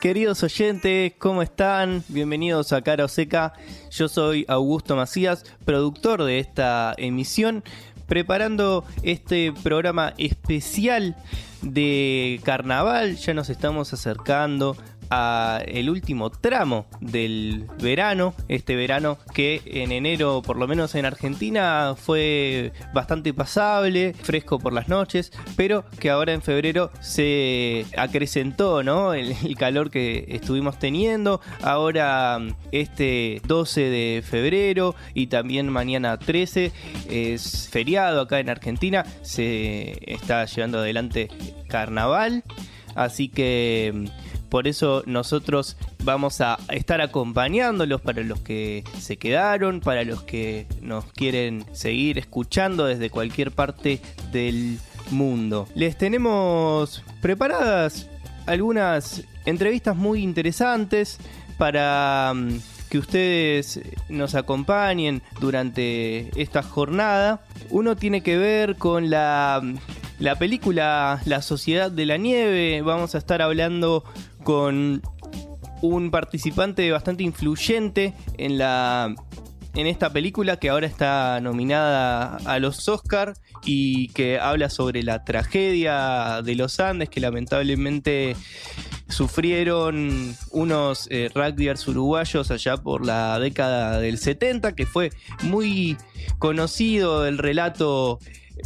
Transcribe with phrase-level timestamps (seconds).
[0.00, 2.04] Queridos oyentes, ¿cómo están?
[2.06, 3.54] Bienvenidos a Cara Seca.
[3.90, 7.64] Yo soy Augusto Macías, productor de esta emisión,
[8.06, 11.16] preparando este programa especial
[11.62, 13.16] de carnaval.
[13.16, 14.76] Ya nos estamos acercando
[15.10, 21.04] a el último tramo del verano, este verano que en enero, por lo menos en
[21.04, 28.82] Argentina, fue bastante pasable, fresco por las noches, pero que ahora en febrero se acrecentó,
[28.82, 29.14] ¿no?
[29.14, 31.40] El, el calor que estuvimos teniendo.
[31.62, 32.38] Ahora
[32.72, 36.72] este 12 de febrero y también mañana 13
[37.08, 41.28] es feriado acá en Argentina, se está llevando adelante
[41.68, 42.44] carnaval,
[42.94, 44.08] así que
[44.48, 50.66] por eso nosotros vamos a estar acompañándolos para los que se quedaron, para los que
[50.80, 54.00] nos quieren seguir escuchando desde cualquier parte
[54.32, 54.78] del
[55.10, 55.68] mundo.
[55.74, 58.08] Les tenemos preparadas
[58.46, 61.18] algunas entrevistas muy interesantes
[61.58, 67.42] para mm, que ustedes nos acompañen durante esta jornada.
[67.70, 69.62] Uno tiene que ver con la,
[70.18, 72.80] la película La Sociedad de la Nieve.
[72.82, 74.04] Vamos a estar hablando
[74.48, 75.02] con
[75.82, 79.14] un participante bastante influyente en la
[79.74, 83.34] en esta película que ahora está nominada a los Oscar
[83.66, 88.36] y que habla sobre la tragedia de los Andes que lamentablemente
[89.10, 95.10] sufrieron unos eh, rugbyers uruguayos allá por la década del 70 que fue
[95.42, 95.98] muy
[96.38, 98.18] conocido el relato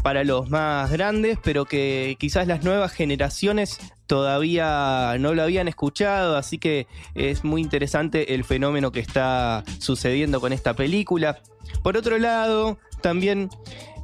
[0.03, 6.36] para los más grandes, pero que quizás las nuevas generaciones todavía no lo habían escuchado,
[6.36, 11.41] así que es muy interesante el fenómeno que está sucediendo con esta película.
[11.82, 13.50] Por otro lado, también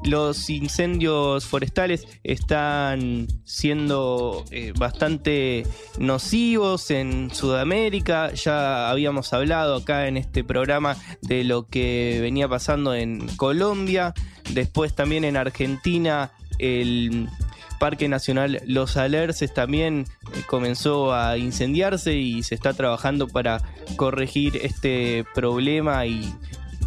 [0.05, 5.67] los incendios forestales están siendo eh, bastante
[5.99, 8.33] nocivos en Sudamérica.
[8.35, 14.15] Ya habíamos hablado acá en este programa de lo que venía pasando en Colombia.
[14.51, 17.29] Después también en Argentina el
[17.79, 23.63] Parque Nacional Los Alerces también eh, comenzó a incendiarse y se está trabajando para
[23.97, 26.35] corregir este problema y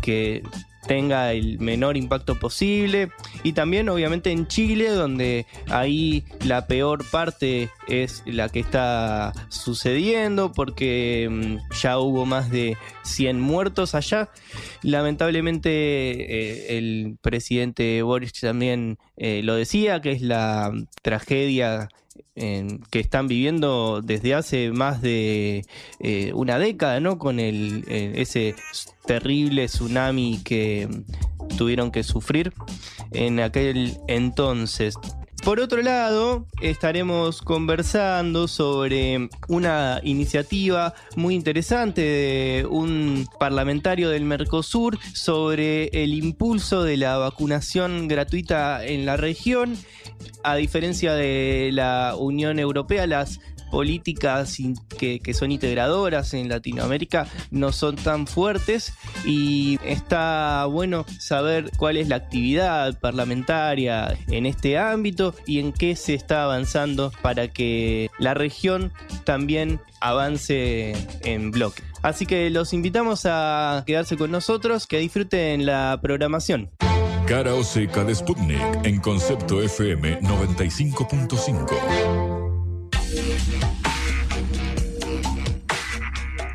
[0.02, 0.44] que
[0.88, 3.12] tenga el menor impacto posible.
[3.44, 10.52] Y también obviamente en Chile, donde ahí la peor parte es la que está sucediendo,
[10.52, 14.30] porque mm, ya hubo más de 100 muertos allá.
[14.82, 21.90] Lamentablemente eh, el presidente Boris también eh, lo decía, que es la tragedia
[22.34, 25.64] que están viviendo desde hace más de
[26.00, 27.20] eh, una década, ¿no?
[27.20, 28.56] Con el, ese
[29.06, 30.88] terrible tsunami que
[31.58, 32.54] tuvieron que sufrir
[33.12, 34.96] en aquel entonces.
[35.44, 45.00] Por otro lado, estaremos conversando sobre una iniciativa muy interesante de un parlamentario del Mercosur
[45.14, 49.76] sobre el impulso de la vacunación gratuita en la región.
[50.44, 53.40] A diferencia de la Unión Europea, las
[53.72, 54.58] políticas
[54.98, 58.94] que, son integradoras en Latinoamérica no son tan fuertes
[59.26, 65.96] y está bueno saber cuál es la actividad parlamentaria en este ámbito y en qué
[65.96, 68.92] se está avanzando para que la región
[69.24, 70.94] también avance
[71.24, 71.84] en bloque.
[72.02, 76.70] Así que los invitamos a quedarse con nosotros, que disfruten la programación.
[77.28, 82.41] Cara o seca de Sputnik en concepto FM 95.5.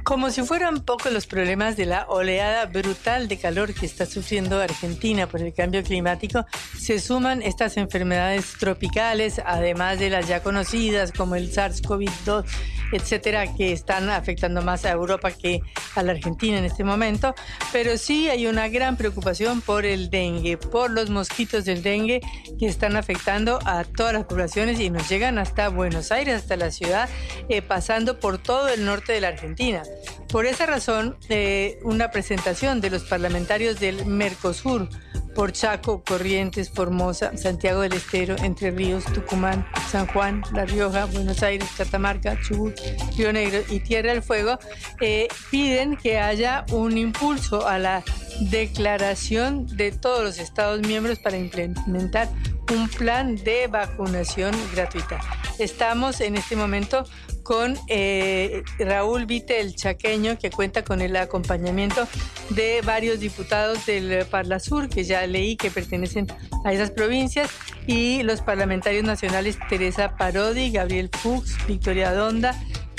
[0.06, 4.60] Como si fueran pocos los problemas de la oleada brutal de calor que está sufriendo
[4.60, 6.46] Argentina por el cambio climático,
[6.78, 12.44] se suman estas enfermedades tropicales, además de las ya conocidas como el SARS-CoV-2
[12.92, 15.60] etcétera, que están afectando más a Europa que
[15.94, 17.34] a la Argentina en este momento.
[17.72, 22.20] Pero sí hay una gran preocupación por el dengue, por los mosquitos del dengue
[22.58, 26.70] que están afectando a todas las poblaciones y nos llegan hasta Buenos Aires, hasta la
[26.70, 27.08] ciudad,
[27.48, 29.82] eh, pasando por todo el norte de la Argentina.
[30.28, 34.88] Por esa razón, eh, una presentación de los parlamentarios del Mercosur
[35.36, 41.42] por Chaco, Corrientes, Formosa, Santiago del Estero, Entre Ríos, Tucumán, San Juan, La Rioja, Buenos
[41.42, 42.74] Aires, Catamarca, Chubut,
[43.16, 44.58] Río Negro y Tierra del Fuego,
[45.00, 48.02] eh, piden que haya un impulso a la
[48.40, 52.28] declaración de todos los Estados miembros para implementar
[52.72, 55.20] un plan de vacunación gratuita.
[55.58, 57.04] Estamos en este momento
[57.46, 62.08] con eh, Raúl Vite, el chaqueño, que cuenta con el acompañamiento
[62.50, 66.26] de varios diputados del Parla Sur, que ya leí que pertenecen
[66.64, 67.48] a esas provincias,
[67.86, 72.52] y los parlamentarios nacionales Teresa Parodi, Gabriel Fuchs, Victoria Donda,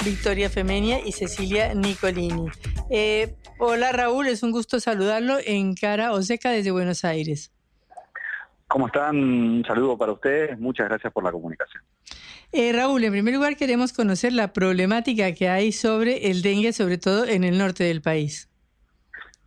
[0.05, 2.47] Victoria Femenia y Cecilia Nicolini.
[2.89, 7.51] Eh, hola Raúl, es un gusto saludarlo en Cara Oseca desde Buenos Aires.
[8.69, 9.17] ¿Cómo están?
[9.17, 10.57] Un saludo para ustedes.
[10.57, 11.83] Muchas gracias por la comunicación.
[12.53, 16.97] Eh, Raúl, en primer lugar queremos conocer la problemática que hay sobre el dengue, sobre
[16.97, 18.49] todo en el norte del país.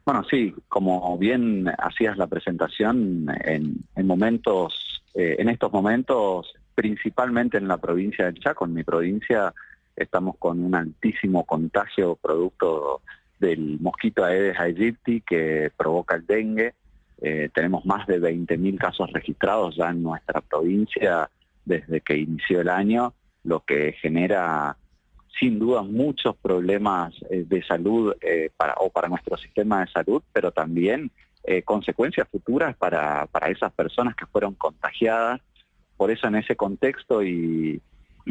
[0.04, 7.68] Bueno, sí, como bien hacías la presentación, en, momentos, eh, en estos momentos, principalmente en
[7.68, 9.54] la provincia del Chaco, en mi provincia,
[9.96, 13.02] estamos con un altísimo contagio producto
[13.38, 16.74] del mosquito Aedes aegypti que provoca el dengue.
[17.22, 21.30] Eh, tenemos más de 20.000 casos registrados ya en nuestra provincia
[21.70, 23.14] desde que inició el año,
[23.44, 24.76] lo que genera
[25.38, 30.50] sin duda muchos problemas eh, de salud eh, o para nuestro sistema de salud, pero
[30.50, 31.10] también
[31.44, 35.40] eh, consecuencias futuras para, para esas personas que fueron contagiadas.
[35.96, 37.80] Por eso en ese contexto y,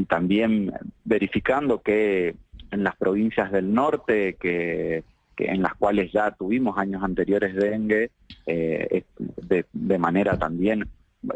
[0.07, 0.71] también
[1.03, 2.35] verificando que
[2.71, 5.03] en las provincias del norte, que,
[5.37, 8.11] en las cuales ya tuvimos años anteriores de dengue,
[8.45, 10.87] de, de manera también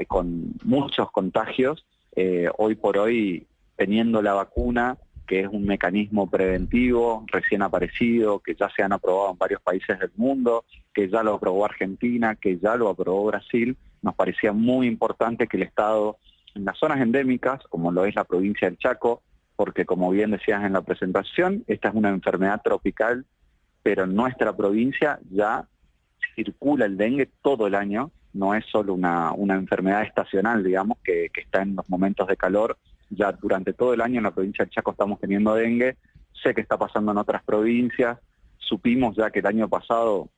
[0.07, 1.85] con muchos contagios,
[2.15, 8.55] eh, hoy por hoy teniendo la vacuna, que es un mecanismo preventivo recién aparecido, que
[8.55, 12.59] ya se han aprobado en varios países del mundo, que ya lo aprobó Argentina, que
[12.59, 16.17] ya lo aprobó Brasil, nos parecía muy importante que el Estado,
[16.55, 19.21] en las zonas endémicas, como lo es la provincia del Chaco,
[19.55, 23.25] porque como bien decías en la presentación, esta es una enfermedad tropical,
[23.81, 25.67] pero en nuestra provincia ya
[26.35, 31.29] circula el dengue todo el año, no es solo una, una enfermedad estacional, digamos, que,
[31.35, 32.77] está en los momentos de calor.
[33.09, 35.97] Ya durante todo el año en la provincia de Chaco estamos teniendo dengue.
[36.41, 38.17] Sé que está pasando en otras provincias.
[38.57, 40.29] Supimos ya que el año pasado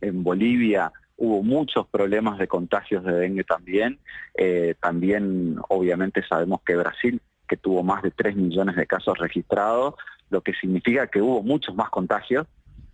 [0.00, 3.98] en Bolivia hubo muchos problemas de contagios de dengue también.
[4.34, 9.94] Eh, también, obviamente, sabemos que Brasil, que tuvo más de 3 millones de casos registrados,
[10.30, 12.46] lo que significa que hubo muchos más contagios,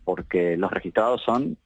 [0.05, 1.57] porque los registrados son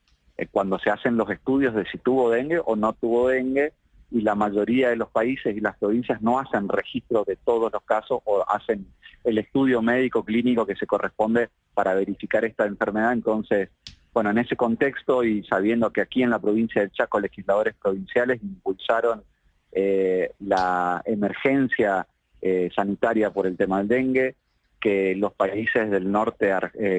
[0.43, 3.73] eh, cuando se hacen los estudios de si tuvo dengue o no tuvo dengue
[4.11, 7.81] y la mayoría de los países y las provincias no hacen registro de todos los
[7.83, 8.85] casos o hacen
[9.23, 13.13] el estudio médico clínico que se corresponde para verificar esta enfermedad.
[13.13, 13.69] Entonces,
[14.13, 18.43] bueno, en ese contexto y sabiendo que aquí en la provincia del Chaco legisladores provinciales
[18.43, 19.23] impulsaron
[19.71, 22.05] eh, la emergencia
[22.41, 24.35] eh, sanitaria por el tema del dengue,
[24.79, 26.51] que los países del norte,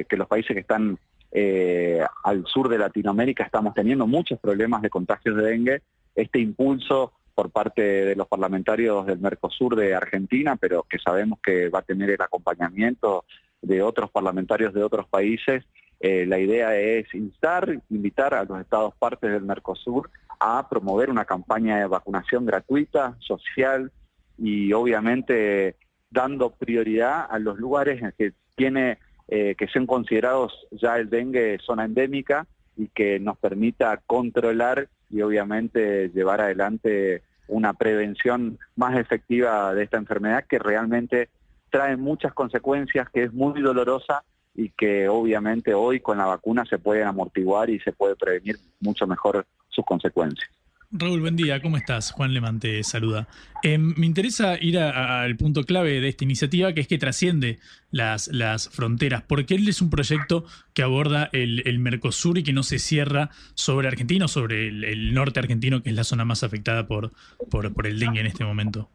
[0.08, 0.98] que los países que están
[1.36, 5.82] eh, al sur de Latinoamérica estamos teniendo muchos problemas de contagios de dengue.
[6.14, 11.68] Este impulso por parte de los parlamentarios del Mercosur de Argentina, pero que sabemos que
[11.68, 13.24] va a tener el acompañamiento
[13.60, 15.64] de otros parlamentarios de otros países.
[15.98, 21.24] Eh, la idea es instar, invitar a los estados partes del Mercosur a promover una
[21.24, 23.90] campaña de vacunación gratuita, social
[24.38, 25.74] y obviamente
[26.10, 31.58] dando prioridad a los lugares en que tiene eh, que sean considerados ya el dengue
[31.64, 39.74] zona endémica y que nos permita controlar y obviamente llevar adelante una prevención más efectiva
[39.74, 41.28] de esta enfermedad que realmente
[41.70, 44.22] trae muchas consecuencias, que es muy dolorosa
[44.54, 49.06] y que obviamente hoy con la vacuna se pueden amortiguar y se puede prevenir mucho
[49.06, 50.50] mejor sus consecuencias.
[50.96, 52.12] Raúl, buen día, ¿cómo estás?
[52.12, 53.26] Juan Leman te saluda.
[53.64, 57.58] Em, me interesa ir al punto clave de esta iniciativa, que es que trasciende
[57.90, 62.62] las, las fronteras, porque él es un proyecto que aborda el, Mercosur y que no
[62.62, 66.86] se cierra sobre Argentina o sobre el, norte argentino, que es la zona más afectada
[66.86, 67.10] por,
[67.50, 68.88] por, el dengue en este momento.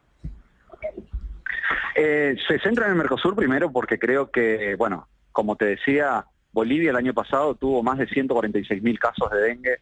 [1.95, 6.91] Eh, se centra en el Mercosur primero porque creo que, bueno, como te decía, Bolivia
[6.91, 9.79] el año pasado tuvo más de 146 mil casos de dengue,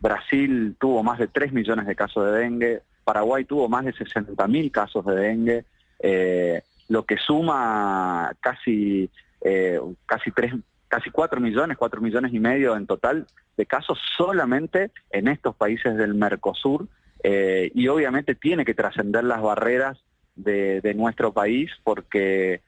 [0.00, 4.46] Brasil tuvo más de 3 millones de casos de dengue, Paraguay tuvo más de 60
[4.48, 5.64] mil casos de dengue,
[5.98, 9.08] eh, lo que suma casi,
[9.40, 10.52] eh, casi tres,
[10.88, 13.26] casi 4 millones, 4 millones y medio en total
[13.56, 16.86] de casos solamente en estos países del Mercosur
[17.22, 19.98] eh, y obviamente tiene que trascender las barreras
[20.36, 22.60] de, nuestro país porque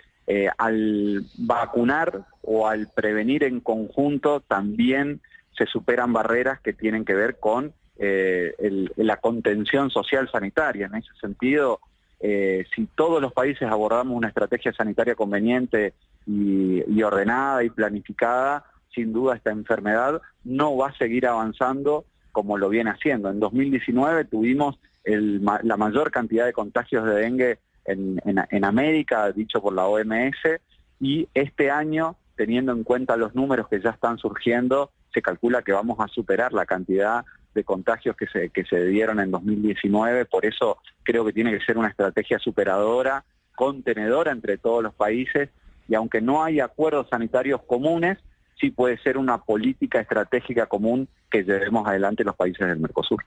[0.59, 5.21] al vacunar o al prevenir en conjunto también
[5.61, 8.55] se superan barreras que tienen que ver con eh,
[8.97, 10.87] la contención social sanitaria.
[10.87, 11.81] En ese sentido,
[12.19, 15.93] si todos los países abordamos una estrategia sanitaria conveniente
[16.27, 18.65] y, ordenada y planificada,
[18.95, 23.29] sin duda esta enfermedad no va a seguir avanzando como lo viene haciendo.
[23.29, 29.87] En 2019 tuvimos la mayor cantidad de contagios de dengue en, América, dicho por la
[29.87, 30.61] OMS,
[31.01, 35.73] y este año, teniendo en cuenta los números que ya están surgiendo, se calcula que
[35.73, 37.25] vamos a superar la cantidad
[37.55, 41.65] de contagios que se, que se dieron en 2019, por eso creo que tiene que
[41.65, 43.25] ser una estrategia superadora,
[43.57, 45.51] contenedora entre todos los países
[45.89, 48.19] y aunque no hay acuerdos sanitarios comunes,
[48.61, 53.25] sí puede ser una política estratégica común que llevemos adelante los países del Mercosur.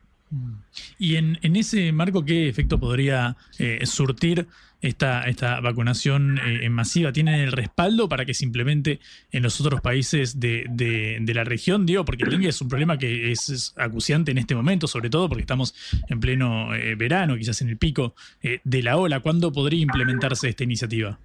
[0.98, 4.48] Y en, ese marco, ¿qué efecto podría eh, surtir
[4.82, 7.12] esta, esta vacunación eh, masiva?
[7.12, 9.00] ¿Tienen el respaldo para que se implemente
[9.32, 11.86] en los otros países de, la región?
[11.86, 15.42] Digo, porque dengue es un problema que es, acuciante en este momento, sobre todo porque
[15.42, 15.75] estamos
[16.10, 19.20] en pleno eh, verano, quizás en el pico de la ola.
[19.20, 21.20] ¿Cuándo podría implementarse esta iniciativa?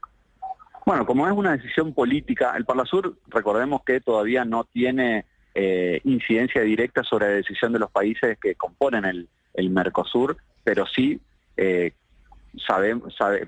[0.88, 5.27] Bueno, como es una decisión política, el Parlasur, recordemos que todavía no tiene
[5.61, 11.21] eh, incidencia directa sobre la decisión de los países que componen el, Mercosur, pero sí
[11.57, 11.95] eh,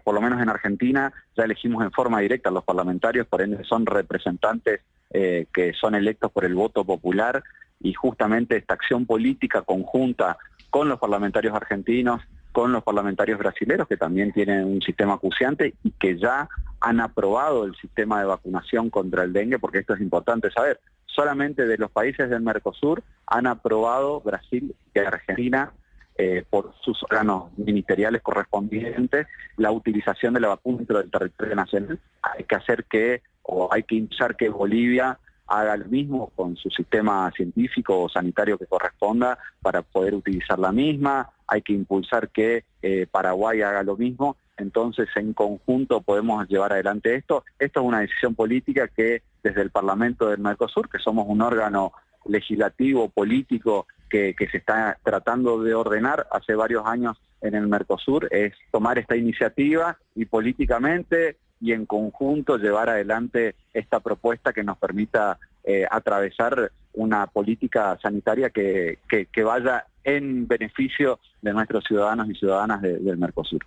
[0.02, 3.62] por lo menos en Argentina ya elegimos en forma directa a los parlamentarios, por ende
[3.62, 7.44] son representantes eh, que son electos por el voto popular
[7.78, 10.36] y justamente esta acción política conjunta
[10.68, 15.92] con los parlamentarios argentinos con los parlamentarios brasileños que también tienen un sistema acuciante y
[15.92, 16.48] que ya
[16.80, 20.80] han aprobado el sistema de vacunación contra el dengue, porque esto es importante saber.
[21.14, 25.72] Solamente de los países del Mercosur han aprobado Brasil y Argentina
[26.16, 29.26] eh, por sus órganos ministeriales correspondientes
[29.56, 31.98] la utilización de la vacuna dentro del territorio nacional.
[32.22, 36.70] Hay que hacer que, o hay que impulsar que Bolivia haga lo mismo con su
[36.70, 42.64] sistema científico o sanitario que corresponda para poder utilizar la misma, hay que impulsar que
[42.82, 47.44] eh, Paraguay haga lo mismo, entonces en conjunto podemos llevar adelante esto.
[47.58, 51.92] Esto es una decisión política que desde el Parlamento del Mercosur, que somos un órgano
[52.26, 58.54] legislativo, político, que, se está tratando de ordenar hace varios años en el Mercosur, es
[58.70, 65.38] tomar esta iniciativa y políticamente y en conjunto llevar adelante esta propuesta que nos permita
[65.62, 68.98] eh, atravesar una política sanitaria que,
[69.44, 73.64] vaya en beneficio de nuestros ciudadanos y ciudadanas del Mercosur.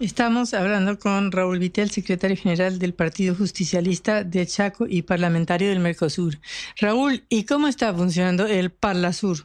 [0.00, 5.78] Estamos hablando con Raúl Vitel, secretario general del Partido Justicialista de Chaco y parlamentario del
[5.78, 6.34] Mercosur.
[6.80, 9.38] Raúl, ¿y cómo está funcionando el Parlasur?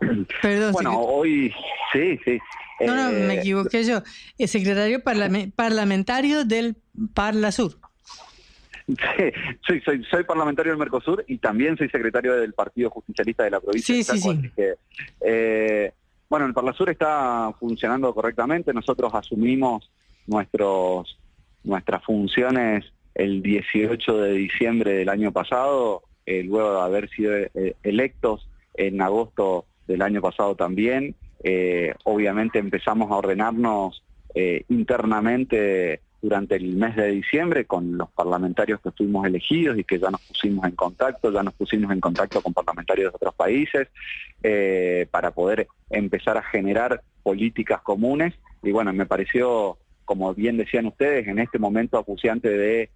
[0.42, 0.72] Perdón.
[0.72, 1.52] Bueno, hoy
[1.92, 2.38] sí, sí.
[2.80, 4.02] No, no, me eh, equivoqué yo.
[4.38, 5.02] El secretario
[5.54, 6.76] parlamentario del
[7.12, 7.78] Parlasur.
[9.66, 13.58] Sí, soy, soy, parlamentario del Mercosur y también soy secretario del Partido Justicialista de la
[13.58, 14.50] provincia sí, Sí, sí.
[15.22, 15.90] Eh,
[16.28, 18.72] bueno, el Parlasur está funcionando correctamente.
[18.72, 19.90] Nosotros asumimos
[20.26, 21.18] nuestros,
[21.62, 27.32] nuestras funciones el 18 de diciembre del año pasado, eh, luego de haber sido
[27.82, 31.14] electos en agosto del año pasado también.
[31.42, 34.02] Eh, obviamente empezamos a ordenarnos
[34.34, 39.98] eh, internamente durante el mes de diciembre con los parlamentarios que estuvimos elegidos y que
[39.98, 43.88] ya nos pusimos en contacto, ya nos pusimos en contacto con parlamentarios de otros países
[44.42, 48.32] eh, para poder empezar a generar políticas comunes.
[48.62, 49.76] Y bueno, me pareció,
[50.06, 52.90] como bien decían ustedes, en este momento acuciante de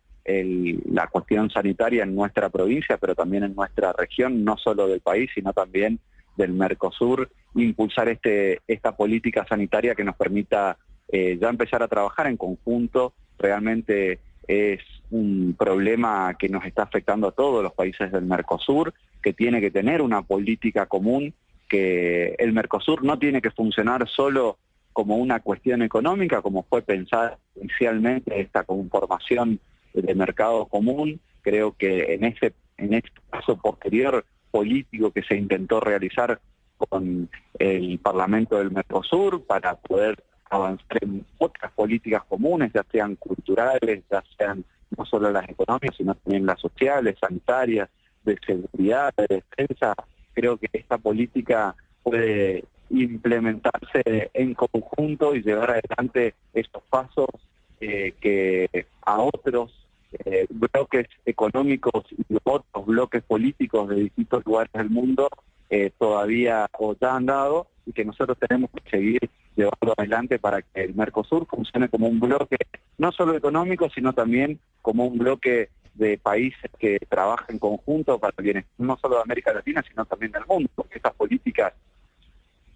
[0.90, 5.30] la cuestión sanitaria en nuestra provincia, pero también en nuestra región, no solo del país,
[5.35, 6.00] sino también
[6.37, 12.26] del Mercosur, impulsar este, esta política sanitaria que nos permita eh, ya empezar a trabajar
[12.26, 13.14] en conjunto.
[13.38, 19.32] Realmente es un problema que nos está afectando a todos los países del Mercosur, que
[19.32, 21.34] tiene que tener una política común,
[21.68, 24.58] que el Mercosur no tiene que funcionar solo
[24.92, 29.60] como una cuestión económica, como fue pensada inicialmente esta conformación
[29.94, 31.20] de mercado común.
[31.42, 36.40] Creo que en este, en este paso posterior político que se intentó realizar
[36.76, 44.04] con el Parlamento del Mercosur para poder avanzar en otras políticas comunes, ya sean culturales,
[44.10, 44.64] ya sean
[44.96, 47.88] no solo las económicas, sino también las sociales, sanitarias,
[48.24, 49.94] de seguridad, de defensa.
[50.32, 57.28] Creo que esta política puede implementarse en conjunto y llevar adelante estos pasos
[57.80, 59.86] eh, que a otros
[60.24, 65.28] eh, bloques económicos y otros bloques políticos de distintos lugares del mundo
[65.68, 66.66] eh, todavía
[67.00, 71.46] ya han dado y que nosotros tenemos que seguir llevando adelante para que el Mercosur
[71.46, 72.56] funcione como un bloque
[72.96, 78.32] no solo económico, sino también como un bloque de países que trabajan en conjunto para
[78.38, 81.72] el bienestar no solo de América Latina, sino también del mundo, porque estas políticas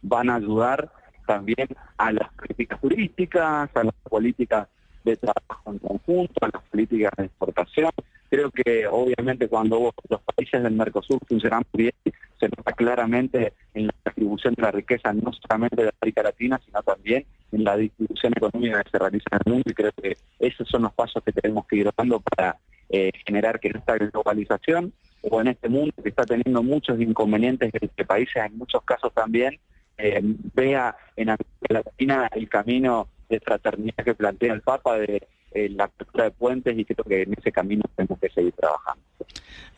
[0.03, 0.91] van a ayudar
[1.25, 4.67] también a las políticas turísticas, a las políticas
[5.05, 7.91] de trabajo en conjunto, a las políticas de exportación.
[8.33, 11.93] Creo que obviamente cuando los países del Mercosur funcionan bien,
[12.41, 16.83] se nota claramente en la distribución de la riqueza, no solamente de América Latina, sino
[16.83, 20.67] también en la distribución económica que se realiza en el mundo y creo que esos
[20.67, 22.57] son los pasos que tenemos que ir dando para
[22.89, 28.07] eh, generar que esta globalización o en este mundo que está teniendo muchos inconvenientes entre
[28.07, 29.61] países, en muchos casos también,
[29.99, 30.23] eh,
[30.55, 35.85] vea en América Latina el camino de fraternidad que plantea el Papa de eh, la
[35.85, 39.03] apertura de puentes y creo que en ese camino tenemos que seguir trabajando.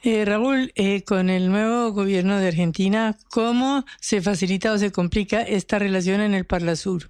[0.07, 5.41] Eh, Raúl, eh, con el nuevo gobierno de Argentina, ¿cómo se facilita o se complica
[5.41, 7.05] esta relación en el Parla Sur?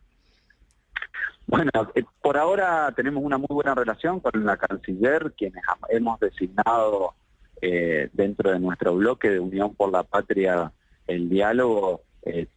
[1.49, 7.14] Bueno, eh, por ahora tenemos una muy buena relación con la canciller, quienes hemos designado
[7.61, 10.71] eh, dentro de nuestro bloque de Unión por la Patria
[11.09, 12.02] el diálogo,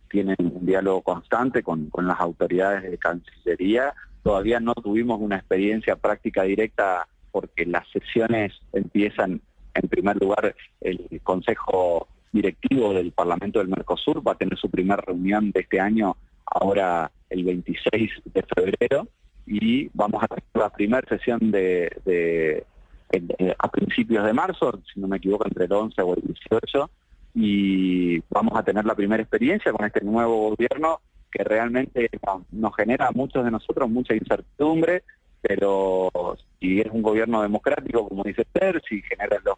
[0.10, 3.94] tienen un diálogo constante con, con las autoridades de Cancillería.
[4.28, 9.40] Todavía no tuvimos una experiencia práctica directa porque las sesiones empiezan,
[9.74, 15.02] en primer lugar, el Consejo Directivo del Parlamento del Mercosur va a tener su primera
[15.02, 19.08] reunión de este año ahora el 26 de febrero
[19.46, 22.66] y vamos a tener la primera sesión de, de,
[23.58, 26.90] a principios de marzo, si no me equivoco, entre el 11 o el 18,
[27.36, 31.00] y vamos a tener la primera experiencia con este nuevo gobierno
[31.38, 32.10] que realmente
[32.52, 35.04] nos genera a muchos de nosotros mucha incertidumbre,
[35.42, 36.10] pero
[36.60, 39.58] si es un gobierno democrático, como dice Ter, si genera los,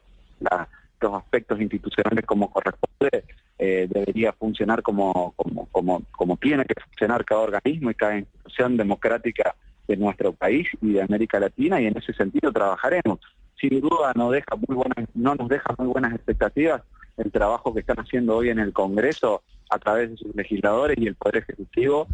[1.00, 3.24] los aspectos institucionales como corresponde,
[3.58, 8.76] eh, debería funcionar como, como, como, como tiene que funcionar cada organismo y cada institución
[8.76, 9.56] democrática
[9.88, 13.20] de nuestro país y de América Latina y en ese sentido trabajaremos.
[13.60, 16.82] Sin duda no deja muy buenas, no nos deja muy buenas expectativas
[17.18, 21.08] el trabajo que están haciendo hoy en el Congreso a través de sus legisladores y
[21.08, 22.08] el Poder Ejecutivo,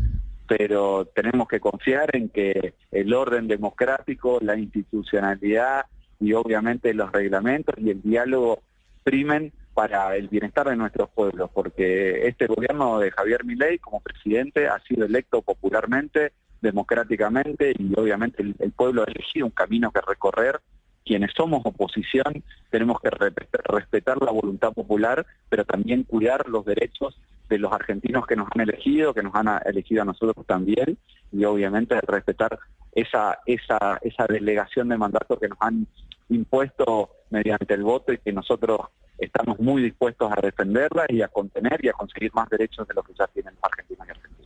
[0.47, 5.86] pero tenemos que confiar en que el orden democrático, la institucionalidad
[6.19, 8.62] y obviamente los reglamentos y el diálogo
[9.03, 14.67] primen para el bienestar de nuestros pueblos, porque este gobierno de Javier Milei como presidente
[14.67, 16.31] ha sido electo popularmente,
[16.62, 20.60] democráticamente y obviamente el, el pueblo ha elegido un camino que recorrer
[21.05, 27.59] quienes somos oposición tenemos que respetar la voluntad popular, pero también cuidar los derechos de
[27.59, 30.97] los argentinos que nos han elegido, que nos han elegido a nosotros también,
[31.31, 32.57] y obviamente respetar
[32.93, 35.85] esa, esa, esa delegación de mandato que nos han
[36.29, 38.79] impuesto mediante el voto y que nosotros
[39.17, 43.05] estamos muy dispuestos a defenderla y a contener y a conseguir más derechos de los
[43.05, 44.44] que ya tienen Argentina y Argentina.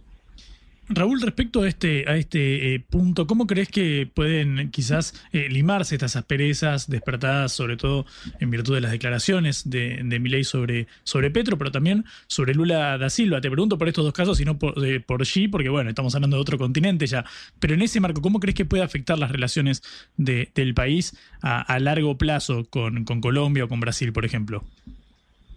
[0.91, 5.93] Raúl, respecto a este, a este eh, punto, ¿cómo crees que pueden quizás eh, limarse
[5.93, 8.07] estas asperezas despertadas, sobre todo
[8.39, 12.97] en virtud de las declaraciones de, de Milei sobre, sobre Petro, pero también sobre Lula
[12.97, 13.39] da Silva?
[13.39, 16.15] Te pregunto por estos dos casos y no por, eh, por Xi, porque bueno, estamos
[16.15, 17.23] hablando de otro continente ya.
[17.59, 19.83] Pero en ese marco, ¿cómo crees que puede afectar las relaciones
[20.17, 24.63] de, del país a, a largo plazo con, con Colombia o con Brasil, por ejemplo?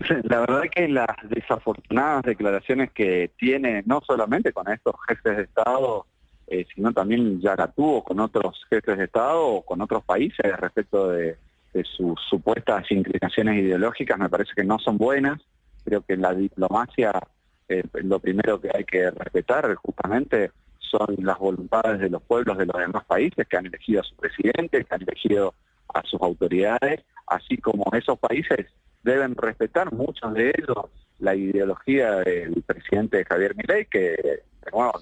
[0.24, 6.06] La verdad que las desafortunadas declaraciones que tiene, no solamente con estos jefes de Estado,
[6.46, 10.56] eh, sino también ya la tuvo con otros jefes de Estado o con otros países
[10.58, 11.36] respecto de,
[11.84, 15.40] sus supuestas inclinaciones ideológicas, me parece que no son buenas.
[15.86, 17.12] Creo que la diplomacia,
[17.66, 22.66] eh, lo primero que hay que respetar justamente son las voluntades de los pueblos de
[22.66, 25.54] los demás países que han elegido a su presidente, que han elegido
[25.94, 28.66] a sus autoridades, así como esos países
[29.02, 30.86] deben respetar muchos de ellos
[31.18, 34.92] la ideología del presidente Javier Milei, que bueno,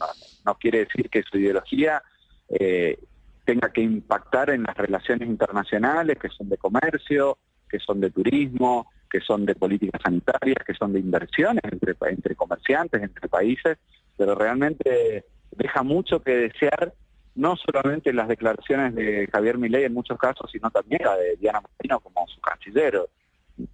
[0.45, 2.03] no, quiere decir que su ideología
[2.49, 2.99] eh,
[3.45, 8.91] tenga que impactar en las relaciones internacionales, que son de comercio, que son de turismo,
[9.11, 13.79] que son de políticas sanitarias, que son de inversiones entre, entre comerciantes, entre países,
[14.17, 16.93] pero realmente deja mucho que desear
[17.35, 21.61] no solamente las declaraciones de Javier Milei en muchos casos, sino también la de Diana
[21.61, 23.01] Martino como su canciller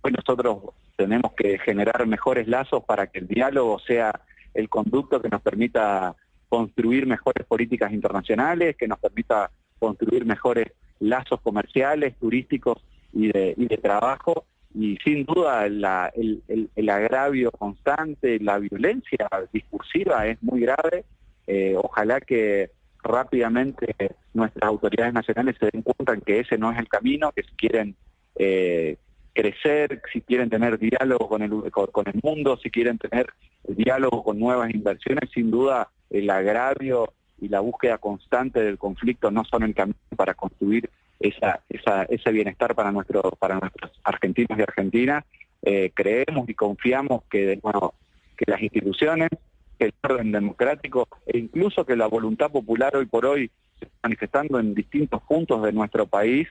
[0.01, 0.59] hoy nosotros
[0.97, 4.21] tenemos que generar mejores lazos para que el diálogo sea
[4.55, 6.15] el conducto que nos permita
[6.49, 14.47] construir mejores políticas internacionales, que nos permita construir mejores lazos comerciales, turísticos y de, trabajo.
[14.75, 21.05] Y sin duda la, el, el, el, agravio constante, la violencia discursiva es muy grave.
[21.47, 22.71] Eh, ojalá que
[23.03, 23.95] rápidamente
[24.35, 27.55] nuestras autoridades nacionales se den cuenta en que ese no es el camino, que si
[27.57, 27.97] quieren
[28.37, 28.97] eh,
[29.37, 33.27] crecer, si quieren tener diálogo con el, con, el mundo, si quieren tener
[33.69, 39.45] diálogo con nuevas inversiones, sin duda el agravio y la búsqueda constante del conflicto no
[39.45, 40.89] son el camino para construir
[41.21, 45.25] esa, ese bienestar para, nuestro, para nuestros argentinos y argentinas.
[45.63, 47.93] Eh, creemos y confiamos que, bueno,
[48.39, 49.29] que las instituciones,
[49.79, 53.99] que el orden democrático e incluso que la voluntad popular hoy por hoy se está
[54.05, 56.49] manifestando en distintos puntos de nuestro país,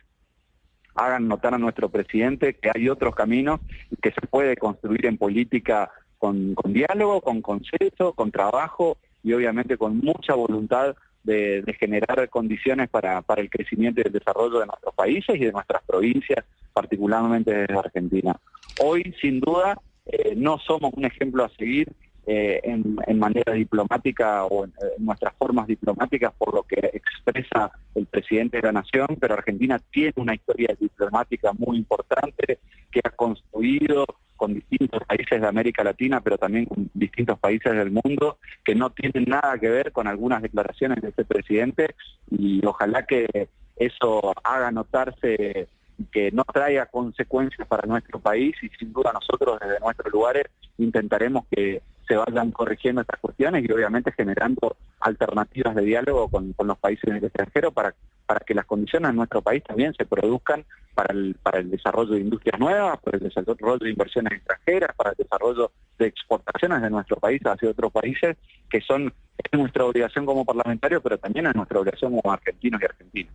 [0.95, 3.59] hagan notar a nuestro presidente que hay otros caminos
[4.01, 9.97] que se puede construir en política con, diálogo, con consenso, con trabajo y obviamente con
[9.97, 15.45] mucha voluntad de, generar condiciones para, el crecimiento y el desarrollo de nuestros países y
[15.45, 18.35] de nuestras provincias, particularmente de Argentina.
[18.81, 21.91] Hoy, sin duda, eh, no somos un ejemplo a seguir
[22.27, 28.57] eh, en, manera diplomática o en, nuestras formas diplomáticas por lo que expresa el presidente
[28.57, 32.59] de la Nación, pero Argentina tiene una historia diplomática muy importante
[32.91, 37.91] que ha construido con distintos países de América Latina, pero también con distintos países del
[37.91, 41.95] mundo, que no tienen nada que ver con algunas declaraciones de este presidente
[42.29, 45.67] y ojalá que eso haga notarse
[46.11, 50.45] que no traiga consecuencias para nuestro país y sin duda nosotros desde nuestros lugares
[50.77, 56.67] intentaremos que se vayan corrigiendo estas cuestiones y obviamente generando alternativas de diálogo con, con
[56.67, 57.93] los países del extranjero para,
[58.25, 62.13] para que las condiciones en nuestro país también se produzcan para el, para el desarrollo
[62.13, 66.89] de industrias nuevas, para el desarrollo de inversiones extranjeras, para el desarrollo de exportaciones de
[66.89, 68.37] nuestro país hacia otros países,
[68.69, 72.85] que son es nuestra obligación como parlamentarios, pero también es nuestra obligación como argentinos y
[72.85, 73.33] argentinas.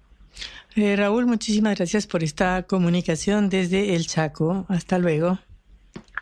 [0.76, 4.64] Eh, Raúl, muchísimas gracias por esta comunicación desde el Chaco.
[4.68, 5.38] Hasta luego.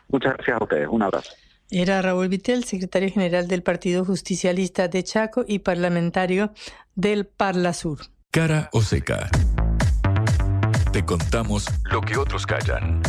[0.09, 0.87] Muchas gracias a ustedes.
[0.89, 1.31] Un abrazo.
[1.71, 6.51] Era Raúl Vitel, secretario general del Partido Justicialista de Chaco y parlamentario
[6.95, 7.99] del Parla Sur.
[8.31, 9.29] Cara o seca.
[10.91, 13.01] Te contamos lo que otros callan.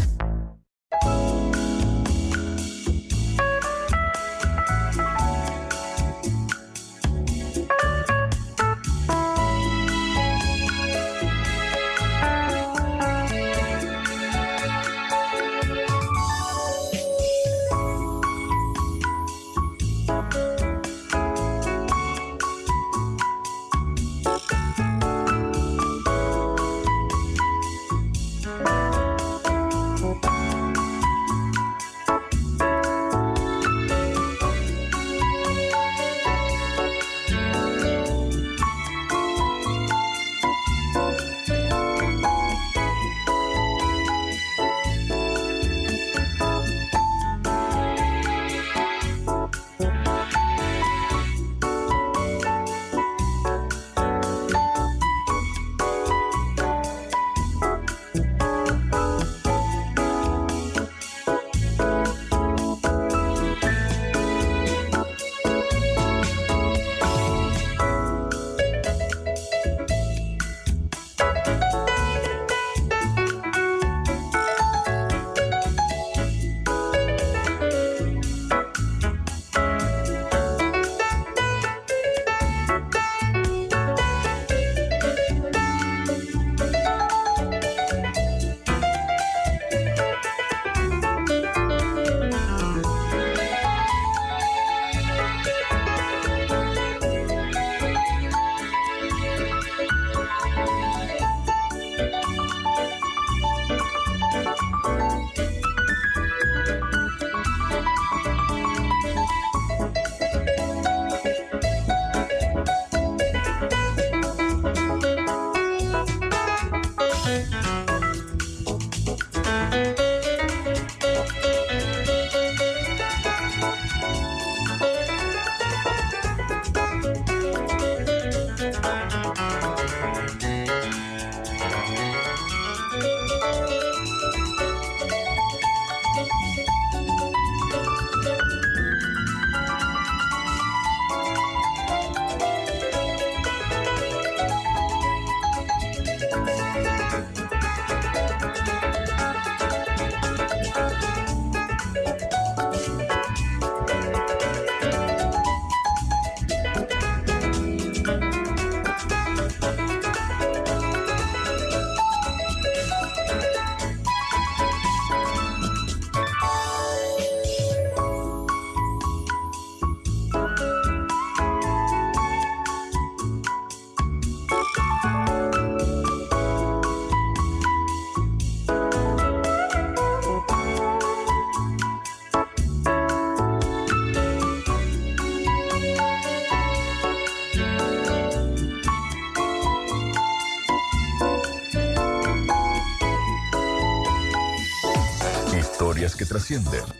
[196.31, 197.00] Trascienden.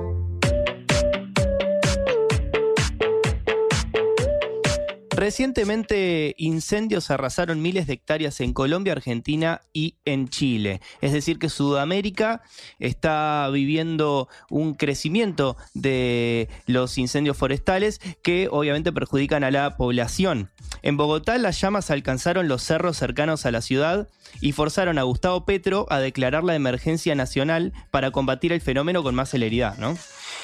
[5.41, 10.81] Recientemente incendios arrasaron miles de hectáreas en Colombia, Argentina y en Chile.
[11.01, 12.43] Es decir, que Sudamérica
[12.77, 20.51] está viviendo un crecimiento de los incendios forestales que obviamente perjudican a la población.
[20.83, 24.09] En Bogotá las llamas alcanzaron los cerros cercanos a la ciudad
[24.41, 29.15] y forzaron a Gustavo Petro a declarar la emergencia nacional para combatir el fenómeno con
[29.15, 29.75] más celeridad.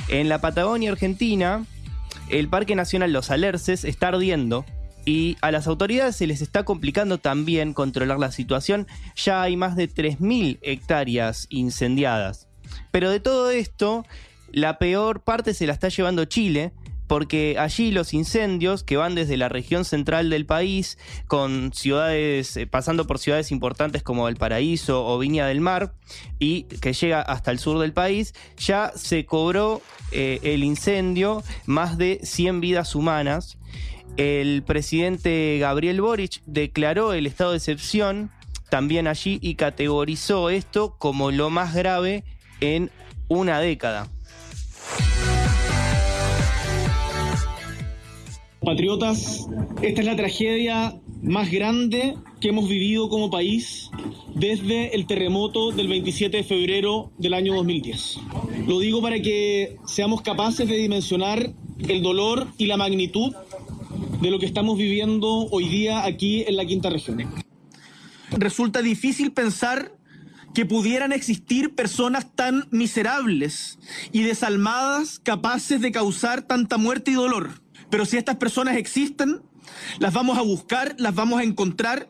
[0.07, 1.67] En la Patagonia Argentina,
[2.29, 4.65] el Parque Nacional Los Alerces está ardiendo
[5.07, 8.87] y a las autoridades se les está complicando también controlar la situación.
[9.15, 12.49] Ya hay más de 3.000 hectáreas incendiadas.
[12.91, 14.05] Pero de todo esto,
[14.51, 16.73] la peor parte se la está llevando Chile,
[17.07, 22.67] porque allí los incendios que van desde la región central del país, con ciudades, eh,
[22.67, 25.93] pasando por ciudades importantes como Valparaíso o Viña del Mar,
[26.37, 31.97] y que llega hasta el sur del país, ya se cobró eh, el incendio más
[31.97, 33.57] de 100 vidas humanas.
[34.17, 38.31] El presidente Gabriel Boric declaró el estado de excepción
[38.71, 42.23] también allí y categorizó esto como lo más grave
[42.59, 42.89] en
[43.27, 44.07] una década.
[48.59, 49.47] Patriotas,
[49.83, 53.89] esta es la tragedia más grande que hemos vivido como país
[54.33, 58.19] desde el terremoto del 27 de febrero del año 2010.
[58.67, 61.53] Lo digo para que seamos capaces de dimensionar
[61.87, 63.33] el dolor y la magnitud
[64.21, 67.23] de lo que estamos viviendo hoy día aquí en la quinta región.
[68.31, 69.93] Resulta difícil pensar
[70.53, 73.77] que pudieran existir personas tan miserables
[74.11, 77.61] y desalmadas capaces de causar tanta muerte y dolor.
[77.89, 79.41] Pero si estas personas existen,
[79.99, 82.09] las vamos a buscar, las vamos a encontrar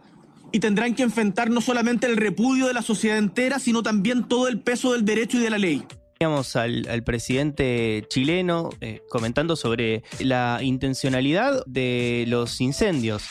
[0.51, 4.47] y tendrán que enfrentar no solamente el repudio de la sociedad entera, sino también todo
[4.47, 5.83] el peso del derecho y de la ley.
[6.19, 13.23] Teníamos al, al, presidente chileno eh, comentando sobre la intencionalidad de los incendios,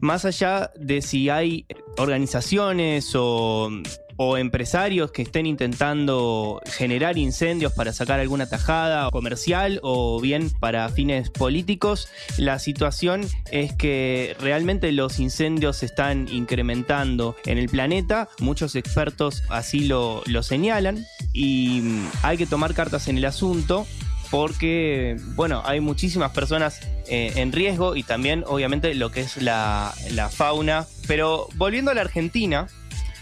[0.00, 1.66] más allá de si hay
[1.98, 3.70] organizaciones o
[4.22, 10.86] o empresarios que estén intentando generar incendios para sacar alguna tajada comercial o bien para
[10.90, 18.28] fines políticos, la situación es que realmente los incendios se están incrementando en el planeta,
[18.40, 21.82] muchos expertos así lo, lo señalan y
[22.22, 23.86] hay que tomar cartas en el asunto
[24.30, 29.92] porque, bueno, hay muchísimas personas eh, en riesgo y también, obviamente, lo que es la,
[30.12, 30.86] la fauna.
[31.08, 32.68] Pero volviendo a la Argentina,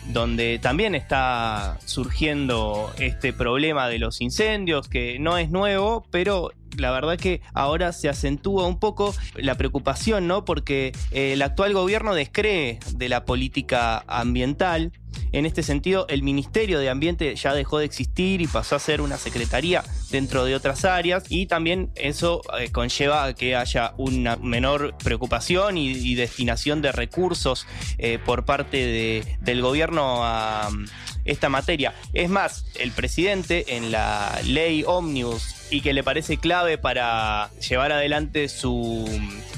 [0.09, 6.91] donde también está surgiendo este problema de los incendios, que no es nuevo, pero la
[6.91, 10.45] verdad que ahora se acentúa un poco la preocupación, ¿no?
[10.45, 14.93] Porque eh, el actual gobierno descree de la política ambiental.
[15.33, 19.01] En este sentido, el Ministerio de Ambiente ya dejó de existir y pasó a ser
[19.01, 24.37] una secretaría dentro de otras áreas y también eso eh, conlleva a que haya una
[24.37, 27.67] menor preocupación y, destinación de recursos
[27.99, 30.87] eh, por parte del gobierno a um,
[31.25, 31.95] esta materia.
[32.13, 37.93] Es más, el presidente en la ley Omnibus y que le parece clave para llevar
[37.93, 39.07] adelante su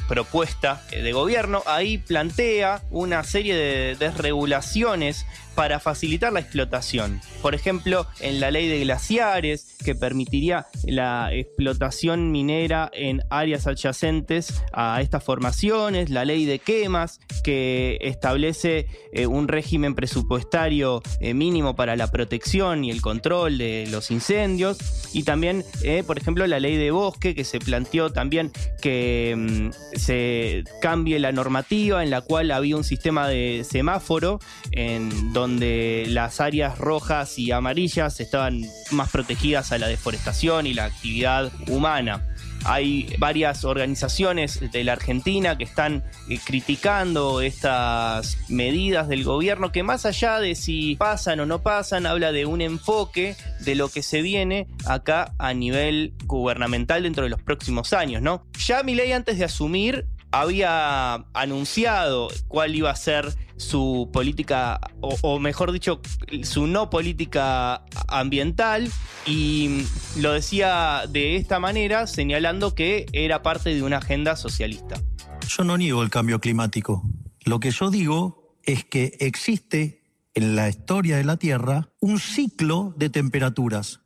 [0.09, 7.21] propuesta de gobierno, ahí plantea una serie de desregulaciones para facilitar la explotación.
[7.43, 14.63] Por ejemplo, en la ley de glaciares, que permitiría la explotación minera en áreas adyacentes
[14.73, 21.77] a estas formaciones, la ley de quemas, que establece eh, un régimen presupuestario eh, mínimo
[21.77, 24.79] para la protección y el control de los incendios,
[25.13, 29.99] y también, eh, por ejemplo, la ley de bosque, que se planteó también que mm,
[29.99, 34.41] se cambie la normativa en la cual había un sistema de semáforo
[34.73, 40.75] en donde donde las áreas rojas y amarillas estaban más protegidas a la deforestación y
[40.75, 42.27] la actividad humana.
[42.65, 49.83] hay varias organizaciones de la Argentina que están eh, criticando estas medidas del gobierno que
[49.83, 54.03] más allá de si pasan o no pasan, habla de un enfoque de lo que
[54.03, 58.45] se viene acá a nivel gubernamental dentro de los próximos años, ¿no?
[58.67, 65.73] Ya ley antes de asumir había anunciado cuál iba a ser su política, o, mejor
[65.73, 66.01] dicho,
[66.45, 68.91] su no política ambiental,
[69.27, 69.83] y
[70.17, 75.03] lo decía de esta manera, señalando que era parte de una agenda socialista.
[75.47, 77.03] Yo no niego el cambio climático.
[77.45, 80.03] Lo que yo digo es que existe
[80.35, 84.01] en la historia de la Tierra un ciclo de temperaturas.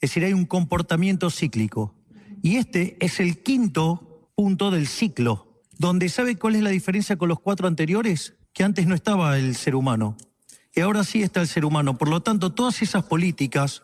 [0.00, 1.94] Es decir, hay un comportamiento cíclico.
[2.42, 7.28] Y este es el quinto punto del ciclo donde sabe cuál es la diferencia con
[7.28, 10.16] los cuatro anteriores, que antes no estaba el ser humano,
[10.74, 11.98] y ahora sí está el ser humano.
[11.98, 13.82] Por lo tanto, todas esas políticas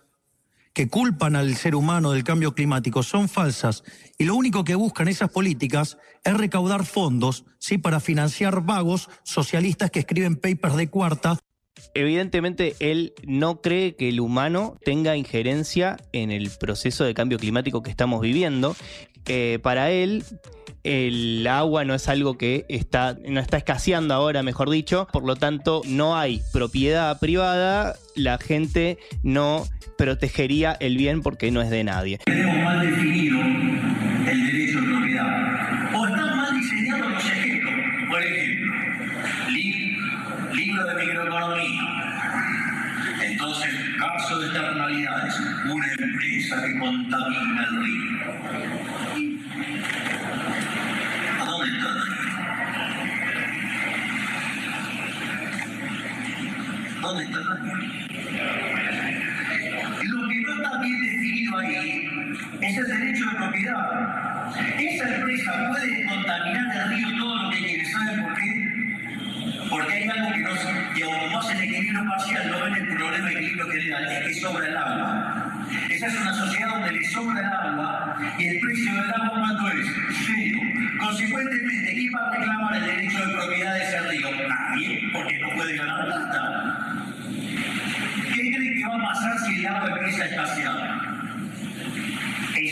[0.73, 3.83] que culpan al ser humano del cambio climático son falsas
[4.17, 7.79] y lo único que buscan esas políticas es recaudar fondos ¿sí?
[7.79, 11.39] para financiar vagos socialistas que escriben papers de cuarta.
[11.95, 17.83] Evidentemente él no cree que el humano tenga injerencia en el proceso de cambio climático
[17.83, 18.77] que estamos viviendo.
[19.25, 20.25] Que para él
[20.85, 25.37] el agua no es algo que está, no está escaseando ahora, mejor dicho, por lo
[25.37, 29.67] tanto no hay propiedad privada, la gente no
[29.99, 32.19] protegería el bien porque no es de nadie.
[32.25, 35.95] Tenemos mal definido el derecho de propiedad.
[35.95, 37.75] O están mal diseñados los ejemplos.
[38.09, 38.75] Por ejemplo,
[40.55, 41.83] libro de microeconomía.
[43.25, 45.35] Entonces, caso de externalidades,
[45.65, 48.09] una empresa que contamina el río
[57.01, 57.39] ¿Dónde está
[60.03, 64.49] Lo que no está bien definido ahí es el derecho de propiedad.
[64.79, 67.85] Esa empresa puede contaminar el río todo lo que quiere.
[67.87, 68.68] ¿Saben por qué?
[69.71, 70.51] Porque hay algo que no,
[70.95, 74.67] que como hacen equilibrio parcial, no ven el problema de equilibrio general, es que sobra
[74.67, 75.67] el agua.
[75.91, 79.69] Esa es una sociedad donde le sobra el agua y el precio del agua cuánto
[79.69, 79.87] es
[80.27, 80.61] cero.
[81.01, 84.29] Consecuentemente, ¿quién va a reclamar el derecho de propiedad de ese río?
[84.49, 87.05] Nadie, porque no puede ganar plata.
[88.35, 91.08] ¿Qué cree que va a pasar si el agua empieza a escasear?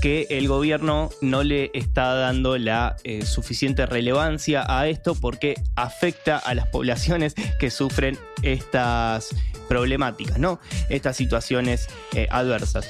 [0.00, 6.38] que el gobierno no le está dando la eh, suficiente relevancia a esto porque afecta
[6.38, 9.34] a las poblaciones que sufren estas
[9.68, 10.60] problemáticas, ¿no?
[10.88, 11.88] Estas situaciones
[12.30, 12.86] adversas.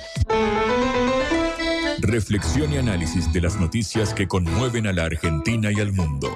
[2.01, 6.29] Reflexión y análisis de las noticias que conmueven a la Argentina y al mundo.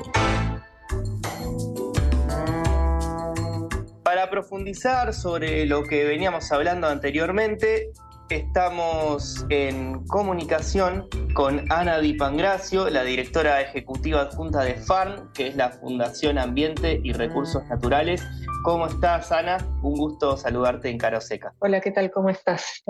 [4.02, 7.90] Para profundizar sobre lo que veníamos hablando anteriormente,
[8.36, 15.56] estamos en comunicación con Ana Di Pangracio, la directora ejecutiva adjunta de FARN, que es
[15.56, 18.22] la Fundación Ambiente y Recursos Naturales.
[18.64, 19.58] ¿Cómo estás, Ana?
[19.82, 21.54] Un gusto saludarte en Caro Seca.
[21.60, 22.10] Hola, ¿qué tal?
[22.10, 22.82] ¿Cómo estás?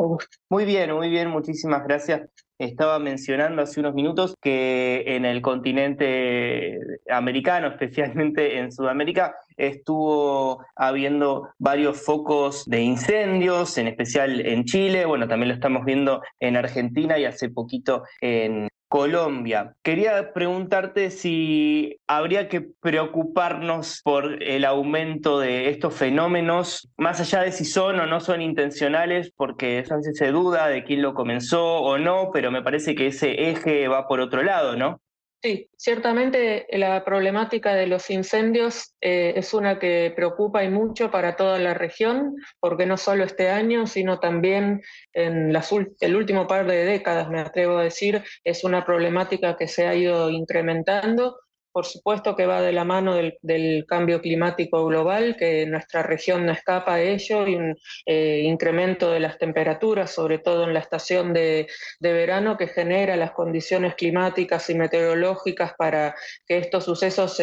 [0.49, 2.23] Muy bien, muy bien, muchísimas gracias
[2.59, 6.79] estaba mencionando hace unos minutos que en el continente
[7.11, 15.29] americano, especialmente en Sudamérica, estuvo habiendo varios focos de incendios, en especial en Chile, bueno,
[15.29, 19.75] también lo estamos viendo en Argentina y hace poquito en Colombia.
[19.83, 27.53] Quería preguntarte si habría que preocuparnos por el aumento de estos fenómenos, más allá de
[27.53, 31.99] si son o no son intencionales, porque a se duda de quién lo comenzó o
[31.99, 35.01] no, pero me parece que ese eje va por otro lado, ¿no?
[35.41, 41.37] Sí, ciertamente la problemática de los incendios eh, es una que preocupa y mucho para
[41.37, 44.83] toda la región, porque no solo este año, sino también
[45.13, 45.53] en
[46.01, 49.95] el último par de décadas, me atrevo a decir, es una problemática que se ha
[49.95, 51.37] ido incrementando
[51.73, 56.53] por supuesto que va de la mano del, cambio climático global, que nuestra región no
[56.53, 61.33] escapa a ello, y un eh, incremento de las temperaturas, sobre todo en la estación
[61.33, 61.69] de,
[62.01, 66.15] verano, que genera las condiciones climáticas y meteorológicas para
[66.47, 67.41] que estos sucesos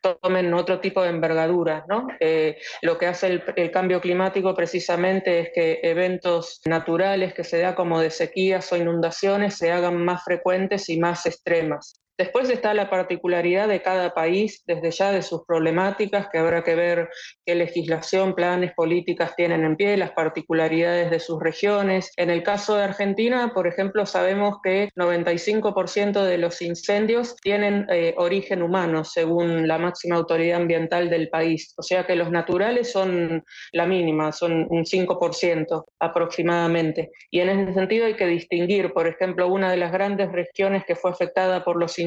[0.00, 1.84] tomen otro tipo de envergadura.
[2.20, 7.58] Eh, lo que hace el, el, cambio climático precisamente es que eventos naturales que se
[7.58, 12.05] da como de sequías o inundaciones se hagan más frecuentes y más extremas.
[12.18, 16.74] Después está la particularidad de cada país, desde ya de sus problemáticas, que habrá que
[16.74, 17.10] ver
[17.44, 22.10] qué legislación, planes, políticas tienen en pie, las particularidades de sus regiones.
[22.16, 28.14] En el caso de Argentina, por ejemplo, sabemos que 95% de los incendios tienen eh,
[28.16, 31.74] origen humano, según la máxima autoridad ambiental del país.
[31.76, 37.10] O sea que los naturales son la mínima, son un 5% aproximadamente.
[37.30, 40.96] Y en ese sentido hay que distinguir, por ejemplo, una de las grandes regiones que
[40.96, 42.05] fue afectada por los incendios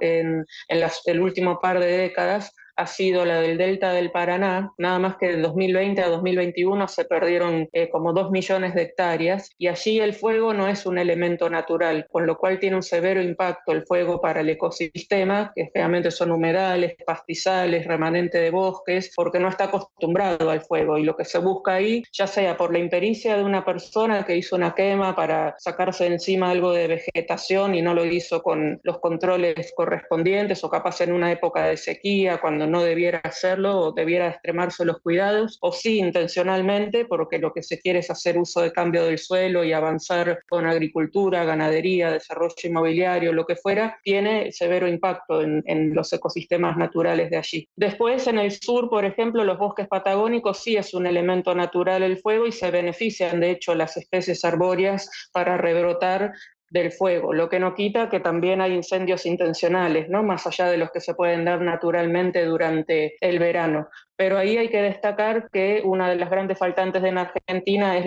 [0.00, 5.16] en, el último par de décadas ha sido la del Delta del Paraná, nada más
[5.16, 10.00] que de 2020 a 2021 se perdieron eh, como dos millones de hectáreas y allí
[10.00, 13.84] el fuego no es un elemento natural, con lo cual tiene un severo impacto el
[13.84, 19.64] fuego para el ecosistema, que generalmente son humedales, pastizales, remanente de bosques, porque no está
[19.64, 23.44] acostumbrado al fuego y lo que se busca ahí, ya sea por la impericia de
[23.44, 27.92] una persona que hizo una quema para sacarse de encima algo de vegetación y no
[27.92, 32.82] lo hizo con los controles correspondientes o capaz en una época de sequía, cuando no
[32.82, 38.00] debiera hacerlo o debiera extremarse los cuidados, o sí intencionalmente, porque lo que se quiere
[38.00, 43.46] es hacer uso de cambio del suelo y avanzar con agricultura, ganadería, desarrollo inmobiliario, lo
[43.46, 47.68] que fuera, tiene severo impacto en, los ecosistemas naturales de allí.
[47.76, 52.18] Después, en el sur, por ejemplo, los bosques patagónicos sí es un elemento natural el
[52.18, 56.32] fuego y se benefician, de hecho, las especies arbóreas para rebrotar
[56.70, 60.22] del fuego, lo que no quita que también hay incendios intencionales, ¿no?
[60.22, 63.88] Más allá de los que se pueden dar naturalmente durante el verano.
[64.20, 68.04] Pero ahí hay que destacar que una de las grandes faltantes en Argentina es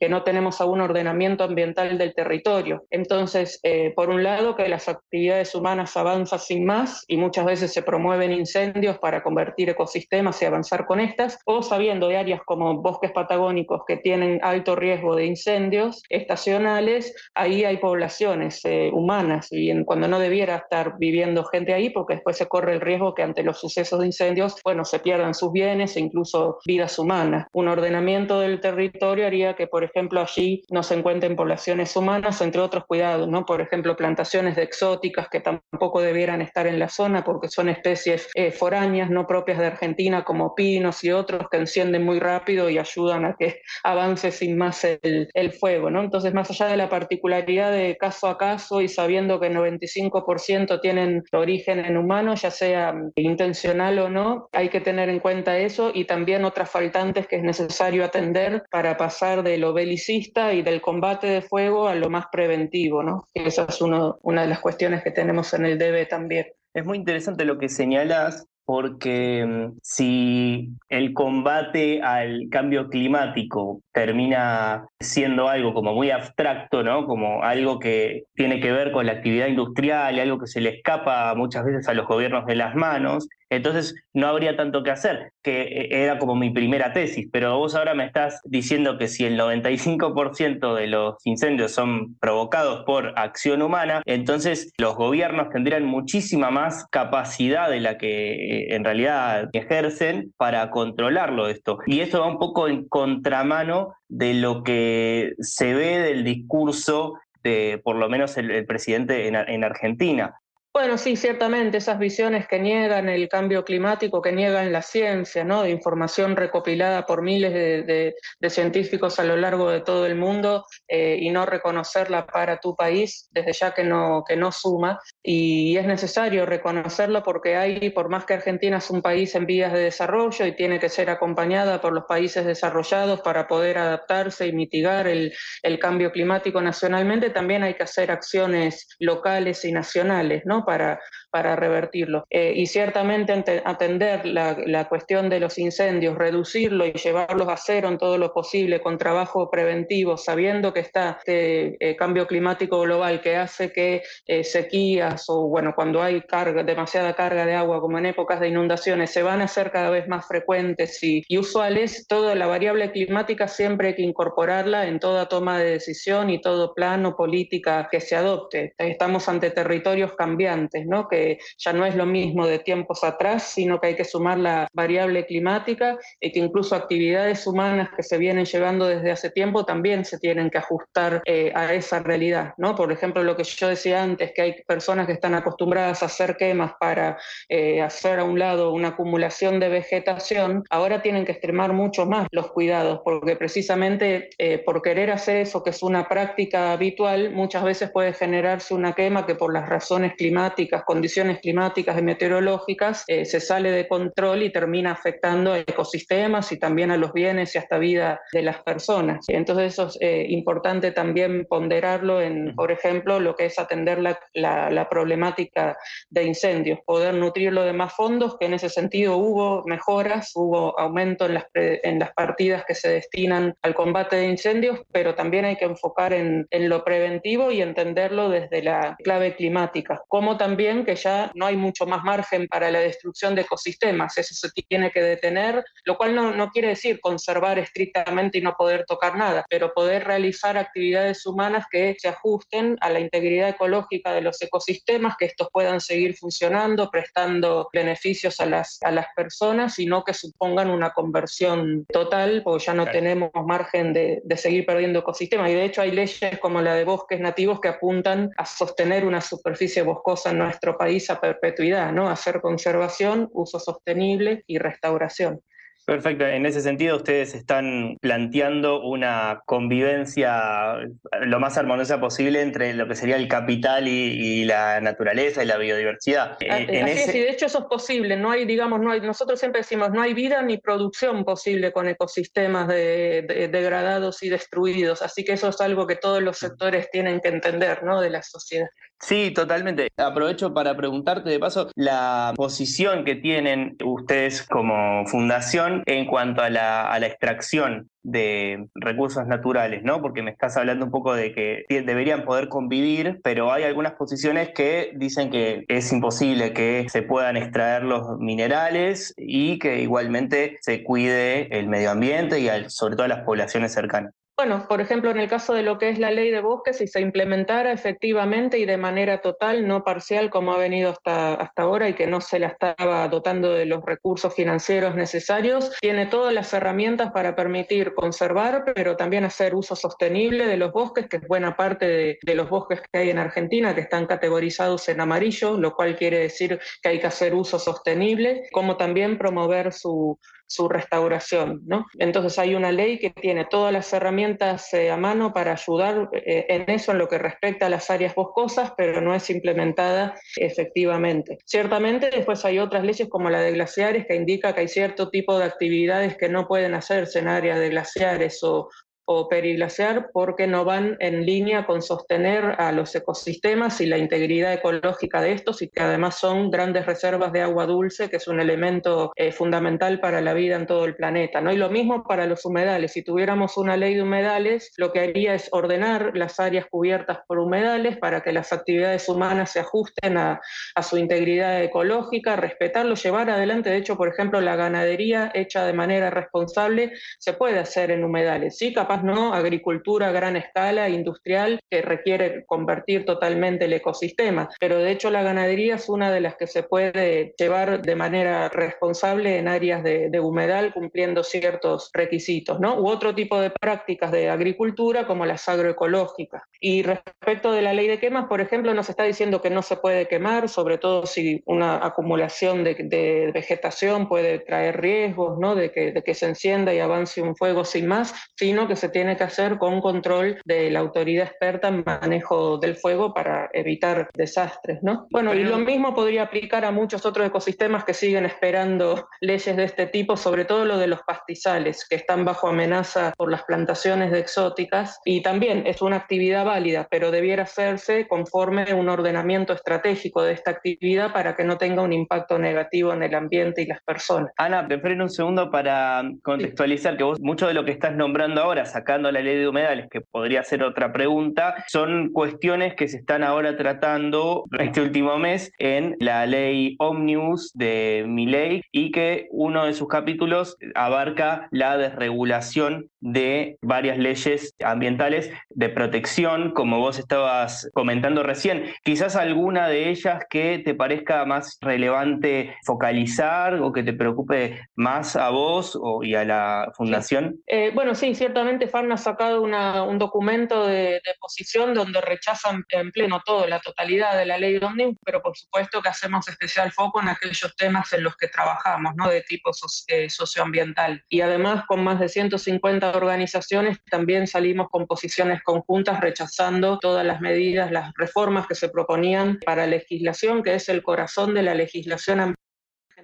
[0.00, 2.86] que no tenemos aún ordenamiento ambiental del territorio.
[2.88, 7.74] Entonces, eh, por un lado, que las actividades humanas avanzan sin más y muchas veces
[7.74, 12.80] se promueven incendios para convertir ecosistemas y avanzar con estas, o sabiendo de áreas como
[12.80, 19.84] bosques patagónicos que tienen alto riesgo de incendios estacionales, ahí hay poblaciones eh, humanas y
[19.84, 23.42] cuando no debiera estar viviendo gente ahí, porque después se corre el riesgo que ante
[23.42, 27.46] los sucesos de incendios, bueno, se pierdan sus bienes e incluso vidas humanas.
[27.52, 32.60] Un ordenamiento del territorio haría que, por ejemplo, allí no se encuentren poblaciones humanas, entre
[32.60, 33.46] otros cuidados, ¿no?
[33.46, 38.28] Por ejemplo, plantaciones de exóticas que tampoco debieran estar en la zona porque son especies
[38.34, 42.78] eh, foráneas, no propias de Argentina, como pinos y otros que encienden muy rápido y
[42.78, 45.28] ayudan a que avance sin más el,
[45.58, 46.00] fuego, ¿no?
[46.00, 50.80] Entonces, más allá de la particularidad de caso a caso y sabiendo que el 95%
[50.80, 55.90] tienen origen en humanos, ya sea intencional o no, hay que tener en cuenta eso
[55.92, 60.80] y también otras faltantes que es necesario atender para pasar de lo belicista y del
[60.80, 63.28] combate de fuego a lo más preventivo, ¿no?
[63.34, 66.46] Esa es uno, una de las cuestiones que tenemos en el DB también.
[66.74, 74.86] Es muy interesante lo que señalas porque mm, si el combate al cambio climático termina
[75.00, 77.04] siendo algo como muy abstracto, ¿no?
[77.04, 80.76] Como algo que tiene que ver con la actividad industrial y algo que se le
[80.76, 85.32] escapa muchas veces a los gobiernos de las manos, entonces no habría tanto que hacer,
[85.42, 89.24] que eh, era como mi primera tesis, pero vos ahora me estás diciendo que si
[89.24, 96.50] el 95% de los incendios son provocados por acción humana, entonces los gobiernos tendrían muchísima
[96.50, 101.78] más capacidad de la que eh, en realidad ejercen para controlarlo esto.
[101.86, 107.80] Y esto va un poco en contramano de lo que se ve del discurso de
[107.82, 110.39] por lo menos el, presidente en, Argentina.
[110.72, 115.64] Bueno, sí, ciertamente, esas visiones que niegan el cambio climático, que niegan la ciencia, ¿no?
[115.64, 118.14] De información recopilada por miles de,
[118.48, 123.28] científicos a lo largo de todo el mundo eh, y no reconocerla para tu país,
[123.32, 125.00] desde ya que no, que no suma.
[125.24, 129.72] Y es necesario reconocerlo porque hay, por más que Argentina es un país en vías
[129.72, 134.52] de desarrollo y tiene que ser acompañada por los países desarrollados para poder adaptarse y
[134.52, 135.32] mitigar el
[135.80, 140.59] cambio climático nacionalmente, también hay que hacer acciones locales y nacionales, ¿no?
[140.64, 141.00] Para,
[141.30, 142.26] para revertirlo.
[142.30, 143.32] Eh, y ciertamente
[143.64, 148.80] atender la, cuestión de los incendios, reducirlo y llevarlos a cero en todo lo posible
[148.80, 154.42] con trabajo preventivo, sabiendo que está este eh, cambio climático global que hace que eh,
[154.42, 159.10] sequías o, bueno, cuando hay carga, demasiada carga de agua, como en épocas de inundaciones,
[159.10, 163.46] se van a hacer cada vez más frecuentes y, y usuales, toda la variable climática
[163.48, 168.16] siempre hay que incorporarla en toda toma de decisión y todo plano política que se
[168.16, 168.74] adopte.
[168.78, 171.08] Estamos ante territorios cambiantes, ¿no?
[171.08, 174.38] Que eh, ya no es lo mismo de tiempos atrás, sino que hay que sumar
[174.38, 179.64] la variable climática y que incluso actividades humanas que se vienen llevando desde hace tiempo
[179.64, 182.54] también se tienen que ajustar eh, a esa realidad.
[182.56, 182.74] ¿no?
[182.74, 186.36] Por ejemplo, lo que yo decía antes, que hay personas que están acostumbradas a hacer
[186.36, 187.18] quemas para
[187.48, 192.26] eh, hacer a un lado una acumulación de vegetación, ahora tienen que extremar mucho más
[192.30, 194.30] los cuidados, porque precisamente
[194.64, 199.26] por querer hacer eso, que es una práctica habitual, muchas veces puede generarse una quema
[199.26, 201.09] que por las razones climáticas, condiciones
[201.40, 206.90] climáticas y meteorológicas, eh, se sale de control y termina afectando a ecosistemas y también
[206.90, 209.24] a los bienes y hasta vida de las personas.
[209.28, 214.18] Entonces eso es eh, importante también ponderarlo en, por ejemplo, lo que es atender la,
[214.34, 215.76] la, problemática
[216.08, 221.26] de incendios, poder nutrirlo de más fondos, que en ese sentido hubo mejoras, hubo aumento
[221.26, 225.56] en las, en las partidas que se destinan al combate de incendios, pero también hay
[225.56, 230.96] que enfocar en, en lo preventivo y entenderlo desde la clave climática, como también que
[231.02, 235.02] ya no hay mucho más margen para la destrucción de ecosistemas, eso se tiene que
[235.02, 239.72] detener, lo cual no, no quiere decir conservar estrictamente y no poder tocar nada, pero
[239.72, 245.26] poder realizar actividades humanas que se ajusten a la integridad ecológica de los ecosistemas, que
[245.26, 250.70] estos puedan seguir funcionando, prestando beneficios a las, a las personas y no que supongan
[250.70, 255.50] una conversión total, porque ya no tenemos margen de, de seguir perdiendo ecosistemas.
[255.50, 259.20] Y de hecho hay leyes como la de bosques nativos que apuntan a sostener una
[259.20, 262.08] superficie boscosa en nuestro país a perpetuidad, ¿no?
[262.08, 265.40] Hacer conservación, uso sostenible y restauración.
[265.86, 270.76] Perfecto, en ese sentido ustedes están planteando una convivencia
[271.22, 275.56] lo más armoniosa posible entre lo que sería el capital y, la naturaleza y la
[275.56, 276.36] biodiversidad.
[276.40, 279.40] Eh, así es, y de hecho eso es posible, no hay, digamos, no hay, nosotros
[279.40, 285.32] siempre decimos, no hay vida ni producción posible con ecosistemas degradados y destruidos, así que
[285.32, 288.00] eso es algo que todos los sectores tienen que entender, ¿no?
[288.00, 288.68] De la sociedad.
[289.00, 289.88] Sí, totalmente.
[289.96, 296.50] Aprovecho para preguntarte de paso la posición que tienen ustedes como fundación en cuanto a
[296.50, 300.02] la, extracción de recursos naturales, ¿no?
[300.02, 304.50] Porque me estás hablando un poco de que deberían poder convivir, pero hay algunas posiciones
[304.54, 310.84] que dicen que es imposible que se puedan extraer los minerales y que igualmente se
[310.84, 314.12] cuide el medio ambiente y sobre todo las poblaciones cercanas.
[314.40, 316.86] Bueno, por ejemplo, en el caso de lo que es la ley de bosques, si
[316.86, 321.90] se implementara efectivamente y de manera total, no parcial como ha venido hasta, hasta ahora
[321.90, 326.54] y que no se la estaba dotando de los recursos financieros necesarios, tiene todas las
[326.54, 331.54] herramientas para permitir conservar, pero también hacer uso sostenible de los bosques, que es buena
[331.54, 335.74] parte de, de los bosques que hay en Argentina, que están categorizados en amarillo, lo
[335.74, 340.18] cual quiere decir que hay que hacer uso sostenible, como también promover su
[340.50, 341.62] su restauración.
[341.64, 341.86] ¿no?
[341.98, 346.46] Entonces hay una ley que tiene todas las herramientas eh, a mano para ayudar eh,
[346.48, 351.38] en eso en lo que respecta a las áreas boscosas, pero no es implementada efectivamente.
[351.46, 355.38] Ciertamente después hay otras leyes como la de glaciares que indica que hay cierto tipo
[355.38, 358.68] de actividades que no pueden hacerse en áreas de glaciares o,
[359.12, 364.52] o periglaciar porque no van en línea con sostener a los ecosistemas y la integridad
[364.52, 368.38] ecológica de estos y que además son grandes reservas de agua dulce, que es un
[368.38, 371.40] elemento eh, fundamental para la vida en todo el planeta.
[371.40, 371.52] ¿no?
[371.52, 372.92] Y lo mismo para los humedales.
[372.92, 377.40] Si tuviéramos una ley de humedales, lo que haría es ordenar las áreas cubiertas por
[377.40, 380.40] humedales para que las actividades humanas se ajusten a,
[380.82, 383.70] su integridad ecológica, respetarlo, llevar adelante.
[383.70, 388.56] De hecho, por ejemplo, la ganadería hecha de manera responsable se puede hacer en humedales.
[388.56, 389.34] Sí, capaz ¿no?
[389.34, 394.48] Agricultura a gran escala, industrial, que requiere convertir totalmente el ecosistema.
[394.58, 398.48] Pero de hecho la ganadería es una de las que se puede llevar de manera
[398.48, 402.74] responsable en áreas de, humedal cumpliendo ciertos requisitos, ¿no?
[402.78, 406.42] U otro tipo de prácticas de agricultura como las agroecológicas.
[406.60, 409.76] Y respecto de la ley de quemas, por ejemplo, nos está diciendo que no se
[409.76, 415.54] puede quemar, sobre todo si una acumulación de, vegetación puede traer riesgos, ¿no?
[415.54, 418.89] De que, de que se encienda y avance un fuego sin más, sino que se
[418.90, 424.08] tiene que hacer con control de la autoridad experta en manejo del fuego para evitar
[424.14, 425.06] desastres, ¿no?
[425.10, 429.64] Bueno, y lo mismo podría aplicar a muchos otros ecosistemas que siguen esperando leyes de
[429.64, 434.10] este tipo, sobre todo lo de los pastizales, que están bajo amenaza por las plantaciones
[434.10, 440.22] de exóticas, y también es una actividad válida, pero debiera hacerse conforme un ordenamiento estratégico
[440.22, 443.82] de esta actividad para que no tenga un impacto negativo en el ambiente y las
[443.82, 444.32] personas.
[444.36, 448.42] Ana, te freno un segundo para contextualizar que vos mucho de lo que estás nombrando
[448.42, 452.98] ahora sacando la ley de humedales, que podría ser otra pregunta, son cuestiones que se
[452.98, 459.28] están ahora tratando este último mes en la ley Omnibus de mi ley y que
[459.30, 466.98] uno de sus capítulos abarca la desregulación de varias leyes ambientales de protección, como vos
[466.98, 468.64] estabas comentando recién.
[468.84, 475.16] Quizás alguna de ellas que te parezca más relevante focalizar o que te preocupe más
[475.16, 477.36] a vos o, y a la fundación.
[477.46, 483.22] Eh, bueno, sí, ciertamente FARN ha sacado un documento de, posición donde rechazan en pleno
[483.24, 487.00] todo, la totalidad de la ley de Omnibus, pero por supuesto que hacemos especial foco
[487.00, 489.08] en aquellos temas en los que trabajamos, ¿no?
[489.08, 489.50] de tipo
[489.88, 491.04] eh, socioambiental.
[491.08, 497.20] Y además con más de 150 organizaciones también salimos con posiciones conjuntas rechazando todas las
[497.20, 502.34] medidas, las reformas que se proponían para legislación, que es el corazón de la legislación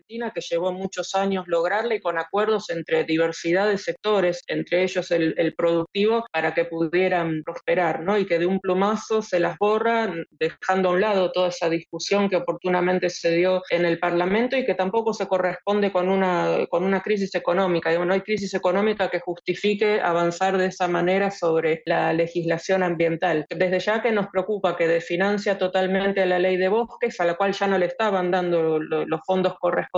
[0.06, 5.54] que llevó muchos años lograrla y con acuerdos entre diversidad de sectores, entre ellos el,
[5.56, 8.16] productivo, para que pudieran prosperar, ¿no?
[8.16, 12.28] Y que de un plumazo se las borra, dejando a un lado toda esa discusión
[12.28, 16.84] que oportunamente se dio en el Parlamento y que tampoco se corresponde con una, con
[16.84, 17.92] una crisis económica.
[18.04, 23.46] no hay crisis económica que justifique avanzar de esa manera sobre la legislación ambiental.
[23.48, 27.52] Desde ya que nos preocupa que desfinancia totalmente la ley de bosques, a la cual
[27.52, 29.95] ya no le estaban dando los fondos correspondientes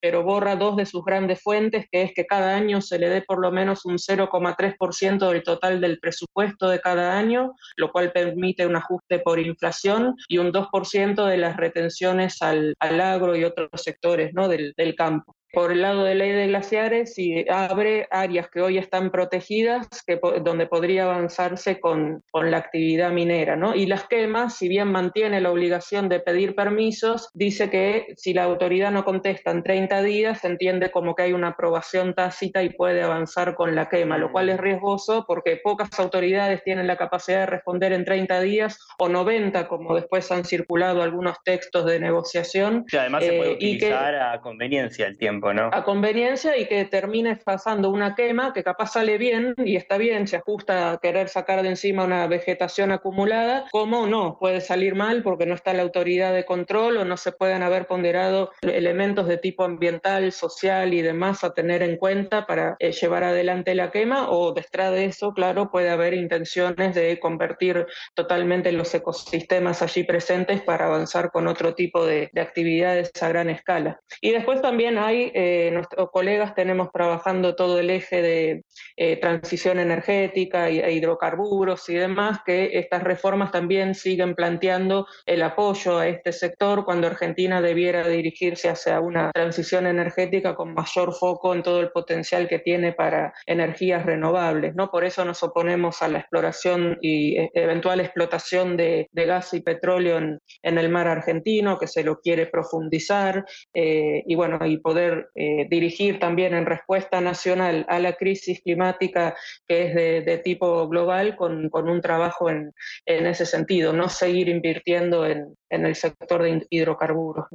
[0.00, 3.22] pero borra dos de sus grandes fuentes, que es que cada año se le dé
[3.22, 8.66] por lo menos un 0,3% del total del presupuesto de cada año, lo cual permite
[8.66, 14.32] un ajuste por inflación y un 2% de las retenciones al, agro y otros sectores
[14.34, 14.48] ¿no?
[14.48, 19.10] del campo por el lado de ley de glaciares y abre áreas que hoy están
[19.10, 23.56] protegidas que, donde podría avanzarse con, con, la actividad minera.
[23.56, 23.74] ¿no?
[23.74, 28.44] Y las quemas, si bien mantiene la obligación de pedir permisos, dice que si la
[28.44, 32.70] autoridad no contesta en 30 días, se entiende como que hay una aprobación tácita y
[32.70, 37.40] puede avanzar con la quema, lo cual es riesgoso porque pocas autoridades tienen la capacidad
[37.40, 42.84] de responder en 30 días o 90, como después han circulado algunos textos de negociación.
[42.90, 47.36] Y además se puede eh, utilizar a conveniencia el tiempo a conveniencia y que termine
[47.36, 51.62] pasando una quema que capaz sale bien y está bien, se ajusta a querer sacar
[51.62, 56.32] de encima una vegetación acumulada, como no, puede salir mal porque no está la autoridad
[56.32, 61.44] de control o no se pueden haber ponderado elementos de tipo ambiental, social y demás
[61.44, 65.70] a tener en cuenta para eh, llevar adelante la quema o detrás de eso, claro,
[65.70, 72.06] puede haber intenciones de convertir totalmente los ecosistemas allí presentes para avanzar con otro tipo
[72.06, 74.00] de, de actividades a gran escala.
[74.20, 78.64] Y después también hay eh, nuestros colegas tenemos trabajando todo el eje de
[78.96, 85.98] eh, transición energética e hidrocarburos y demás, que estas reformas también siguen planteando el apoyo
[85.98, 91.64] a este sector cuando Argentina debiera dirigirse hacia una transición energética con mayor foco en
[91.64, 94.76] todo el potencial que tiene para energías renovables.
[94.76, 94.88] ¿no?
[94.88, 100.18] Por eso nos oponemos a la exploración y e, eventual explotación de, gas y petróleo
[100.18, 105.66] en, el mar argentino, que se lo quiere profundizar eh, y bueno, y poder eh,
[105.68, 109.34] dirigir también en respuesta nacional a la crisis climática
[109.66, 109.94] que es
[110.24, 112.72] de, tipo global con, un trabajo en,
[113.06, 117.46] ese sentido, no seguir invirtiendo en, el sector de hidrocarburos.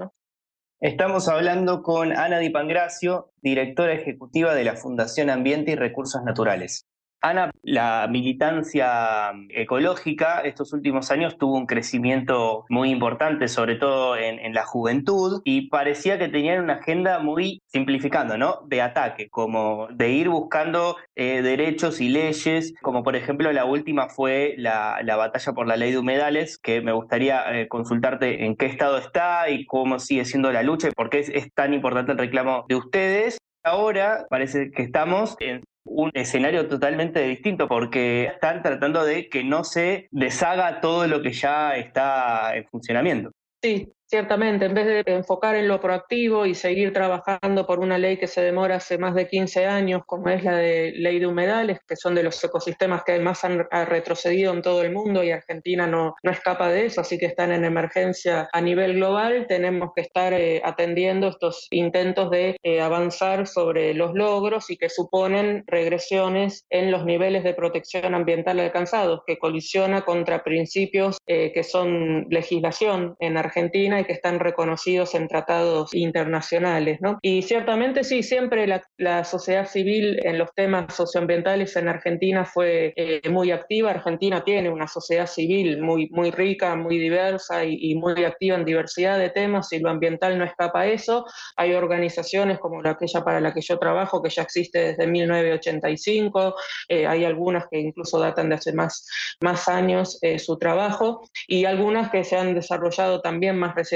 [0.81, 6.85] Estamos hablando con Ana Di Pangracio, directora ejecutiva de la Fundación Ambiente y Recursos Naturales.
[7.21, 14.53] Ana, la militancia ecológica estos últimos años tuvo un crecimiento muy importante, sobre todo en,
[14.53, 18.61] la juventud, y parecía que tenían una agenda muy, simplificando, ¿no?
[18.67, 24.07] De ataque, como de ir buscando eh, derechos y leyes, como por ejemplo la última
[24.07, 28.67] fue la, batalla por la ley de humedales, que me gustaría eh, consultarte en qué
[28.67, 32.17] estado está y cómo sigue siendo la lucha y por qué es tan importante el
[32.17, 33.37] reclamo de ustedes.
[33.63, 39.63] Ahora parece que estamos en un escenario totalmente distinto porque están tratando de que no
[39.63, 43.31] se deshaga todo lo que ya está en funcionamiento.
[43.61, 48.17] Sí, Ciertamente, en vez de enfocar en lo proactivo y seguir trabajando por una ley
[48.17, 51.77] que se demora hace más de 15 años, como es la de ley de humedales,
[51.87, 55.85] que son de los ecosistemas que más han, retrocedido en todo el mundo y Argentina
[55.85, 60.01] no, no, escapa de eso, así que están en emergencia a nivel global, tenemos que
[60.01, 66.65] estar eh, atendiendo estos intentos de eh, avanzar sobre los logros y que suponen regresiones
[66.71, 73.15] en los niveles de protección ambiental alcanzados, que colisiona contra principios eh, que son legislación
[73.19, 76.99] en Argentina Y que están reconocidos en tratados internacionales.
[77.01, 77.17] ¿no?
[77.21, 82.93] Y ciertamente sí, siempre la, la sociedad civil en los temas socioambientales en Argentina fue
[82.95, 83.91] eh, muy activa.
[83.91, 88.65] Argentina tiene una sociedad civil muy, muy rica, muy diversa y, y, muy activa en
[88.65, 91.25] diversidad de temas y lo ambiental no escapa a eso.
[91.55, 96.55] Hay organizaciones como la aquella para la que yo trabajo que ya existe desde 1985,
[96.89, 99.07] eh, hay algunas que incluso datan de hace más,
[99.41, 103.88] más años eh, su trabajo y algunas que se han desarrollado también más recientemente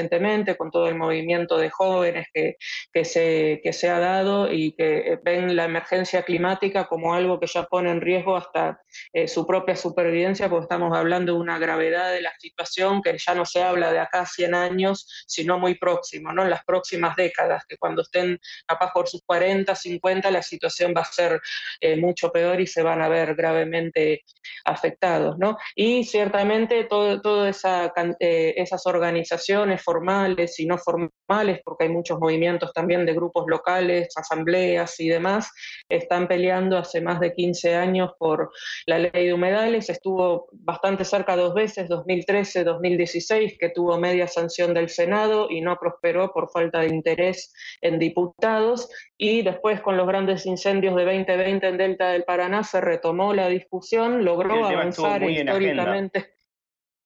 [0.58, 2.56] con todo el movimiento de jóvenes que,
[2.92, 7.48] que, se, que se ha dado y que ven la emergencia climática como algo que
[7.48, 8.82] ya pone en riesgo hasta
[9.14, 13.36] eh, su propia supervivencia, porque estamos hablando de una gravedad de la situación que ya
[13.36, 16.44] no se habla de acá a 100 años, sino muy próximo, ¿no?
[16.44, 21.02] en las próximas décadas, que cuando estén capaz por sus 40, 50, la situación va
[21.02, 21.42] a ser
[21.80, 24.24] eh, mucho peor y se van a ver gravemente
[24.66, 25.38] afectados.
[25.38, 25.58] ¿no?
[25.76, 32.20] Y ciertamente todas todo esa, eh, esas organizaciones formales y no formales, porque hay muchos
[32.20, 35.52] movimientos también de grupos locales, asambleas y demás,
[35.90, 38.52] están peleando hace más de 15 años por
[38.86, 39.90] la ley de humedales.
[39.90, 45.78] Estuvo bastante cerca dos veces, 2013, 2016, que tuvo media sanción del Senado y no
[45.78, 48.90] prosperó por falta de interés en diputados.
[49.18, 53.48] Y después, con los grandes incendios de 2020 en Delta del Paraná, se retomó la
[53.48, 56.34] discusión, logró avanzar históricamente.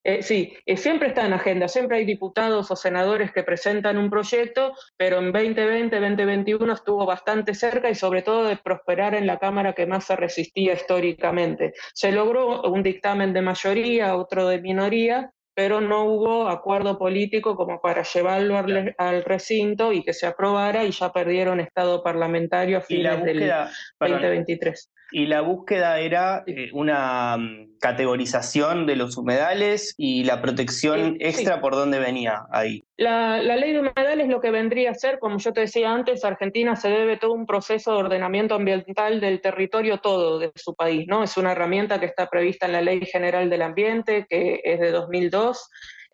[0.03, 4.09] Eh, sí, eh, siempre está en agenda, siempre hay diputados o senadores que presentan un
[4.09, 9.37] proyecto, pero en 2020, 2021 estuvo bastante cerca y sobre todo de prosperar en la
[9.37, 11.73] Cámara que más se resistía históricamente.
[11.93, 17.81] Se logró un dictamen de mayoría, otro de minoría, pero no hubo acuerdo político como
[17.81, 22.81] para llevarlo al, al, recinto y que se aprobara y ya perdieron estado parlamentario a
[22.81, 23.51] fines del
[23.99, 24.91] 2023.
[25.11, 31.17] Y la búsqueda era eh, una mm, categorización de los humedales y la protección Sí,
[31.21, 31.61] extra sí.
[31.61, 32.83] por dónde venía ahí.
[32.97, 36.25] La, la ley de humedales lo que vendría a ser, como yo te decía antes,
[36.25, 41.05] Argentina se debe todo un proceso de ordenamiento ambiental del territorio todo de su país,
[41.07, 41.23] ¿no?
[41.23, 44.91] Es una herramienta que está prevista en la Ley General del Ambiente, que es de
[44.91, 45.69] 2002,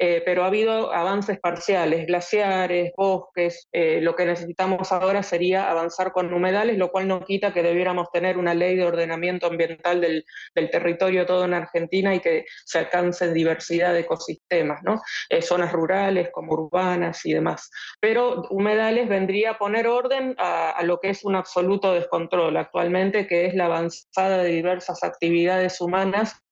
[0.06, 3.70] eh, pero ha habido avances parciales, glaciares, bosques.
[3.72, 8.12] eh, lo que necesitamos ahora sería avanzar con humedales, lo cual no quita que debiéramos
[8.12, 10.26] tener una ley de ordenamiento ambiental del,
[10.56, 15.02] del territorio todo en Argentina y que se alcance diversidad de ecosistemas, ¿no?
[15.30, 17.72] Eh, zonas rurales como urbanas y demás.
[18.02, 23.26] Pero humedales vendría a poner orden a, a lo que es un absoluto descontrol actualmente,
[23.26, 26.44] que es la avanzada de diversas actividades humanas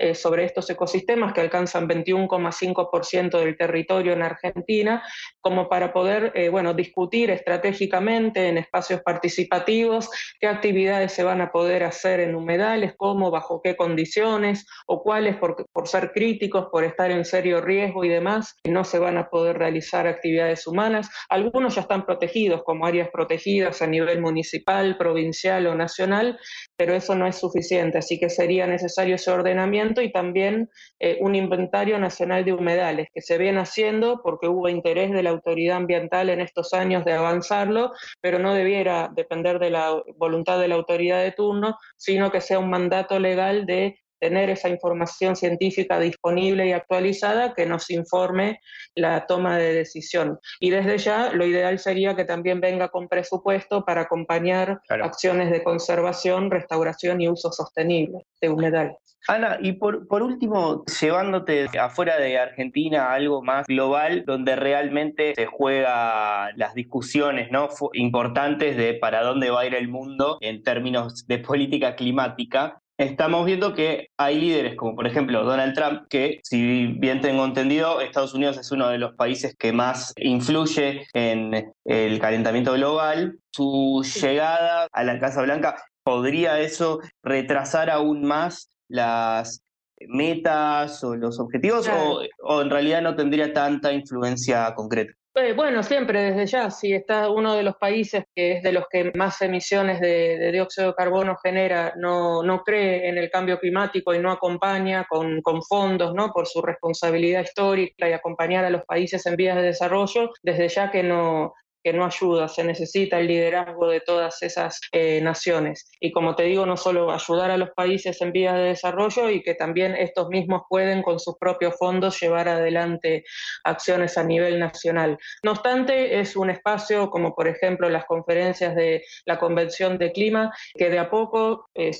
[0.00, 5.02] eh, sobre estos ecosistemas que alcanzan 21,5% del territorio en Argentina,
[5.40, 11.50] como para poder eh, bueno, discutir estratégicamente en espacios participativos qué actividades se van a
[11.50, 16.84] poder hacer en humedales, cómo, bajo qué condiciones o cuáles, por, por ser críticos, por
[16.84, 21.10] estar en serio riesgo y demás, no se van a poder realizar actividades humanas.
[21.28, 26.38] Algunos ya están protegidos como áreas protegidas a nivel municipal, provincial o nacional,
[26.76, 30.70] pero eso no es suficiente, así que sería necesario ese ordenamiento y también
[31.00, 35.30] eh, un inventario nacional de humedales que se viene haciendo porque hubo interés de la
[35.30, 40.68] autoridad ambiental en estos años de avanzarlo, pero no debiera depender de la voluntad de
[40.68, 45.98] la autoridad de turno, sino que sea un mandato legal de tener esa información científica
[45.98, 48.60] disponible y actualizada que nos informe
[48.94, 50.38] la toma de decisión.
[50.60, 55.04] Y desde ya, lo ideal sería que también venga con presupuesto para acompañar Claro.
[55.04, 58.96] acciones de conservación, restauración y uso sostenible de humedales.
[59.26, 65.34] Ana, y por, por último, llevándote afuera de Argentina a algo más global, donde realmente
[65.34, 67.68] se juega las discusiones ¿no?
[67.92, 72.80] importantes de para dónde va a ir el mundo en términos de política climática.
[72.98, 78.00] Estamos viendo que hay líderes como por ejemplo Donald Trump, que si bien tengo entendido,
[78.00, 83.38] Estados Unidos es uno de los países que más influye en el calentamiento global.
[83.52, 89.62] Su llegada a la Casa Blanca, ¿podría eso retrasar aún más las
[90.08, 92.14] metas o los objetivos Claro.
[92.14, 95.12] o, o en realidad no tendría tanta influencia concreta?
[95.40, 98.86] Eh, bueno, siempre desde ya, si está uno de los países que es de los
[98.90, 103.60] que más emisiones de, de dióxido de carbono genera, no, no cree en el cambio
[103.60, 106.32] climático y no acompaña con, con fondos, ¿no?
[106.32, 110.90] Por su responsabilidad histórica y acompañar a los países en vías de desarrollo, desde ya
[110.90, 115.90] que no, que no ayuda, se necesita el liderazgo de todas esas eh, naciones.
[116.00, 119.42] Y como te digo, no solo ayudar a los países en vías de desarrollo y
[119.42, 123.24] que también estos mismos pueden con sus propios fondos llevar adelante
[123.64, 125.18] acciones a nivel nacional.
[125.42, 130.52] No obstante, es un espacio como por ejemplo las conferencias de la Convención de Clima,
[130.74, 131.92] que de a poco, eh,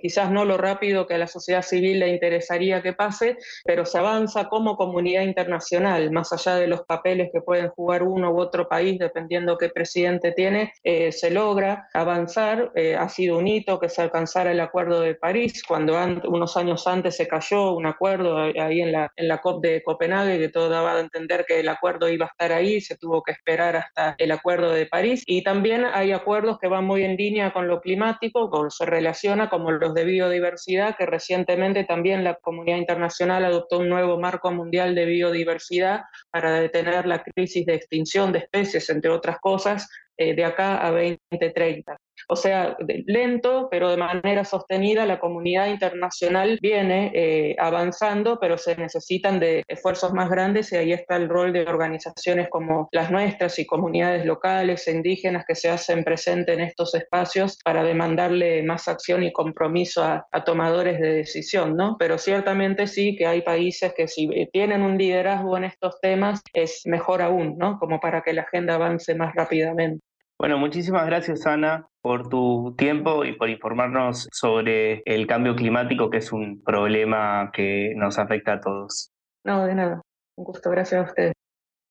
[0.00, 3.98] quizás no lo rápido que a la sociedad civil le interesaría que pase, pero se
[3.98, 8.68] avanza como comunidad internacional, más allá de los papeles que pueden jugar uno u otro
[8.68, 12.72] país, dependiendo qué presidente tiene, eh, se logra avanzar.
[12.74, 16.86] Eh, ha sido un hito que se alcanzara el Acuerdo de París, cuando unos años
[16.86, 20.68] antes se cayó un acuerdo ahí en la, en la COP de Copenhague, que todo
[20.68, 24.14] daba a entender que el acuerdo iba a estar ahí, se tuvo que esperar hasta
[24.18, 25.22] el Acuerdo de París.
[25.26, 29.48] Y también hay acuerdos que van muy en línea con lo climático, o se relaciona
[29.48, 34.94] como los de biodiversidad, que recientemente también la comunidad internacional adoptó un nuevo marco mundial
[34.94, 40.44] de biodiversidad para detener la crisis de extinción de especies, entre otras cosas, eh, de
[40.44, 41.96] acá a 2030.
[42.28, 48.76] O sea, lento, pero de manera sostenida, la comunidad internacional viene eh, avanzando, pero se
[48.76, 53.58] necesitan de esfuerzos más grandes y ahí está el rol de organizaciones como las nuestras
[53.58, 59.22] y comunidades locales indígenas que se hacen presentes en estos espacios para demandarle más acción
[59.22, 61.96] y compromiso a, a tomadores de decisión, ¿no?
[61.98, 66.82] Pero ciertamente sí que hay países que si tienen un liderazgo en estos temas es
[66.86, 67.78] mejor aún, ¿no?
[67.78, 70.03] Como para que la agenda avance más rápidamente.
[70.38, 76.18] Bueno, muchísimas gracias Ana por tu tiempo y por informarnos sobre el cambio climático, que
[76.18, 79.10] es un problema que nos afecta a todos.
[79.44, 80.02] No, de nada.
[80.36, 81.32] Un gusto, gracias a ustedes.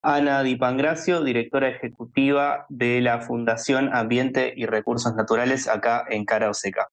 [0.03, 6.49] Ana Di Pangracio, directora ejecutiva de la Fundación Ambiente y Recursos Naturales acá en Cara
[6.49, 6.89] Oseca.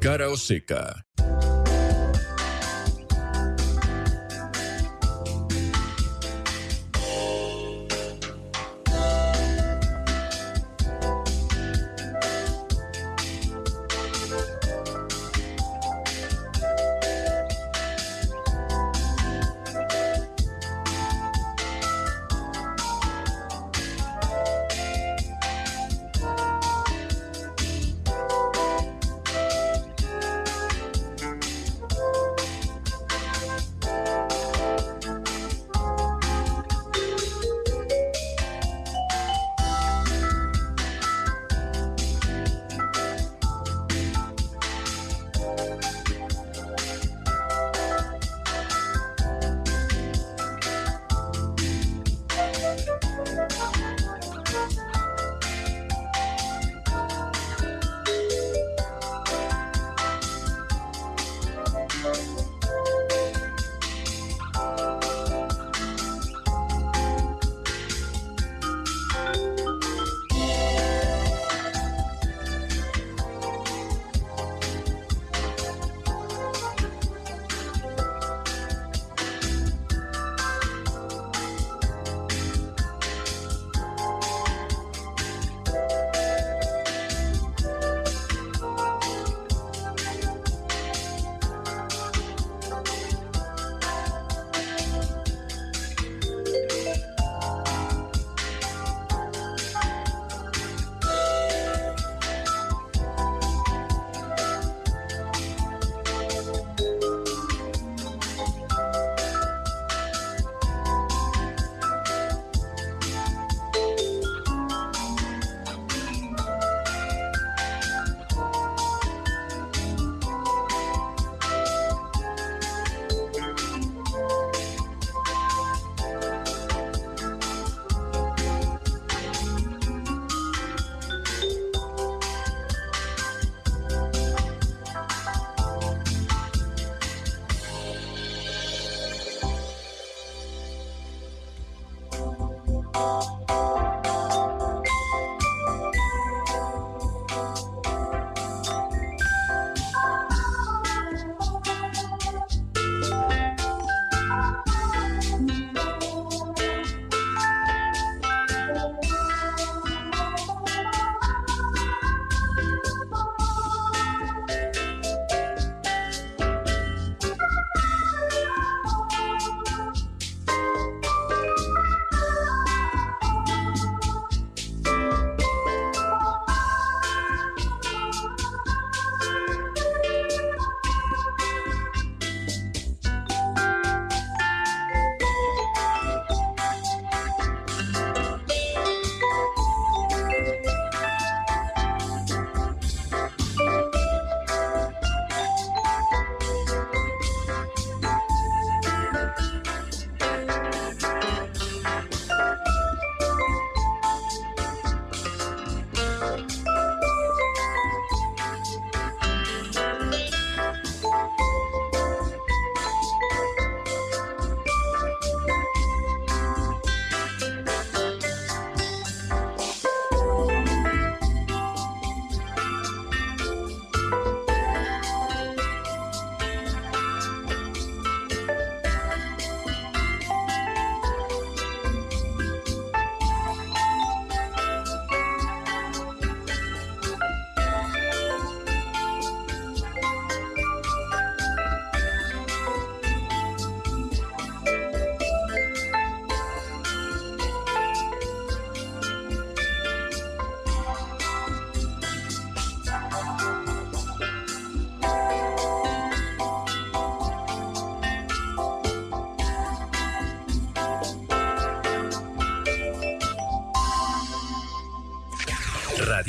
[0.00, 1.04] Cara Oseca.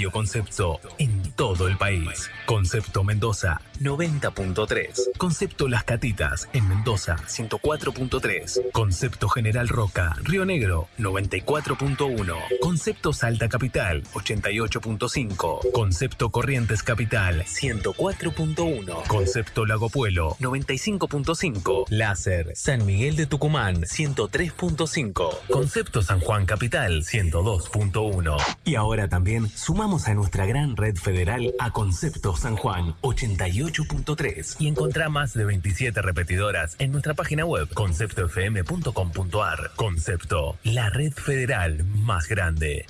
[0.02, 2.30] Radio Concepto en todo el país.
[2.46, 5.18] Concepto Mendoza 90.3.
[5.18, 8.72] Concepto Las Catitas en Mendoza 104.3.
[8.72, 12.36] Concepto General Roca, Río Negro 94.1.
[12.62, 15.72] Concepto Salta Capital 88.5.
[15.72, 19.08] Concepto Corrientes Capital 104.1.
[19.08, 21.86] Concepto Lago Puelo 95.5.
[21.90, 25.40] Láser San Miguel de Tucumán 103.5.
[25.50, 28.38] Concepto San Juan Capital 102.1.
[28.64, 34.68] Y ahora también sumamos a nuestra gran red federal a Concepto San Juan 88.3 y
[34.68, 39.72] encontrá más de 27 repetidoras en nuestra página web conceptofm.com.ar.
[39.76, 42.86] Concepto, la red federal más grande.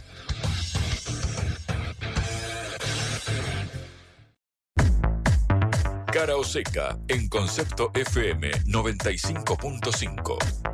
[6.12, 10.71] Cara o seca en Concepto FM 95.5.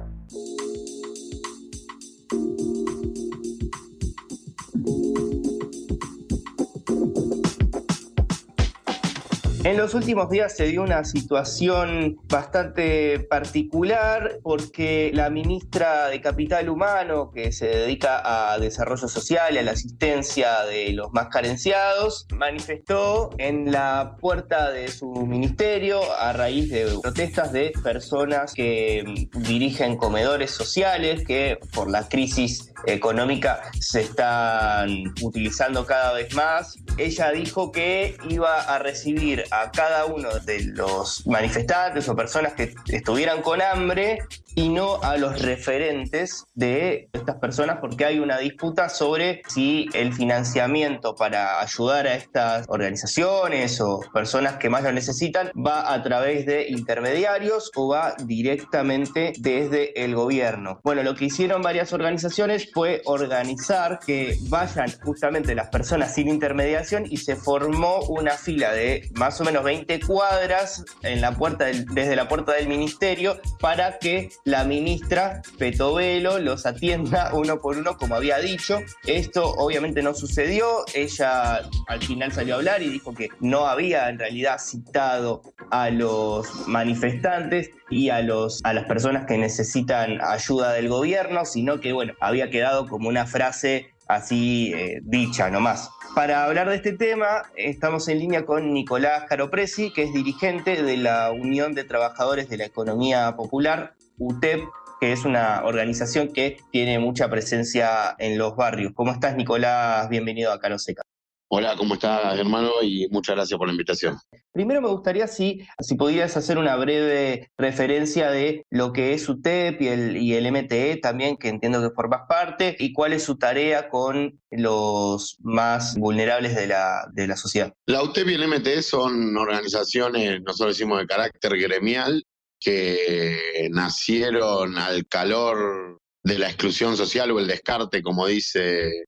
[9.67, 16.69] En los últimos días se dio una situación bastante particular porque la ministra de Capital
[16.69, 22.27] Humano, que se dedica a desarrollo social y a la asistencia de los más carenciados,
[22.33, 29.97] manifestó en la puerta de su ministerio a raíz de protestas de personas que dirigen
[29.97, 36.77] comedores sociales que por la crisis económica se están utilizando cada vez más.
[36.97, 42.73] Ella dijo que iba a recibir a cada uno de los manifestantes o personas que
[42.87, 44.19] estuvieran con hambre
[44.55, 50.13] y no a los referentes de estas personas porque hay una disputa sobre si el
[50.13, 56.47] financiamiento para ayudar a estas organizaciones o personas que más lo necesitan va a través
[56.47, 60.79] de intermediarios o va directamente desde el gobierno.
[60.83, 67.05] Bueno, lo que hicieron varias organizaciones fue organizar que vayan justamente las personas sin intermediación
[67.07, 72.17] y se formó una fila de más o menos 20 cuadras en la puerta desde
[72.17, 78.15] la puerta del ministerio para que la ministra Petovelo los atienda uno por uno como
[78.15, 78.79] había dicho.
[79.05, 80.83] Esto obviamente no sucedió.
[80.93, 85.41] Ella al final salió a hablar y dijo que no había en realidad citado
[85.71, 91.79] a los manifestantes y a, los, a las personas que necesitan ayuda del gobierno, sino
[91.79, 95.89] que bueno, había quedado como una frase así eh, dicha nomás.
[96.15, 100.97] Para hablar de este tema, estamos en línea con Nicolás Caropresi, que es dirigente de
[100.97, 104.63] la Unión de Trabajadores de la Economía Popular, UTEP,
[104.99, 108.93] que es una organización que tiene mucha presencia en los barrios.
[108.95, 110.09] ¿Cómo estás, Nicolás?
[110.09, 111.03] Bienvenido a Caroseca.
[111.49, 112.71] Hola, ¿cómo estás, hermano?
[112.81, 114.17] Y muchas gracias por la invitación.
[114.51, 119.81] Primero me gustaría si, si pudieras hacer una breve referencia de lo que es UTEP
[119.81, 123.37] y el, y el MTE también, que entiendo que formas parte, y cuál es su
[123.37, 127.73] tarea con los más vulnerables de la, de la sociedad.
[127.85, 132.25] La UTEP y el MTE son organizaciones, nosotros decimos de carácter gremial,
[132.59, 139.05] que nacieron al calor de la exclusión social o el descarte, como dice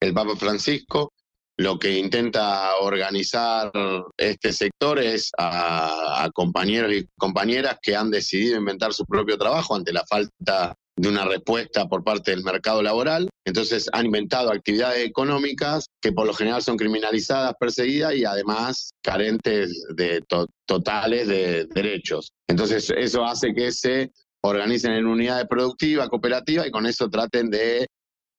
[0.00, 1.12] el Papa Francisco,
[1.60, 3.70] lo que intenta organizar
[4.16, 9.92] este sector es a, compañeros y compañeras que han decidido inventar su propio trabajo ante
[9.92, 13.28] la falta de una respuesta por parte del mercado laboral.
[13.44, 19.84] Entonces han inventado actividades económicas que por lo general son criminalizadas, perseguidas y además carentes
[19.94, 20.22] de
[20.66, 22.32] totales de derechos.
[22.48, 27.86] Entonces eso hace que se organicen en unidades productivas, cooperativas y con eso traten de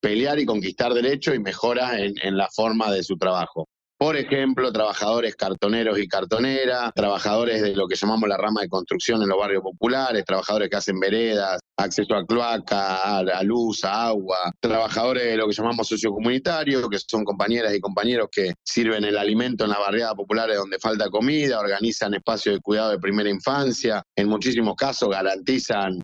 [0.02, 3.68] pelear y conquistar derechos y mejoras en, la forma de su trabajo.
[3.96, 9.22] Por ejemplo, trabajadores cartoneros y cartoneras, trabajadores de lo que llamamos la rama de construcción
[9.22, 14.38] en los barrios populares, trabajadores que hacen veredas, acceso a cloaca, a, luz, a agua,
[14.58, 19.62] trabajadores de lo que llamamos sociocomunitarios, que son compañeras y compañeros que sirven el alimento
[19.62, 24.28] en las barriadas populares donde falta comida, organizan espacios de cuidado de primera infancia, en
[24.28, 26.02] muchísimos casos garantizan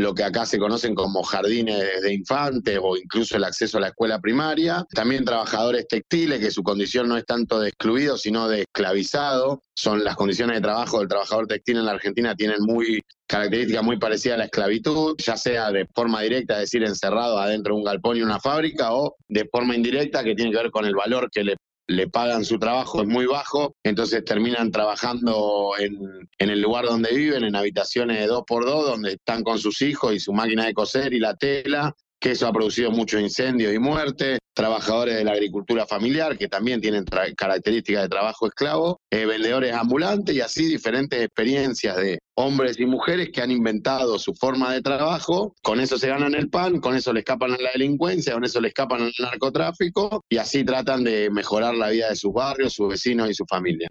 [0.00, 3.88] lo que acá se conocen como jardines de infantes o incluso el acceso a la
[3.88, 4.84] escuela primaria.
[4.94, 9.62] También trabajadores textiles, que su condición no es tanto de excluido, sino de esclavizado.
[9.74, 13.98] Son las condiciones de trabajo del trabajador textil en la Argentina tienen muy características muy
[13.98, 17.84] parecidas a la esclavitud, ya sea de forma directa, es decir, encerrado adentro de un
[17.84, 21.30] galpón y una fábrica, o de forma indirecta, que tiene que ver con el valor
[21.30, 21.56] que le
[21.90, 27.42] le pagan su trabajo es muy bajo, entonces terminan trabajando en, el lugar donde viven,
[27.42, 30.72] en habitaciones de dos por dos, donde están con sus hijos y su máquina de
[30.72, 35.32] coser y la tela, que eso ha producido muchos incendios y muertes, trabajadores de la
[35.32, 37.04] agricultura familiar, que también tienen
[37.36, 43.30] características de trabajo esclavo, eh, vendedores ambulantes y así diferentes experiencias de hombres y mujeres
[43.32, 47.12] que han inventado su forma de trabajo, con eso se ganan el pan, con eso
[47.12, 51.30] le escapan a la delincuencia, con eso le escapan al narcotráfico y así tratan de
[51.30, 53.88] mejorar la vida de sus barrios, sus vecinos y su familia.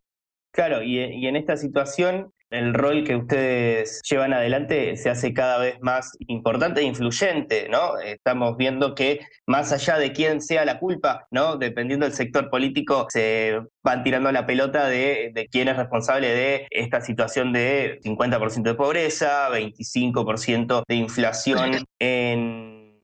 [0.51, 5.59] Claro, y, y en esta situación el rol que ustedes llevan adelante se hace cada
[5.59, 7.99] vez más importante e influyente, ¿no?
[7.99, 11.57] Estamos viendo que más allá de quién sea la culpa, ¿no?
[11.57, 16.67] Dependiendo del sector político, se van tirando la pelota de, de quién es responsable de
[16.71, 22.99] esta situación de 50% de pobreza, 25% de inflación en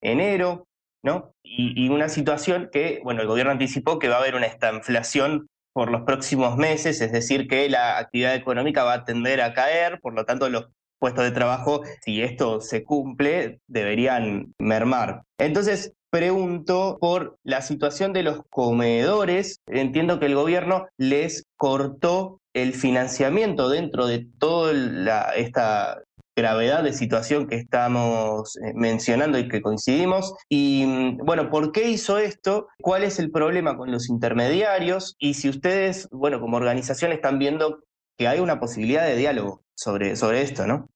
[0.00, 0.66] enero,
[1.02, 1.34] ¿no?
[1.42, 4.72] Y, y, una situación que, bueno, el gobierno anticipó que va a haber una esta
[4.72, 9.52] inflación por los próximos meses, es decir, que la actividad económica va a tender a
[9.52, 10.68] caer, por lo tanto los
[10.98, 15.24] puestos de trabajo, si esto se cumple, deberían mermar.
[15.38, 19.60] Entonces, pregunto por la situación de los comedores.
[19.66, 24.72] Entiendo que el gobierno les cortó el financiamiento dentro de toda
[25.34, 26.00] esta
[26.36, 30.34] gravedad de situación que estamos eh, mencionando y que coincidimos.
[30.48, 32.68] Y mm, bueno, ¿por qué hizo esto?
[32.80, 35.16] ¿Cuál es el problema con los intermediarios?
[35.18, 37.84] Y si ustedes, bueno, como organización están viendo
[38.16, 40.88] que hay una posibilidad de diálogo sobre, sobre esto, ¿no?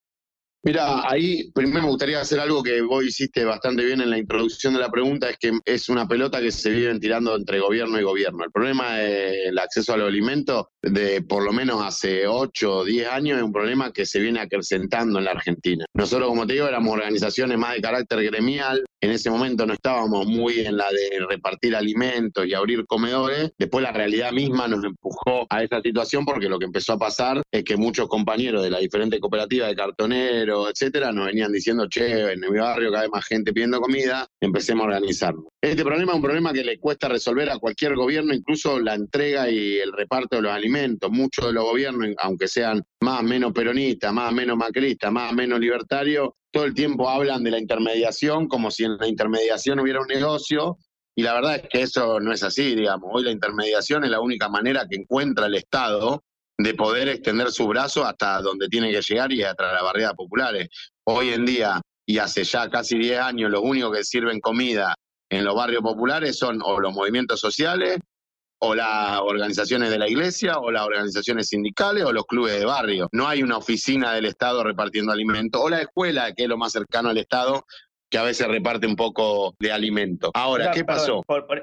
[0.64, 4.74] Mira, ahí primero me gustaría hacer algo que vos hiciste bastante bien en la introducción
[4.74, 8.02] de la pregunta, es que es una pelota que se viven tirando entre gobierno y
[8.02, 8.44] gobierno.
[8.44, 13.08] El problema del acceso a los alimentos, de por lo menos hace 8 o 10
[13.08, 15.84] años, es un problema que se viene acrecentando en la Argentina.
[15.94, 20.26] Nosotros, como te digo, éramos organizaciones más de carácter gremial, en ese momento no estábamos
[20.26, 23.52] muy en la de repartir alimentos y abrir comedores.
[23.56, 27.40] Después la realidad misma nos empujó a esa situación porque lo que empezó a pasar
[27.52, 32.32] es que muchos compañeros de las diferentes cooperativas de cartoneros, etcétera, nos venían diciendo, che,
[32.32, 35.44] en mi barrio cada vez más gente pidiendo comida, empecemos a organizarnos.
[35.60, 39.48] Este problema es un problema que le cuesta resolver a cualquier gobierno, incluso la entrega
[39.48, 40.67] y el reparto de los alimentos.
[41.10, 46.30] Muchos de los gobiernos, aunque sean más menos peronistas, más menos macristas, más menos libertarios,
[46.50, 50.78] todo el tiempo hablan de la intermediación como si en la intermediación hubiera un negocio
[51.14, 53.10] y la verdad es que eso no es así, digamos.
[53.12, 56.22] Hoy la intermediación es la única manera que encuentra el Estado
[56.56, 60.68] de poder extender su brazo hasta donde tiene que llegar y hasta las barreras populares.
[61.04, 64.94] Hoy en día, y hace ya casi 10 años, los únicos que sirven comida
[65.28, 67.98] en los barrios populares son o los movimientos sociales
[68.60, 73.08] o las organizaciones de la iglesia, o las organizaciones sindicales, o los clubes de barrio.
[73.12, 76.72] No hay una oficina del Estado repartiendo alimentos, o la escuela, que es lo más
[76.72, 77.64] cercano al Estado,
[78.10, 80.30] que a veces reparte un poco de alimento.
[80.34, 81.22] Ahora, ¿qué pasó?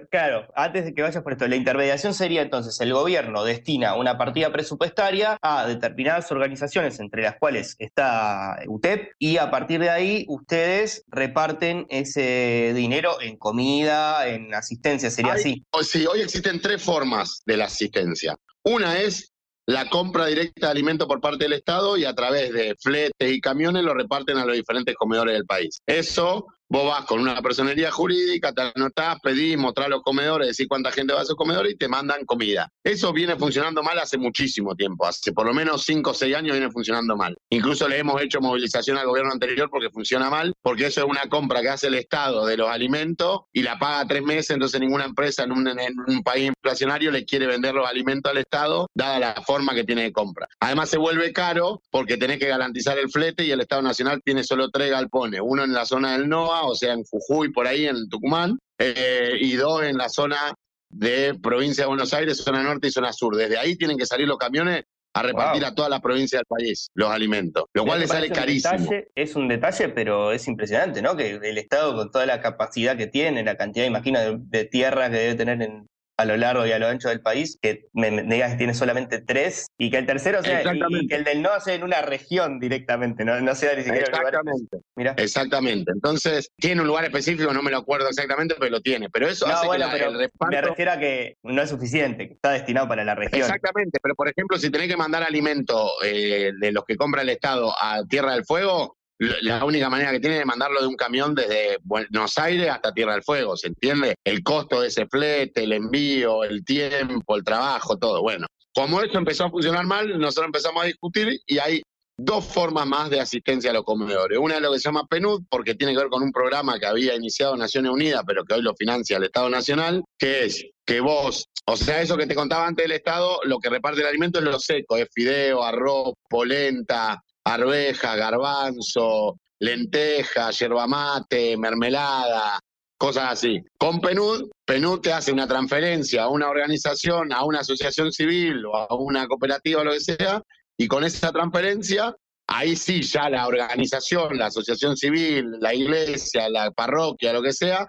[0.10, 4.18] claro, antes de que vayas por esto, la intermediación sería entonces el gobierno destina una
[4.18, 10.26] partida presupuestaria a determinadas organizaciones, entre las cuales está UTEP, y a partir de ahí
[10.28, 15.66] ustedes reparten ese dinero en comida, en asistencia, sería así.
[15.82, 18.36] Sí, hoy existen tres formas de la asistencia.
[18.64, 19.35] Una es
[19.68, 23.42] la compra directa de alimentos por parte del Estado y a través de fletes y
[23.42, 25.80] camiones lo reparten a los diferentes comedores del país.
[25.86, 26.46] Eso
[26.76, 31.14] Vos vas con una personería jurídica, te anotás, pedís, mostrás los comedores, decís cuánta gente
[31.14, 32.70] va a esos comedores y te mandan comida.
[32.84, 36.52] Eso viene funcionando mal hace muchísimo tiempo, hace por lo menos 5 o 6 años
[36.52, 37.38] viene funcionando mal.
[37.50, 41.30] Incluso le hemos hecho movilización al gobierno anterior porque funciona mal, porque eso es una
[41.30, 45.06] compra que hace el Estado de los alimentos y la paga tres meses, entonces ninguna
[45.06, 49.18] empresa en un, en un país inflacionario le quiere vender los alimentos al Estado, dada
[49.18, 50.50] la forma que tiene de compra.
[50.60, 54.44] Además se vuelve caro porque tenés que garantizar el flete y el Estado Nacional tiene
[54.44, 57.86] solo tres galpones, uno en la zona del NOA, o sea, en Jujuy, por ahí
[57.86, 60.54] en Tucumán, eh, y dos en la zona
[60.90, 63.36] de provincia de Buenos Aires, zona norte y zona sur.
[63.36, 66.90] Desde ahí tienen que salir los camiones a repartir a toda la provincia del país
[66.94, 68.90] los alimentos, lo cual le sale carísimo.
[69.16, 71.16] es un detalle, pero es impresionante, ¿no?
[71.16, 75.10] Que el Estado, con toda la capacidad que tiene, la cantidad, imagino, de, de tierra
[75.10, 75.88] que debe tener en,
[76.18, 79.22] a lo largo y a lo ancho del país, que me, digas que tiene solamente
[79.22, 82.60] tres, y que el tercero sea, y, que el del no sea en una región
[82.60, 84.80] directamente, no, no sea ni siquiera Exactamente.
[84.96, 85.14] Mira.
[85.18, 85.92] Exactamente.
[85.92, 89.10] Entonces, tiene un lugar específico, no me lo acuerdo exactamente, pero lo tiene.
[89.10, 90.56] Pero eso hace que el reparto...
[90.56, 93.42] Me refiero a que no es suficiente, que está destinado para la región.
[93.42, 97.30] Exactamente, pero por ejemplo, si tenés que mandar alimento eh, de los que compra el
[97.30, 101.34] Estado a Tierra del Fuego, la única manera que tiene es mandarlo de un camión
[101.34, 104.16] desde Buenos Aires hasta Tierra del Fuego, ¿se entiende?
[104.24, 108.22] El costo de ese flete, el envío, el tiempo, el trabajo, todo.
[108.22, 111.82] Bueno, como esto empezó a funcionar mal, nosotros empezamos a discutir y hay
[112.18, 114.38] dos formas más de asistencia a los comedores.
[114.38, 116.86] Una es lo que se llama PNUD, porque tiene que ver con un programa que
[116.86, 121.02] había iniciado Naciones Unidas, pero que hoy lo financia el Estado Nacional, que es que
[121.02, 124.40] vos, o sea, eso que te contaba antes del Estado, lo que reparte el alimento
[124.40, 132.60] es lo seco, es fideo, arroz, polenta, arveja, garbanzo, lenteja, yerba mate, mermelada,
[132.98, 133.62] cosas así.
[133.78, 138.76] Con PNUD, PNUD te hace una transferencia a una organización, a una asociación civil o
[138.76, 140.42] a una cooperativa o lo que sea,
[140.78, 142.16] y con esa transferencia,
[142.48, 147.88] ahí sí ya la organización, la asociación civil, la iglesia, la parroquia, lo que sea,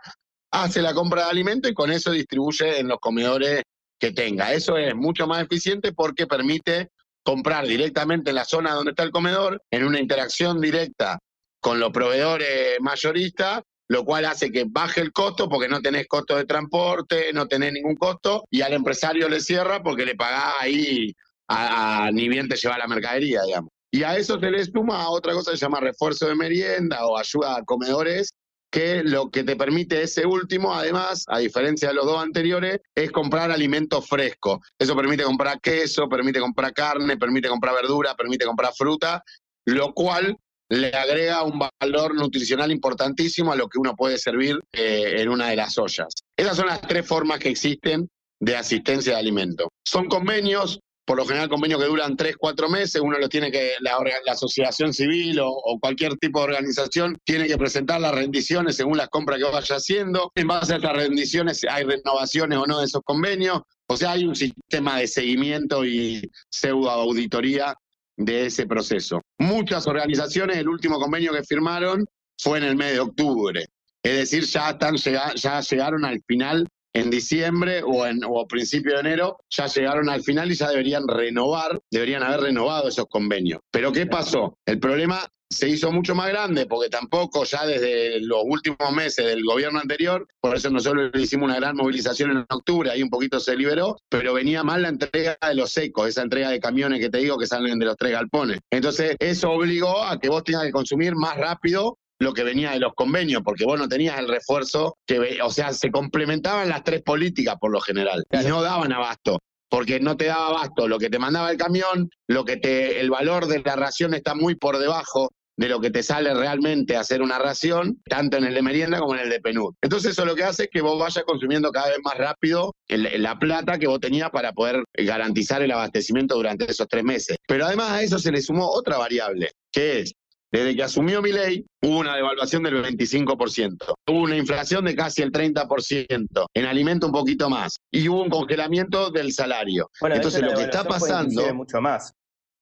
[0.53, 3.63] hace la compra de alimento y con eso distribuye en los comedores
[3.99, 4.53] que tenga.
[4.53, 6.91] Eso es mucho más eficiente porque permite
[7.27, 11.19] comprar directamente en la zona donde está el comedor, en una interacción directa
[11.61, 16.37] con los proveedores mayoristas, lo cual hace que baje el costo porque no tenés costo
[16.37, 21.13] de transporte, no tenés ningún costo, y al empresario le cierra porque le pagás ahí
[21.49, 23.71] a, ni bien te lleva la mercadería, digamos.
[23.91, 27.19] Y a eso se le suma otra cosa que se llama refuerzo de merienda o
[27.19, 28.35] ayuda a comedores,
[28.71, 33.11] que lo que te permite ese último, además, a diferencia de los dos anteriores, es
[33.11, 34.59] comprar alimentos frescos.
[34.79, 39.23] Eso permite comprar queso, permite comprar carne, permite comprar verdura, permite comprar fruta,
[39.67, 40.37] lo cual
[40.69, 45.49] le agrega un valor nutricional importantísimo a lo que uno puede servir eh, en una
[45.49, 46.09] de las ollas.
[46.37, 48.09] Esas son las tres formas que existen
[48.41, 49.69] de asistencia de alimentos.
[49.85, 53.75] Son convenios, por lo general convenios que duran tres, cuatro meses, uno lo tiene que,
[53.81, 53.97] la,
[54.31, 59.09] asociación civil o, o, cualquier tipo de organización tiene que presentar las rendiciones según las
[59.09, 60.33] compras que vaya haciendo.
[60.35, 63.63] En base a estas rendiciones hay renovaciones o no de esos convenios.
[63.87, 67.73] O sea, hay un sistema de seguimiento y pseudo auditoría
[68.17, 69.23] de ese proceso.
[69.39, 72.05] Muchas organizaciones, el último convenio que firmaron
[72.37, 73.65] fue en el mes de octubre.
[74.03, 76.67] Es decir, ya, están, ya llegaron al final
[76.97, 81.07] en diciembre o en o principio de enero, ya llegaron al final y ya deberían
[81.07, 83.61] renovar, deberían haber renovado esos convenios.
[83.71, 84.57] Pero ¿qué pasó?
[84.65, 85.21] El problema
[85.51, 90.27] se hizo mucho más grande porque tampoco ya desde los últimos meses del gobierno anterior,
[90.41, 94.33] por eso nosotros hicimos una gran movilización en octubre, ahí un poquito se liberó, pero
[94.33, 97.47] venía mal la entrega de los secos, esa entrega de camiones que te digo que
[97.47, 98.59] salen de los tres galpones.
[98.71, 102.81] Entonces eso obligó a que vos tengas que consumir más rápido lo que venía de
[102.81, 107.03] los convenios, porque vos no tenías el refuerzo, que, o sea, se complementaban las tres
[107.03, 109.39] políticas por lo general y no daban abasto
[109.69, 113.11] porque no te daba abasto lo que te mandaba el camión, lo que te, el
[113.11, 117.23] valor de la ración está muy por debajo de lo que te sale realmente hacer
[117.23, 119.75] una ración, tanto en el de merienda como en el de PNUD.
[119.81, 123.39] Entonces eso lo que hace es que vos vayas consumiendo cada vez más rápido la
[123.39, 127.39] plata que vos tenías para poder garantizar el abastecimiento durante esos tres meses.
[127.49, 130.13] Pero además a eso se le sumó otra variable, que es
[130.57, 133.95] desde que asumió mi ley, hubo una devaluación del 25%.
[134.09, 136.47] Hubo una inflación de casi el 30%.
[136.55, 137.77] En alimento un poquito más.
[137.91, 139.91] Y hubo un congelamiento del salario.
[140.01, 141.55] Entonces, lo que está pasando.
[141.55, 142.13] mucho más.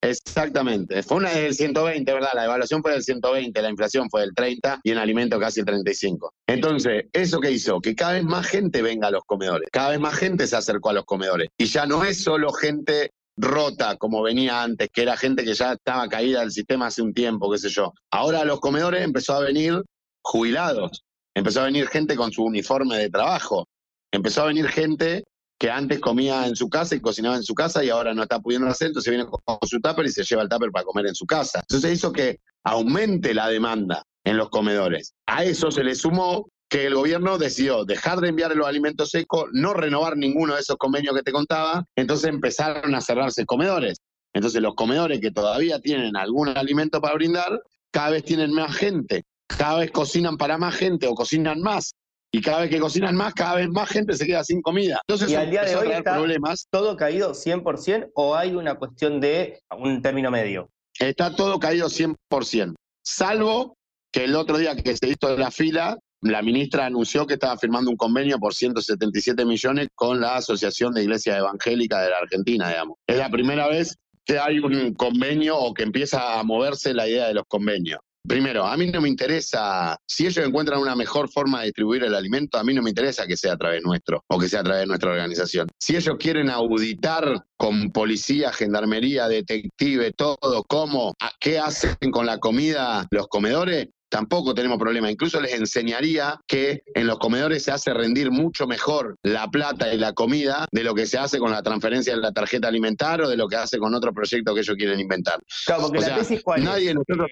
[0.02, 1.02] Exactamente.
[1.02, 2.30] Fue una del 120, ¿verdad?
[2.34, 5.66] La evaluación fue del 120, la inflación fue del 30 y en alimento casi el
[5.66, 6.30] 35.
[6.46, 7.80] Entonces, ¿eso qué hizo?
[7.80, 9.68] Que cada vez más gente venga a los comedores.
[9.72, 11.48] Cada vez más gente se acercó a los comedores.
[11.56, 15.72] Y ya no es solo gente rota como venía antes, que era gente que ya
[15.72, 17.92] estaba caída del sistema hace un tiempo, qué sé yo.
[18.10, 19.82] Ahora a los comedores empezó a venir
[20.22, 21.02] jubilados,
[21.34, 23.66] empezó a venir gente con su uniforme de trabajo,
[24.12, 25.24] empezó a venir gente
[25.58, 28.40] que antes comía en su casa y cocinaba en su casa y ahora no está
[28.40, 31.14] pudiendo hacer, entonces viene con su tupper y se lleva el tupper para comer en
[31.14, 31.60] su casa.
[31.60, 35.14] Entonces hizo que aumente la demanda en los comedores.
[35.26, 39.44] A eso se le sumó que el gobierno decidió dejar de enviar los alimentos secos,
[39.52, 43.98] no renovar ninguno de esos convenios que te contaba, entonces empezaron a cerrarse comedores.
[44.32, 47.60] Entonces los comedores que todavía tienen algún alimento para brindar,
[47.92, 51.94] cada vez tienen más gente, cada vez cocinan para más gente o cocinan más
[52.32, 55.00] y cada vez que cocinan más, cada vez más gente se queda sin comida.
[55.06, 56.66] Entonces, y al día de hoy está problemas.
[56.72, 60.68] todo caído 100% o hay una cuestión de un término medio.
[60.98, 62.74] Está todo caído 100%,
[63.04, 63.76] salvo
[64.10, 67.90] que el otro día que se hizo la fila, la ministra anunció que estaba firmando
[67.90, 72.96] un convenio por 177 millones con la Asociación de Iglesias Evangélicas de la Argentina, digamos.
[73.06, 77.26] Es la primera vez que hay un convenio o que empieza a moverse la idea
[77.26, 78.00] de los convenios.
[78.26, 82.14] Primero, a mí no me interesa, si ellos encuentran una mejor forma de distribuir el
[82.14, 84.64] alimento, a mí no me interesa que sea a través nuestro o que sea a
[84.64, 85.68] través de nuestra organización.
[85.78, 93.06] Si ellos quieren auditar con policía, gendarmería, detective, todo, cómo, qué hacen con la comida
[93.10, 95.10] los comedores, tampoco tenemos problema.
[95.10, 99.98] Incluso les enseñaría que en los comedores se hace rendir mucho mejor la plata y
[99.98, 103.28] la comida de lo que se hace con la transferencia de la tarjeta alimentar o
[103.28, 105.40] de lo que hace con otro proyecto que ellos quieren inventar.
[105.66, 107.28] Claro, porque la tesis cuál nadie nosotros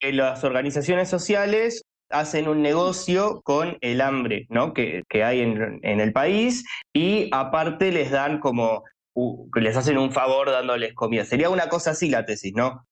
[0.00, 4.72] las organizaciones sociales hacen un negocio con el hambre ¿no?
[4.72, 6.64] que, hay en, el país
[6.94, 8.84] y aparte les dan como,
[9.54, 11.26] les hacen un favor dándoles comida.
[11.26, 12.86] Sería una cosa así la tesis, ¿no?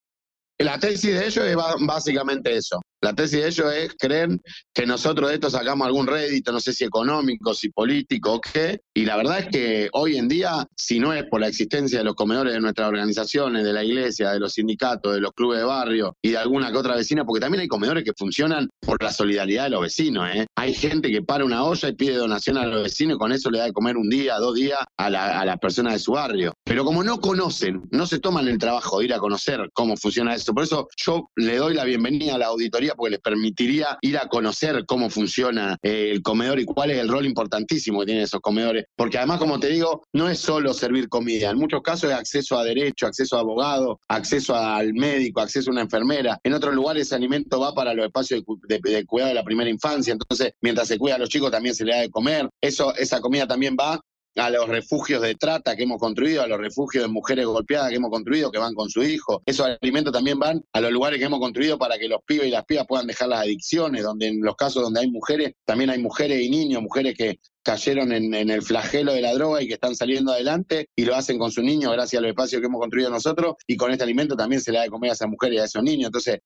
[0.59, 1.57] La tesis de ellos es
[1.87, 2.81] básicamente eso.
[3.03, 4.43] La tesis de ellos es, creen
[4.75, 8.83] que nosotros de esto sacamos algún rédito, no sé si económico, si político o qué.
[8.93, 12.05] Y la verdad es que hoy en día, si no es por la existencia de
[12.05, 15.65] los comedores de nuestras organizaciones, de la iglesia, de los sindicatos, de los clubes de
[15.65, 19.13] barrio y de alguna que otra vecina, porque también hay comedores que funcionan por la
[19.13, 20.29] solidaridad de los vecinos.
[20.35, 20.47] ¿eh?
[20.57, 23.51] Hay gente que para una olla y pide donación a los vecinos y con eso
[23.51, 26.13] le da de comer un día, dos días a, la, a las personas de su
[26.13, 26.53] barrio.
[26.65, 30.35] Pero como no conocen, no se toman el trabajo de ir a conocer cómo funciona
[30.35, 30.53] esto.
[30.53, 34.29] Por eso yo le doy la bienvenida a la auditoría porque les permitiría ir a
[34.29, 38.41] conocer cómo funciona eh, el comedor y cuál es el rol importantísimo que tienen esos
[38.41, 38.85] comedores.
[38.97, 41.51] Porque además, como te digo, no es solo servir comida.
[41.51, 45.73] En muchos casos es acceso a derecho, acceso a abogado, acceso al médico, acceso a
[45.73, 46.39] una enfermera.
[46.43, 50.13] En otros lugares ese alimento va para los espacios de, cuidado de la primera infancia.
[50.13, 52.49] Entonces, mientras se cuida a los chicos, también se le da de comer.
[52.61, 54.01] Eso, esa comida también va
[54.37, 57.97] a los refugios de trata que hemos construido, a los refugios de mujeres golpeadas que
[57.97, 59.43] hemos construido, que van con su hijo.
[59.45, 62.51] Esos alimentos también van a los lugares que hemos construido para que los pibes y
[62.51, 65.99] las pibas puedan dejar las adicciones, donde en los casos donde hay mujeres, también hay
[65.99, 69.75] mujeres y niños, mujeres que cayeron en, en, el flagelo de la droga y que
[69.75, 72.81] están saliendo adelante y lo hacen con su niño gracias a los espacios que hemos
[72.81, 75.57] construido nosotros y con este alimento también se le da de comer a esas mujeres
[75.57, 76.07] y a esos niños.
[76.07, 76.39] Entonces,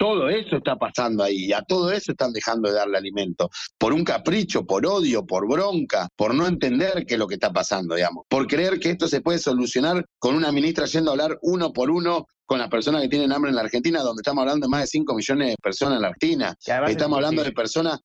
[0.00, 3.50] todo eso está pasando ahí, y a todo eso están dejando de darle alimento.
[3.76, 7.52] Por un capricho, por odio, por bronca, por no entender qué es lo que está
[7.52, 8.24] pasando, digamos.
[8.26, 11.90] Por creer que esto se puede solucionar con una ministra yendo a hablar uno por
[11.90, 14.80] uno con las personas que tienen hambre en la Argentina, donde estamos hablando de más
[14.80, 16.54] de 5 millones de personas en la Argentina.
[16.88, 18.00] Estamos hablando de personas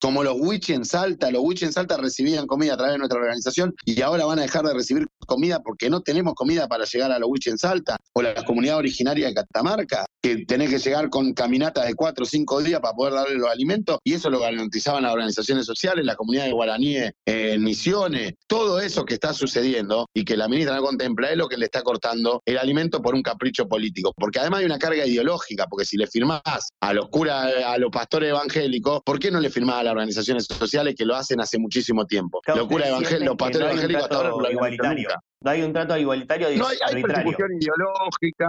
[0.00, 3.18] como los Wichi en Salta, los Wichi en Salta recibían comida a través de nuestra
[3.18, 7.10] organización y ahora van a dejar de recibir comida porque no tenemos comida para llegar
[7.10, 11.08] a los Wichi en Salta o la comunidad originaria de Catamarca, que tenés que llegar
[11.08, 14.40] con caminatas de cuatro o cinco días para poder darle los alimentos y eso lo
[14.40, 20.06] garantizaban las organizaciones sociales, la comunidad de guaraníes en Misiones, todo eso que está sucediendo
[20.12, 23.14] y que la ministra no contempla es lo que le está cortando el alimento por
[23.14, 26.42] un capricho político, porque además hay una carga ideológica, porque si le firmás
[26.80, 30.44] a los curas, a los pastores evangélicos, ¿por qué no le firmás a las organizaciones
[30.44, 32.40] sociales que lo hacen hace muchísimo tiempo?
[32.42, 35.08] Claro, los curas evangélicos, los pastores no hay un evangélicos hasta ahora igualitario.
[35.08, 35.20] nunca.
[35.40, 38.48] No hay un trato igualitario No hay, hay persecución ideológica,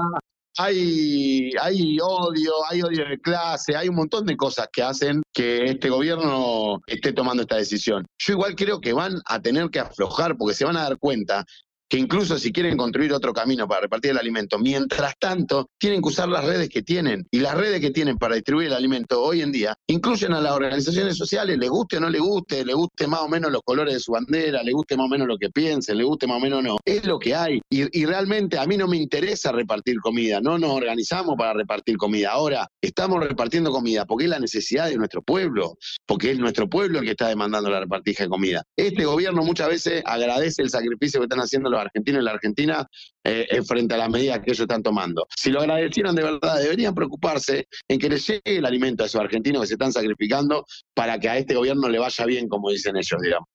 [0.58, 5.66] hay, hay odio, hay odio de clase, hay un montón de cosas que hacen que
[5.66, 8.06] este gobierno esté tomando esta decisión.
[8.18, 11.46] Yo igual creo que van a tener que aflojar porque se van a dar cuenta
[11.90, 16.10] que incluso si quieren construir otro camino para repartir el alimento, mientras tanto tienen que
[16.10, 17.26] usar las redes que tienen.
[17.32, 20.54] Y las redes que tienen para distribuir el alimento hoy en día incluyen a las
[20.54, 23.94] organizaciones sociales, les guste o no les guste, les guste más o menos los colores
[23.94, 26.40] de su bandera, les guste más o menos lo que piensen, les guste más o
[26.40, 26.78] menos no.
[26.86, 27.62] Es lo que hay.
[27.70, 31.98] Y, y realmente a mí no me interesa repartir comida, no nos organizamos para repartir
[31.98, 32.32] comida.
[32.32, 37.00] Ahora estamos repartiendo comida porque es la necesidad de nuestro pueblo, porque es nuestro pueblo
[37.00, 38.64] el que está demandando la repartija de comida.
[38.76, 42.88] Este gobierno muchas veces agradece el sacrificio que están haciendo los argentinos y la Argentina
[43.24, 45.26] eh, frente a las medidas que ellos están tomando.
[45.36, 49.22] Si lo agradecieran de verdad, deberían preocuparse en que les llegue el alimento a esos
[49.22, 52.96] argentinos que se están sacrificando para que a este gobierno le vaya bien, como dicen
[52.96, 53.48] ellos, digamos.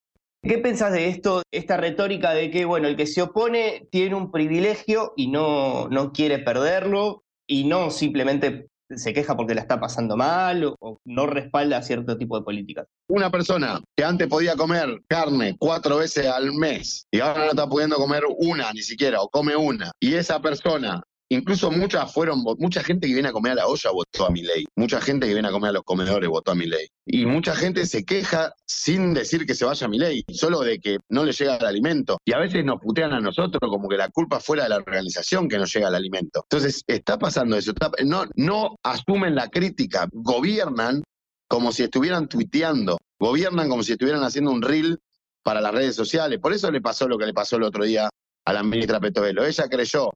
[0.42, 4.30] ¿Qué pensás de esto, esta retórica de que, bueno, el que se opone tiene un
[4.30, 10.16] privilegio y no, no quiere perderlo y no simplemente se queja porque la está pasando
[10.16, 12.86] mal o, o no respalda cierto tipo de políticas?
[13.08, 17.68] Una persona que antes podía comer carne cuatro veces al mes y ahora no está
[17.68, 22.82] pudiendo comer una ni siquiera o come una y esa persona Incluso muchas fueron, mucha
[22.82, 24.64] gente que viene a comer a la olla votó a mi ley.
[24.74, 26.88] Mucha gente que viene a comer a los comedores votó a mi ley.
[27.06, 30.80] Y mucha gente se queja sin decir que se vaya a mi ley, solo de
[30.80, 32.18] que no le llega el alimento.
[32.24, 35.48] Y a veces nos putean a nosotros como que la culpa fuera de la organización
[35.48, 36.44] que no llega el alimento.
[36.50, 37.72] Entonces, está pasando eso.
[38.04, 41.04] no, no asumen la crítica, gobiernan
[41.46, 44.98] como si estuvieran tuiteando, gobiernan como si estuvieran haciendo un reel
[45.44, 46.40] para las redes sociales.
[46.40, 48.08] Por eso le pasó lo que le pasó el otro día
[48.44, 49.44] a la ministra Petovelo.
[49.44, 50.10] Ella creyó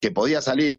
[0.00, 0.78] que podía salir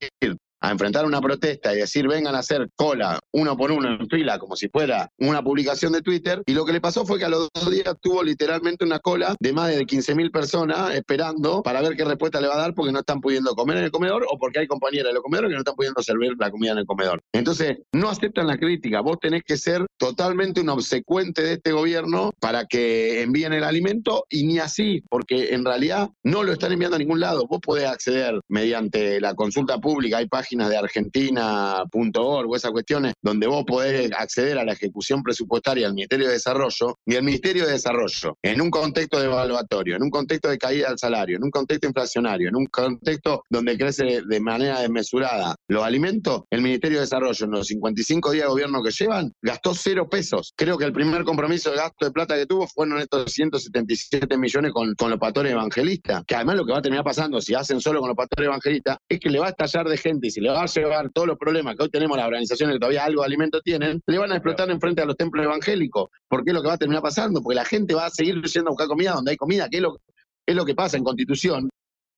[0.61, 4.39] a enfrentar una protesta y decir vengan a hacer cola uno por uno en fila
[4.39, 7.29] como si fuera una publicación de Twitter y lo que le pasó fue que a
[7.29, 11.95] los dos días tuvo literalmente una cola de más de 15.000 personas esperando para ver
[11.95, 14.37] qué respuesta le va a dar porque no están pudiendo comer en el comedor o
[14.37, 16.85] porque hay compañeras de los comedores que no están pudiendo servir la comida en el
[16.85, 17.21] comedor.
[17.33, 22.31] Entonces, no aceptan la crítica, vos tenés que ser totalmente un obsecuente de este gobierno
[22.39, 26.95] para que envíen el alimento y ni así, porque en realidad no lo están enviando
[26.95, 27.47] a ningún lado.
[27.47, 33.45] Vos podés acceder mediante la consulta pública, hay páginas de argentina.org o esas cuestiones donde
[33.45, 37.73] vos podés acceder a la ejecución presupuestaria del Ministerio de Desarrollo y el Ministerio de
[37.73, 41.87] Desarrollo, en un contexto devaluatorio, en un contexto de caída del salario, en un contexto
[41.87, 47.45] inflacionario, en un contexto donde crece de manera desmesurada los alimentos, el Ministerio de Desarrollo
[47.45, 50.53] en los 55 días de gobierno que llevan gastó cero pesos.
[50.55, 54.71] Creo que el primer compromiso de gasto de plata que tuvo fueron estos 177 millones
[54.73, 57.79] con, con los pastores evangelistas, que además lo que va a terminar pasando si hacen
[57.79, 60.49] solo con los pastores evangelistas es que le va a estallar de gente y le
[60.49, 63.27] va a llevar todos los problemas que hoy tenemos las organizaciones que todavía algo de
[63.27, 66.09] alimento tienen, le van a explotar enfrente a los templos evangélicos.
[66.27, 68.69] Porque es lo que va a terminar pasando, porque la gente va a seguir yendo
[68.69, 69.99] a buscar comida donde hay comida, que es lo,
[70.45, 71.69] es lo que pasa en Constitución.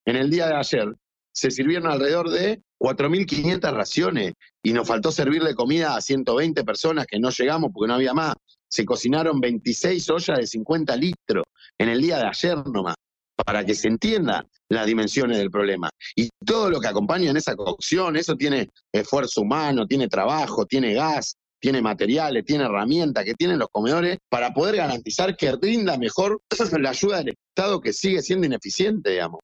[0.04, 0.94] En el día de ayer
[1.32, 7.18] se sirvieron alrededor de 4.500 raciones y nos faltó servirle comida a 120 personas que
[7.18, 8.34] no llegamos porque no había más.
[8.68, 11.44] Se cocinaron 26 ollas de 50 litros
[11.78, 12.96] en el día de ayer nomás,
[13.34, 15.90] para que se entienda las dimensiones del problema.
[16.16, 20.94] Y todo lo que acompaña en esa cocción, eso tiene esfuerzo humano, tiene trabajo, tiene
[20.94, 26.40] gas, tiene materiales, tiene herramientas que tienen los comedores para poder garantizar que rinda mejor
[26.80, 29.40] la ayuda del Estado que sigue siendo ineficiente, digamos.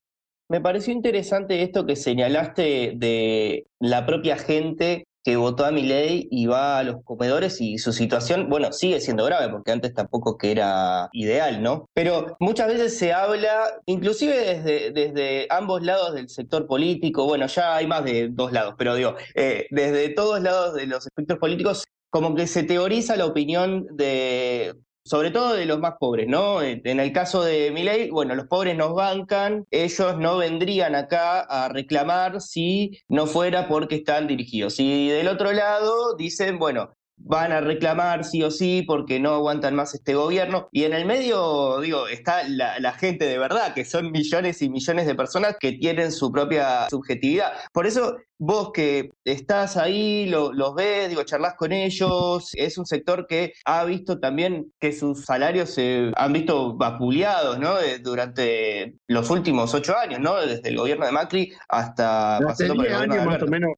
[0.50, 6.26] Me pareció interesante esto que señalaste de la propia gente que votó a mi ley
[6.30, 10.38] y va a los comedores y su situación, bueno, sigue siendo grave porque antes tampoco
[10.38, 11.84] que era ideal, ¿no?
[11.92, 17.76] Pero muchas veces se habla, inclusive desde, desde ambos lados del sector político, bueno, ya
[17.76, 21.84] hay más de dos lados, pero digo, eh, desde todos lados de los espectros políticos,
[22.08, 24.76] como que se teoriza la opinión de
[25.08, 26.60] sobre todo de los más pobres, ¿no?
[26.62, 31.68] En el caso de Milei, bueno, los pobres nos bancan, ellos no vendrían acá a
[31.68, 34.78] reclamar si no fuera porque están dirigidos.
[34.78, 39.74] Y del otro lado dicen, bueno, van a reclamar sí o sí porque no aguantan
[39.74, 40.68] más este gobierno.
[40.72, 45.06] Y en el medio, digo, está la, gente de verdad, que son millones y millones
[45.06, 47.52] de personas que tienen su propia subjetividad.
[47.72, 53.26] Por eso, vos que estás ahí, los ves, digo, charlas con ellos, es un sector
[53.26, 57.74] que ha visto también que sus salarios se han visto vapuleados, ¿no?
[58.02, 60.36] Durante los últimos ocho años, ¿no?
[60.36, 63.72] Desde el gobierno de Macri hasta pasando por el gobierno de menos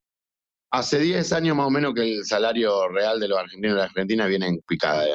[0.71, 3.79] Hace 10 años más o menos que el salario real de los argentinos y de
[3.79, 5.05] la Argentina viene en picada,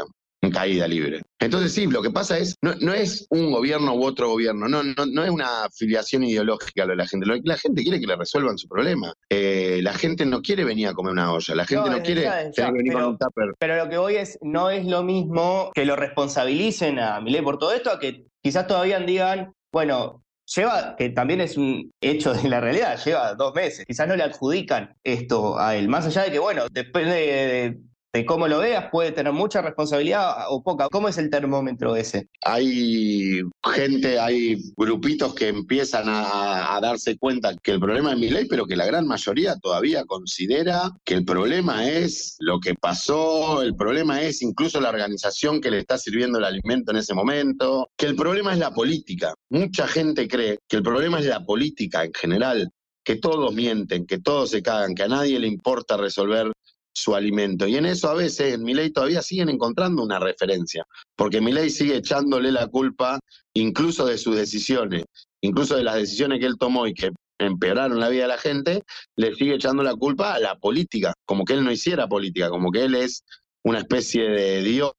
[0.42, 1.22] en caída libre.
[1.38, 5.06] Entonces sí, lo que pasa es, no, es un gobierno u otro gobierno, no, no,
[5.06, 7.26] no es una afiliación ideológica lo de la gente.
[7.26, 9.12] la gente quiere que le resuelvan su problema.
[9.30, 12.28] Eh, la gente no quiere venir a comer una olla, la gente no, quiere
[12.72, 13.54] venir con un tupper.
[13.58, 17.58] Pero lo que voy es, no es lo mismo que lo responsabilicen a Milei por
[17.58, 20.22] todo esto, a que quizás todavía digan, bueno,
[20.54, 23.84] lleva, que también es un hecho de la realidad, lleva dos meses.
[23.86, 27.78] Quizás no le adjudican esto a él, más allá de que, bueno, depende de,
[28.24, 30.88] cómo lo veas, puede tener mucha responsabilidad o poca.
[30.88, 32.28] ¿Cómo es el termómetro ese?
[32.42, 33.40] Hay
[33.74, 38.66] gente, hay grupitos que empiezan a, darse cuenta que el problema es mi ley, pero
[38.66, 44.22] que la gran mayoría todavía considera que el problema es lo que pasó, el problema
[44.22, 48.14] es incluso la organización que le está sirviendo el alimento en ese momento, que el
[48.14, 49.34] problema es la política.
[49.50, 52.70] Mucha gente cree que el problema es la política en general,
[53.02, 56.52] que todos mienten, que todos se cagan, que a nadie le importa resolver
[56.96, 57.66] su alimento.
[57.68, 61.96] Y en eso a veces en ley todavía siguen encontrando una referencia, porque ley sigue
[61.96, 63.20] echándole la culpa
[63.54, 65.04] incluso de sus decisiones,
[65.42, 68.82] incluso de las decisiones que él tomó y que empeoraron la vida de la gente,
[69.14, 72.70] le sigue echando la culpa a la política, como que él no hiciera política, como
[72.70, 73.22] que él es
[73.62, 74.92] una especie de dios,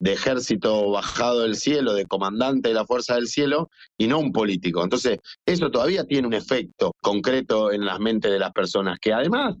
[0.00, 4.32] de ejército bajado del cielo, de comandante de la fuerza del cielo, y no un
[4.32, 4.82] político.
[4.82, 9.54] Entonces, eso todavía tiene un efecto concreto en las mentes de las personas, que además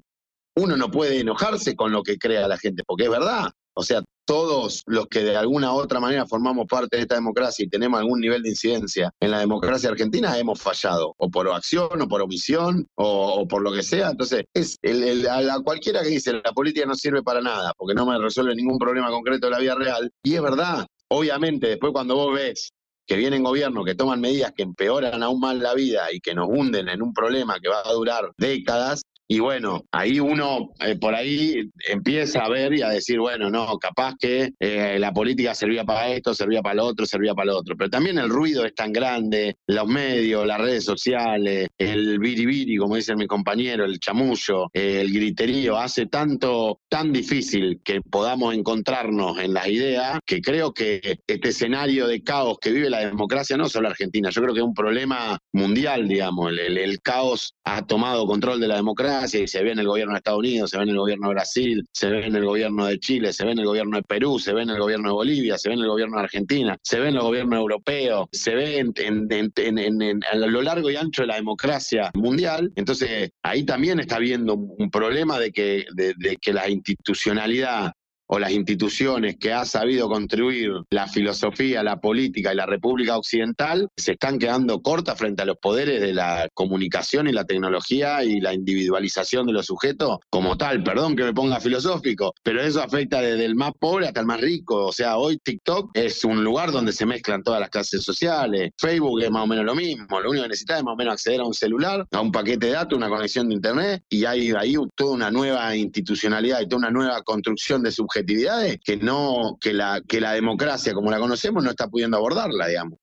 [0.60, 3.50] uno no puede enojarse con lo que crea la gente, porque es verdad.
[3.74, 7.64] O sea, todos los que de alguna u otra manera formamos parte de esta democracia
[7.64, 12.02] y tenemos algún nivel de incidencia en la democracia argentina, hemos fallado, o por acción,
[12.02, 14.10] o por omisión, o, por lo que sea.
[14.10, 18.04] Entonces, es el, a cualquiera que dice la política no sirve para nada, porque no
[18.06, 20.86] me resuelve ningún problema concreto de la vida real, y es verdad.
[21.08, 22.72] Obviamente, después cuando vos ves
[23.06, 26.48] que vienen gobiernos que toman medidas que empeoran aún más la vida y que nos
[26.48, 31.14] hunden en un problema que va a durar décadas, y bueno, ahí uno eh, por
[31.14, 35.84] ahí empieza a ver y a decir, bueno, no, capaz que eh, la política servía
[35.84, 37.76] para esto, servía para lo otro, servía para lo otro.
[37.76, 42.96] Pero también el ruido es tan grande, los medios, las redes sociales, el biribiri, como
[42.96, 49.54] dice mi compañero, el chamullo, el griterío, hace tanto, tan difícil que podamos encontrarnos en
[49.54, 53.86] las ideas, que creo que este escenario de caos que vive la democracia, no solo
[53.86, 58.66] Argentina, yo creo que es un problema mundial, digamos, el caos ha tomado control de
[58.66, 60.98] la democracia y se ve en el gobierno de Estados Unidos, se ve en el
[60.98, 63.96] gobierno de Brasil, se ve en el gobierno de Chile, se ve en el gobierno
[63.96, 66.22] de Perú, se ve en el gobierno de Bolivia, se ve en el gobierno de
[66.22, 71.22] Argentina, se ve en el gobierno europeo, se ve en, a lo largo y ancho
[71.22, 72.72] de la democracia mundial.
[72.76, 77.92] Entonces, ahí también está habiendo un problema de que, de que la institucionalidad
[78.32, 83.88] o las instituciones que ha sabido construir la filosofía, la política y la República Occidental
[83.96, 88.40] se están quedando cortas frente a los poderes de la comunicación y la tecnología y
[88.40, 90.84] la individualización de los sujetos como tal.
[90.84, 94.40] Perdón que me ponga filosófico, pero eso afecta desde el más pobre hasta el más
[94.40, 94.86] rico.
[94.86, 98.70] O sea, hoy TikTok es un lugar donde se mezclan todas las clases sociales.
[98.78, 100.20] Facebook es más o menos lo mismo.
[100.20, 102.66] Lo único que necesitas es más o menos acceder a un celular, a un paquete
[102.66, 106.78] de datos, una conexión de internet y hay ahí toda una nueva institucionalidad y toda
[106.78, 107.90] una nueva construcción de
[108.20, 112.68] subjetividades que no, que la, que la democracia como la conocemos no está pudiendo abordarla,
[112.68, 112.98] digamos.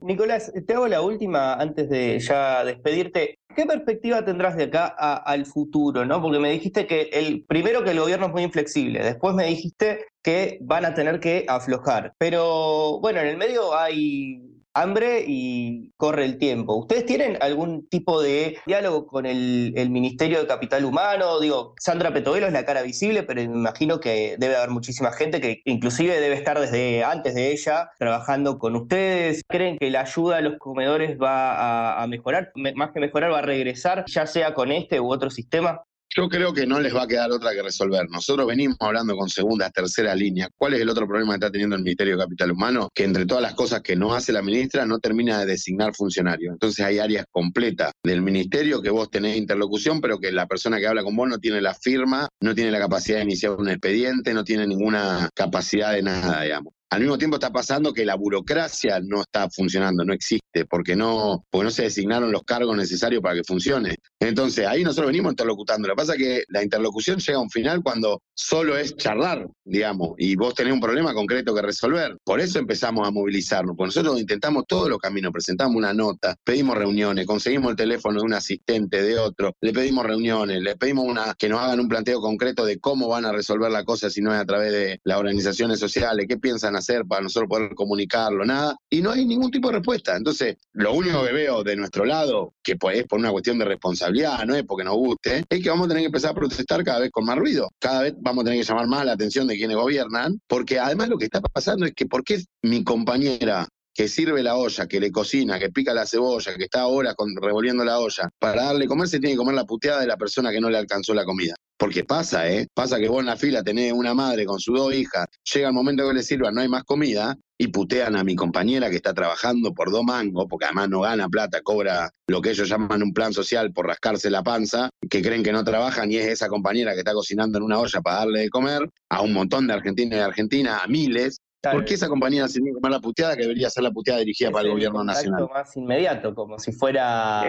[0.00, 3.38] Nicolás, te hago la última antes de ya despedirte.
[3.54, 6.04] ¿Qué perspectiva tendrás de acá al futuro?
[6.04, 6.20] ¿no?
[6.20, 10.06] Porque me dijiste que el primero que el gobierno es muy inflexible, después me dijiste
[10.22, 12.14] que van a tener que aflojar.
[12.18, 14.40] Pero bueno, en el medio hay
[14.74, 16.76] hambre y corre el tiempo.
[16.76, 21.40] ¿Ustedes tienen algún tipo de diálogo con el, Ministerio de Capital Humano?
[21.40, 25.40] Digo, Sandra Petovelo es la cara visible, pero me imagino que debe haber muchísima gente
[25.40, 29.42] que inclusive debe estar desde antes de ella trabajando con ustedes.
[29.48, 32.52] ¿Creen que la ayuda a los comedores va a, a mejorar?
[32.54, 35.82] Más que mejorar, va a regresar, ya sea con este u otro sistema.
[36.14, 38.06] Yo creo que no les va a quedar otra que resolver.
[38.10, 40.50] Nosotros venimos hablando con segunda, tercera línea.
[40.58, 42.90] ¿Cuál es el otro problema que está teniendo el Ministerio de Capital Humano?
[42.94, 46.52] Que entre todas las cosas que no hace la ministra, no termina de designar funcionarios.
[46.52, 50.86] Entonces hay áreas completas del ministerio que vos tenés interlocución, pero que la persona que
[50.86, 54.34] habla con vos no tiene la firma, no tiene la capacidad de iniciar un expediente,
[54.34, 56.74] no tiene ninguna capacidad de nada, digamos.
[56.92, 61.42] Al mismo tiempo está pasando que la burocracia no está funcionando, no existe, porque no,
[61.48, 63.94] porque no se designaron los cargos necesarios para que funcione.
[64.20, 65.88] Entonces, ahí nosotros venimos interlocutando.
[65.88, 69.48] Lo que pasa es que la interlocución llega a un final cuando solo es charlar,
[69.64, 72.18] digamos, y vos tenés un problema concreto que resolver.
[72.22, 76.76] Por eso empezamos a movilizarnos, porque nosotros intentamos todos los caminos, presentamos una nota, pedimos
[76.76, 81.32] reuniones, conseguimos el teléfono de un asistente, de otro, le pedimos reuniones, le pedimos una,
[81.38, 84.34] que nos hagan un planteo concreto de cómo van a resolver la cosa si no
[84.34, 88.76] es a través de las organizaciones sociales, qué piensan hacer para nosotros poder comunicarlo, nada,
[88.90, 90.16] y no hay ningún tipo de respuesta.
[90.16, 93.64] Entonces, lo único que veo de nuestro lado, que pues es por una cuestión de
[93.64, 96.82] responsabilidad, no es porque nos guste, es que vamos a tener que empezar a protestar
[96.84, 97.70] cada vez con más ruido.
[97.78, 101.08] Cada vez vamos a tener que llamar más la atención de quienes gobiernan, porque además
[101.08, 105.00] lo que está pasando es que ¿por qué mi compañera que sirve la olla, que
[105.00, 109.08] le cocina, que pica la cebolla, que está ahora revolviendo la olla, para darle comer
[109.08, 111.54] se tiene que comer la puteada de la persona que no le alcanzó la comida.
[111.76, 112.68] Porque pasa, ¿eh?
[112.72, 115.74] Pasa que vos en la fila tenés una madre con sus dos hijas, llega el
[115.74, 119.14] momento que le sirvan, no hay más comida, y putean a mi compañera que está
[119.14, 123.12] trabajando por dos mangos, porque además no gana plata, cobra lo que ellos llaman un
[123.12, 126.92] plan social por rascarse la panza, que creen que no trabajan y es esa compañera
[126.94, 130.14] que está cocinando en una olla para darle de comer a un montón de argentinos
[130.14, 131.38] y de argentinas, a miles,
[131.70, 134.50] ¿Por qué esa compañía se tiene que la puteada que debería ser la puteada dirigida
[134.50, 135.48] para el gobierno nacional?
[135.52, 137.44] más inmediato, como si fuera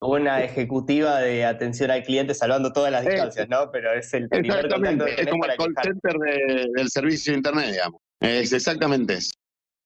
[0.00, 3.70] una ejecutiva de atención al cliente salvando todas las distancias, ¿no?
[3.70, 6.18] Pero es el primer contacto Es como el call center
[6.74, 8.00] del servicio de internet, digamos.
[8.20, 9.32] Es exactamente eso.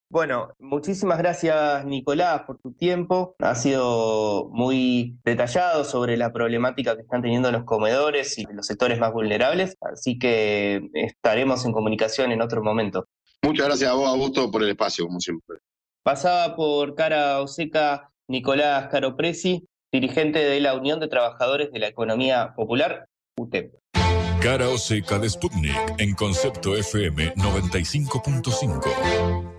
[0.08, 3.34] Bueno, muchísimas gracias Nicolás por tu tiempo.
[3.40, 9.00] Ha sido muy detallado sobre la problemática que están teniendo los comedores y los sectores
[9.00, 13.08] más vulnerables, así que estaremos en comunicación en otro momento.
[13.46, 15.58] Muchas gracias a vos, Augusto, por el espacio, como siempre.
[16.02, 22.54] Pasaba por cara Oseca Nicolás Caropresi, dirigente de la Unión de Trabajadores de la Economía
[22.56, 23.06] Popular,
[23.38, 23.72] UTEP.
[24.42, 29.55] Cara Oseca de Sputnik en Concepto FM 95.5.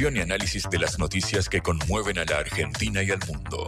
[0.00, 3.66] Y análisis de las noticias que conmueven a la Argentina y al mundo.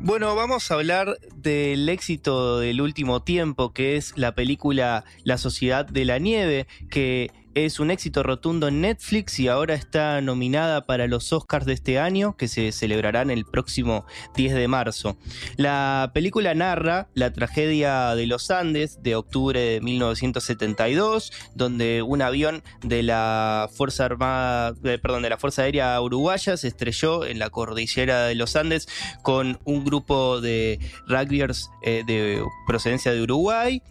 [0.00, 5.86] Bueno, vamos a hablar del éxito del último tiempo, que es la película La Sociedad
[5.86, 11.06] de la Nieve, que es un éxito rotundo en Netflix y ahora está nominada para
[11.06, 14.06] los Oscars de este año, que se celebrarán el próximo
[14.36, 15.16] 10 de marzo.
[15.56, 22.62] La película narra la tragedia de los Andes de octubre de 1972, donde un avión
[22.82, 27.50] de la Fuerza Armada, eh, perdón, de la Fuerza Aérea Uruguaya se estrelló en la
[27.50, 28.88] cordillera de los Andes
[29.22, 33.82] con un grupo de rugbyers eh, de procedencia de Uruguay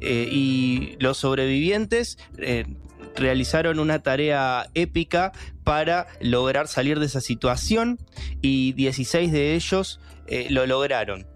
[0.00, 2.18] eh, y los sobrevivientes
[3.18, 5.32] realizaron una tarea épica
[5.64, 7.98] para lograr salir de esa situación
[8.40, 11.26] y 16 de ellos eh, lo lograron.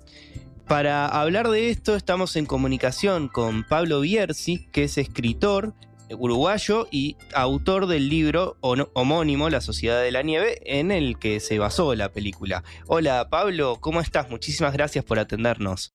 [0.67, 5.75] Para hablar de esto estamos en comunicación con Pablo Bierzi, que es escritor
[6.19, 11.59] uruguayo y autor del libro homónimo La Sociedad de la Nieve, en el que se
[11.59, 12.63] basó la película.
[12.87, 14.31] Hola Pablo, ¿cómo estás?
[14.31, 15.95] Muchísimas gracias por atendernos.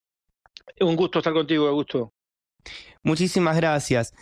[0.80, 2.12] Un gusto estar contigo, Augusto.
[3.02, 4.12] Muchísimas gracias.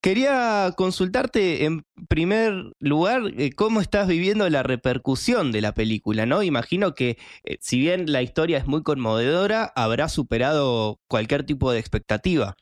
[0.00, 6.42] Quería consultarte en primer lugar eh, cómo estás viviendo la repercusión de la película, ¿no?
[6.42, 11.78] Imagino que eh, si bien la historia es muy conmovedora, habrá superado cualquier tipo de
[11.78, 12.56] expectativa.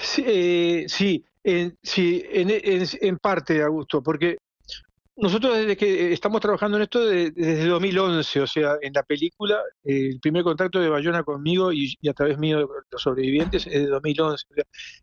[0.00, 1.24] Sí, eh, sí,
[1.82, 4.38] sí en, en, parte, Augusto, porque
[5.16, 10.18] nosotros desde que estamos trabajando en esto desde 2011, o sea, en la película, el
[10.20, 14.44] primer contacto de Bayona conmigo y, a través mío los sobrevivientes es de 2011.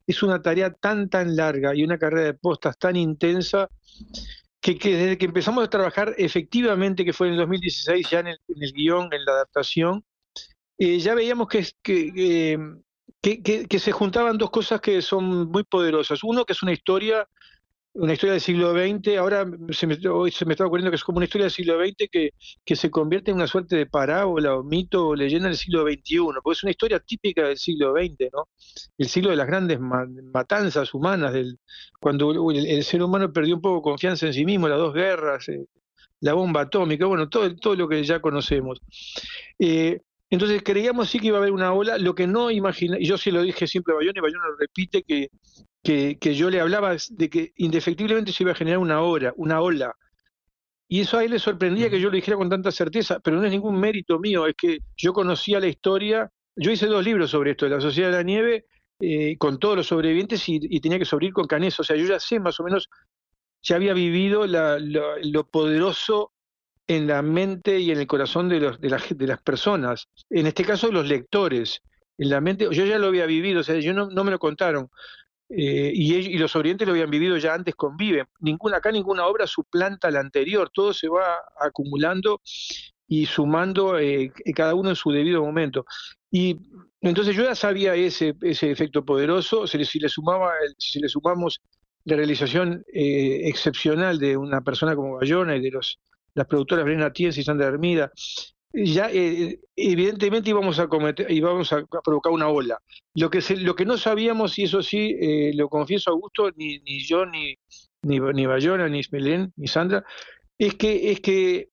[0.06, 3.70] es una tarea tan, tan larga y una carrera de postas tan intensa
[4.60, 8.40] que, desde que empezamos a trabajar efectivamente, que fue en el 2016, ya en el,
[8.74, 10.04] guion, en la adaptación,
[10.78, 16.22] eh, ya veíamos que, que, que se juntaban dos cosas que son muy poderosas.
[16.24, 17.28] Uno, que es una historia
[17.94, 21.04] una historia del siglo XX, ahora se me, hoy se me está ocurriendo que es
[21.04, 22.30] como una historia del siglo XX que,
[22.64, 26.20] que se convierte en una suerte de parábola o mito o leyenda del siglo XXI,
[26.42, 28.48] porque es una historia típica del siglo XX, ¿no?
[28.98, 31.60] El siglo de las grandes matanzas humanas, del,
[32.00, 35.66] cuando el, ser humano perdió un poco confianza en sí mismo, las dos guerras, eh,
[36.22, 38.80] la bomba atómica, bueno, todo, todo lo que ya conocemos.
[39.60, 40.00] Eh,
[40.30, 43.18] entonces creíamos sí que iba a haber una ola, lo que no imagina, y yo
[43.18, 45.28] sí lo dije siempre a Bayón, y Bayón lo repite, que
[45.84, 49.96] que, yo le hablaba de que indefectiblemente se iba a generar una hora, una ola.
[50.88, 53.46] Y eso a él le sorprendía que yo lo dijera con tanta certeza, pero no
[53.46, 57.52] es ningún mérito mío, es que yo conocía la historia, yo hice dos libros sobre
[57.52, 58.66] esto, de la Sociedad de la Nieve,
[59.00, 62.20] eh, con todos los sobrevivientes y, tenía que sobrevivir con Canés, o sea, yo ya
[62.20, 62.90] sé más o menos,
[63.64, 66.34] ya había vivido lo poderoso
[66.88, 70.66] en la mente y en el corazón de, los, de, de las personas, en este
[70.66, 71.82] caso los lectores,
[72.18, 74.40] en la mente, yo ya lo había vivido, o sea, yo no, no me lo
[74.40, 74.90] contaron,
[75.56, 78.26] eh, y, los orientes lo habían vivido ya antes conviven.
[78.40, 82.42] Ninguna, acá ninguna obra suplanta la anterior, todo se va acumulando
[83.08, 85.86] y sumando eh, cada uno en su debido momento.
[86.30, 86.58] Y
[87.02, 91.62] entonces yo ya sabía ese, ese efecto poderoso, si le, sumaba, si le sumamos
[92.06, 96.00] la realización eh, excepcional de una persona como Bayona y de los,
[96.34, 98.12] las productoras Brena Tienz y Sandra Hermida,
[98.74, 102.80] ya eh, evidentemente íbamos a cometer, íbamos a, provocar una ola.
[103.16, 106.80] Lo que lo que no sabíamos, y eso sí, eh, lo confieso a gusto, ni,
[106.80, 107.56] ni yo, ni,
[108.04, 110.04] ni, ni Bayona, ni Ismelén, ni Sandra,
[110.58, 111.70] es que, es que,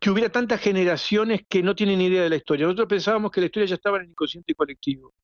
[0.00, 2.66] que hubiera tantas generaciones que no tienen idea de la historia.
[2.66, 5.14] Nosotros pensábamos que la historia ya estaba en el inconsciente colectivo.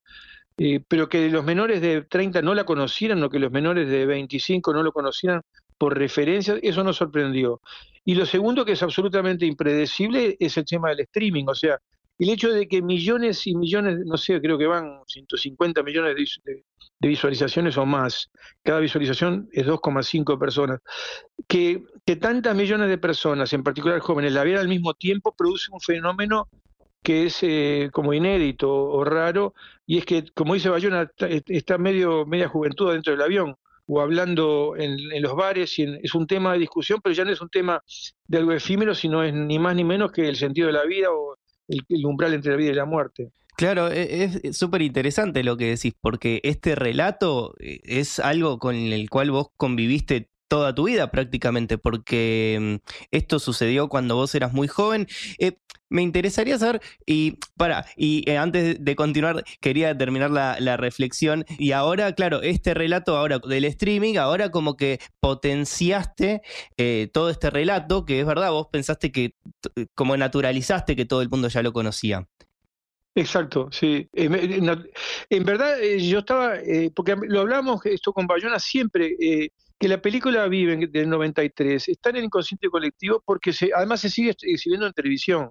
[0.59, 4.05] Eh, pero que los menores de 30 no la conocieran o que los menores de
[4.05, 5.40] 25 no lo conocieran
[5.82, 7.60] por referencia, eso nos sorprendió.
[8.04, 11.46] Y lo segundo, que es absolutamente impredecible, es el tema del streaming.
[11.48, 11.76] O sea,
[12.20, 16.14] el hecho de que millones y millones, no sé, creo que van 150 millones
[16.44, 16.62] de,
[17.00, 18.30] visualizaciones o más,
[18.62, 20.78] cada visualización es 2,5 personas,
[21.48, 21.82] que,
[22.20, 26.48] tantas millones de personas, en particular jóvenes, la vieran al mismo tiempo, produce un fenómeno
[27.02, 29.52] que es eh, como inédito o raro,
[29.84, 33.56] y es que, como dice Bayona, está medio media juventud dentro del avión
[33.93, 37.43] o hablando en, los bares, y es un tema de discusión, pero ya no es
[37.43, 37.82] un tema
[38.27, 41.10] de algo efímero, sino es ni más ni menos que el sentido de la vida
[41.10, 41.36] o
[41.69, 43.32] el, umbral entre la vida y la muerte.
[43.55, 48.74] Claro, e, es súper interesante lo que decís, porque este relato eh, es algo con
[48.74, 54.52] el cual vos conviviste toda tu vida prácticamente, porque mm, esto sucedió cuando vos eras
[54.52, 55.06] muy joven.
[55.38, 55.56] Eh,
[55.88, 61.46] me interesaría saber, y para, y eh, antes de continuar, quería terminar la, reflexión.
[61.58, 66.42] Y ahora, claro, este relato ahora del streaming, ahora como que potenciaste
[66.76, 69.34] eh, todo este relato, que es verdad, vos pensaste que,
[69.94, 72.28] como naturalizaste que todo el mundo ya lo conocía.
[73.14, 74.06] Exacto, sí.
[74.12, 76.56] En verdad, yo estaba,
[76.94, 79.16] porque lo hablamos esto con Bayona siempre,
[79.82, 84.10] que la película Viven del 93 está en el inconsciente colectivo porque se, además se
[84.10, 85.50] sigue exhibiendo en televisión.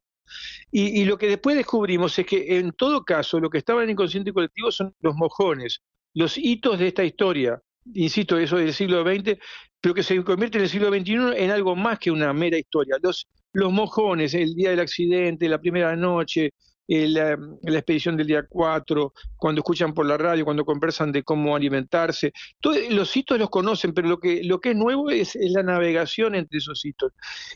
[0.71, 3.89] Y, y, lo que después descubrimos es que en todo caso lo que estaba en
[3.89, 5.81] el inconsciente colectivo son los mojones,
[6.13, 7.61] los hitos de esta historia,
[7.93, 9.37] insisto, eso del siglo XX,
[9.81, 12.95] pero que se convierte en el siglo XXI en algo más que una mera historia.
[13.03, 16.51] Los, los mojones, el día del accidente, la primera noche,
[16.87, 21.55] eh, la, expedición del día 4, cuando escuchan por la radio, cuando conversan de cómo
[21.55, 22.33] alimentarse.
[22.59, 26.35] Todos los hitos los conocen, pero lo que, lo que es nuevo es, la navegación
[26.35, 27.13] entre esos hitos.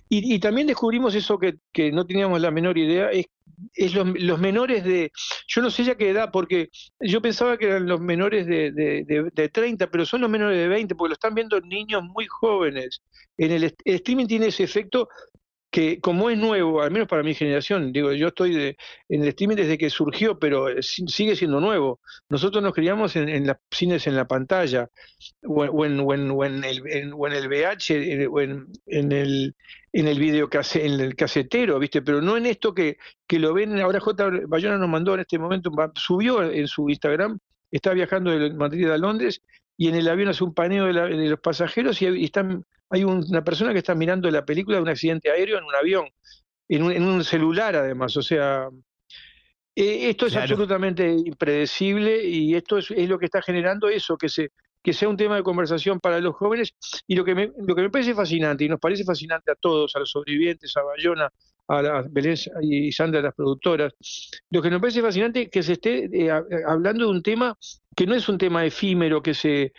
[0.07, 3.26] Y, también descubrimos eso que, no teníamos la menor idea, es,
[3.73, 5.11] es los, menores de,
[5.47, 6.69] yo no sé ya qué edad, porque
[6.99, 10.68] yo pensaba que eran los menores de, de, de, 30, pero son los menores de
[10.68, 13.02] 20, porque lo están viendo niños muy jóvenes.
[13.38, 15.10] En el, el streaming tiene ese efecto
[15.76, 18.77] que como es nuevo, al menos para mi generación, digo, yo estoy
[19.10, 21.99] en el streaming desde que surgió, pero sigue siendo nuevo.
[22.30, 24.88] Nosotros nos criamos en, en los cines en la pantalla,
[25.43, 25.99] o, en,
[26.64, 29.53] el, en, el VH, o en, el
[29.91, 32.02] en el video en el casetero, ¿viste?
[32.02, 32.95] Pero no en esto que,
[33.27, 34.30] que lo ven, ahora J.
[34.47, 37.38] Bayona nos mandó en este momento, subió en su Instagram,
[37.69, 39.41] está viajando de Madrid a Londres
[39.76, 43.74] y en el avión hace un paneo de, los pasajeros y, están, hay una persona
[43.74, 46.10] que está mirando la película de un accidente aéreo en un avión,
[46.68, 48.70] en un, celular además, o sea,
[49.76, 54.52] eh, esto es absolutamente impredecible y esto es, lo que está generando eso, que se
[54.82, 56.76] que sea un tema de conversación para los jóvenes.
[57.07, 59.95] Y lo que me, lo que me parece fascinante y nos parece fascinante a todos,
[59.95, 61.28] a los sobrevivientes, a Bayona,
[61.68, 63.94] a las Belén y Sandra, las productoras.
[64.50, 66.32] Lo que nos parece fascinante es que se esté eh,
[66.68, 67.58] hablando de un tema
[67.96, 69.72] que no es un tema efímero, que se,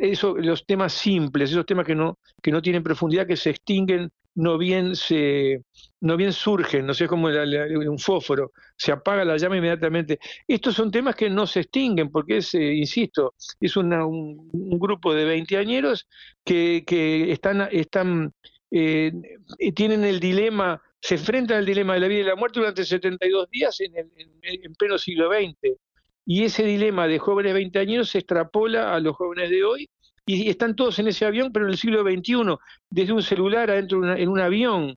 [0.00, 4.10] eso, los temas simples, esos temas que no, que no tienen profundidad, que se extinguen,
[4.34, 5.62] no bien se,
[6.00, 10.18] no bien surgen, no sé, como un fósforo, se apaga la llama inmediatamente.
[10.48, 15.24] Estos son temas que no se extinguen, porque es, eh, insisto, es un, grupo de
[15.24, 16.08] veinteañeros
[16.44, 18.32] que, que están, están
[18.70, 19.12] eh,
[19.74, 23.48] tienen el dilema se enfrentan al dilema de la vida y la muerte durante 72
[23.50, 24.10] días en, el,
[24.42, 25.76] en, pleno siglo XX.
[26.26, 29.90] Y ese dilema de jóvenes 20 años se extrapola a los jóvenes de hoy
[30.26, 32.56] y, están todos en ese avión, pero en el siglo XXI,
[32.90, 34.94] desde un celular adentro en un avión.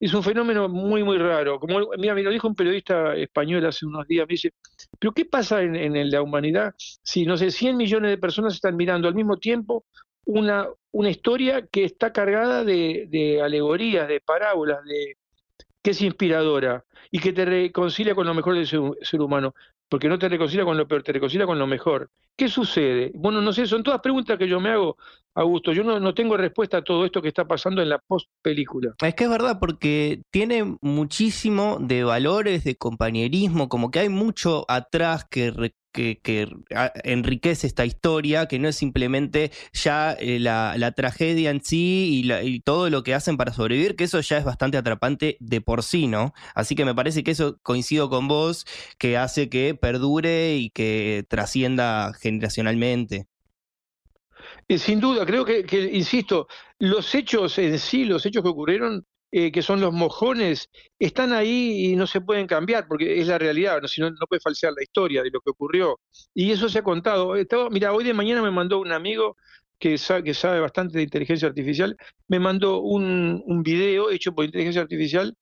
[0.00, 1.58] Es un fenómeno muy, muy raro.
[1.60, 4.52] Como, mira, me lo dijo un periodista español hace unos días, me dice,
[4.98, 9.08] pero ¿qué pasa en, la humanidad si, no sé, 100 millones de personas están mirando
[9.08, 9.84] al mismo tiempo
[10.26, 15.16] una, una historia que está cargada de, de alegorías, de parábolas, de,
[15.84, 19.54] que es inspiradora y que te reconcilia con lo mejor del ser, humano,
[19.86, 22.10] porque no te reconcilia con lo peor, te reconcilia con lo mejor.
[22.34, 23.12] ¿Qué sucede?
[23.14, 24.96] Bueno, no sé, son todas preguntas que yo me hago,
[25.34, 25.72] Augusto.
[25.72, 28.94] Yo no, no tengo respuesta a todo esto que está pasando en la post película.
[29.02, 34.64] Es que es verdad, porque tiene muchísimo de valores, de compañerismo, como que hay mucho
[34.68, 35.52] atrás que,
[35.94, 36.48] que,
[37.04, 42.90] enriquece esta historia, que no es simplemente ya eh, la, tragedia en sí y, todo
[42.90, 46.34] lo que hacen para sobrevivir, que eso ya es bastante atrapante de por sí, ¿no?
[46.54, 48.66] Así que me parece que eso coincido con vos,
[48.98, 53.26] que hace que perdure y que trascienda generacionalmente.
[54.78, 56.48] Sin duda, creo que, insisto,
[56.78, 61.86] los hechos en sí, los hechos que ocurrieron, eh, que son los mojones, están ahí
[61.86, 63.88] y no se pueden cambiar, porque es la realidad, ¿no?
[63.88, 65.98] Si no, puede falsear la historia de lo que ocurrió.
[66.32, 67.34] Y eso se ha contado.
[67.72, 69.36] mira, hoy de mañana me mandó un amigo
[69.76, 71.96] que sabe, que sabe bastante de inteligencia artificial,
[72.28, 75.36] me mandó un, un video hecho por inteligencia artificial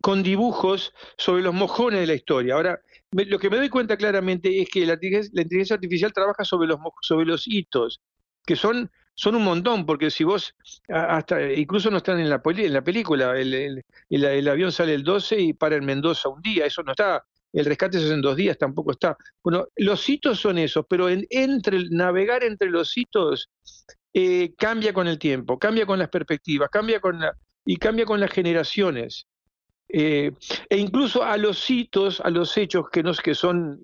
[0.00, 2.54] con dibujos sobre los mojones de la historia.
[2.54, 2.80] Ahora,
[3.10, 6.78] lo que me doy cuenta claramente es que la, la inteligencia artificial trabaja sobre los,
[7.02, 8.00] sobre los hitos,
[8.46, 10.54] que son son un montón, porque si vos,
[10.88, 15.40] hasta incluso no están en la, en la película, el, el, avión sale el 12
[15.40, 18.36] y para en Mendoza un día, eso no está, el rescate se hace en dos
[18.36, 19.16] días, tampoco está.
[19.42, 23.48] Bueno, los hitos son esos, pero en, entre navegar entre los hitos
[24.12, 27.18] eh, cambia con el tiempo, cambia con las perspectivas, cambia con
[27.64, 29.26] y cambia con las generaciones.
[29.88, 30.32] Eh,
[30.68, 33.80] e incluso a los hitos, a los hechos que, nos, que son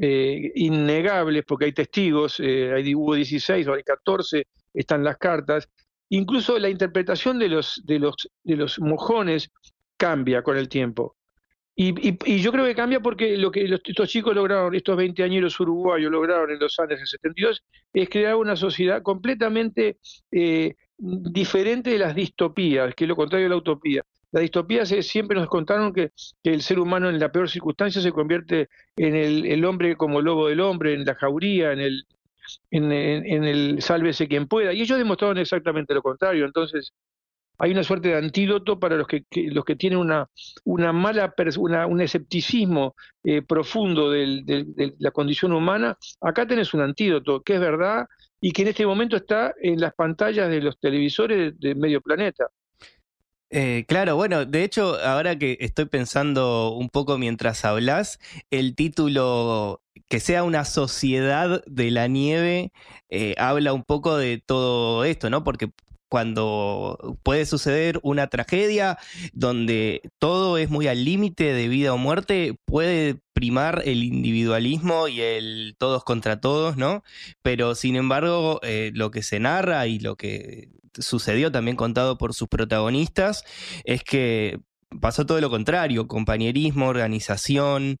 [0.00, 5.68] eh, innegables, porque hay testigos, eh, hay, hubo 16 o hay 14, están las cartas.
[6.08, 8.14] Incluso la interpretación de los, de los,
[8.44, 9.50] de los mojones
[9.96, 11.16] cambia con el tiempo.
[11.78, 11.92] Y,
[12.24, 16.10] y, yo creo que cambia porque lo que estos chicos lograron, estos 20 años uruguayos
[16.10, 17.62] lograron en los años en 72,
[17.92, 19.98] es crear una sociedad completamente
[20.30, 24.02] eh, diferente de las distopías, que es lo contrario de la utopía.
[24.36, 26.12] La distopía siempre nos contaron que,
[26.44, 30.60] el ser humano en la peor circunstancia se convierte en el, hombre como lobo del
[30.60, 32.06] hombre, en la jauría, en el,
[32.70, 34.74] en, el sálvese quien pueda.
[34.74, 36.44] Y ellos demostraron exactamente lo contrario.
[36.44, 36.92] Entonces,
[37.56, 40.28] hay una suerte de antídoto para los que, los que tienen una,
[40.64, 42.94] una mala una, un escepticismo
[43.24, 44.66] eh, profundo de
[44.98, 45.96] la condición humana.
[46.20, 48.06] Acá tenés un antídoto que es verdad
[48.38, 52.50] y que en este momento está en las pantallas de los televisores de medio planeta.
[53.50, 58.18] Eh, claro, bueno, de hecho, ahora que estoy pensando un poco mientras hablas,
[58.50, 62.72] el título que sea una sociedad de la nieve
[63.08, 65.44] eh, habla un poco de todo esto, ¿no?
[65.44, 65.70] Porque
[66.08, 68.98] cuando puede suceder una tragedia
[69.32, 75.20] donde todo es muy al límite de vida o muerte, puede primar el individualismo y
[75.20, 77.02] el todos contra todos, ¿no?
[77.42, 80.68] Pero sin embargo, eh, lo que se narra y lo que
[80.98, 83.44] sucedió también contado por sus protagonistas
[83.84, 84.60] es que
[85.00, 87.98] pasó todo lo contrario, compañerismo, organización,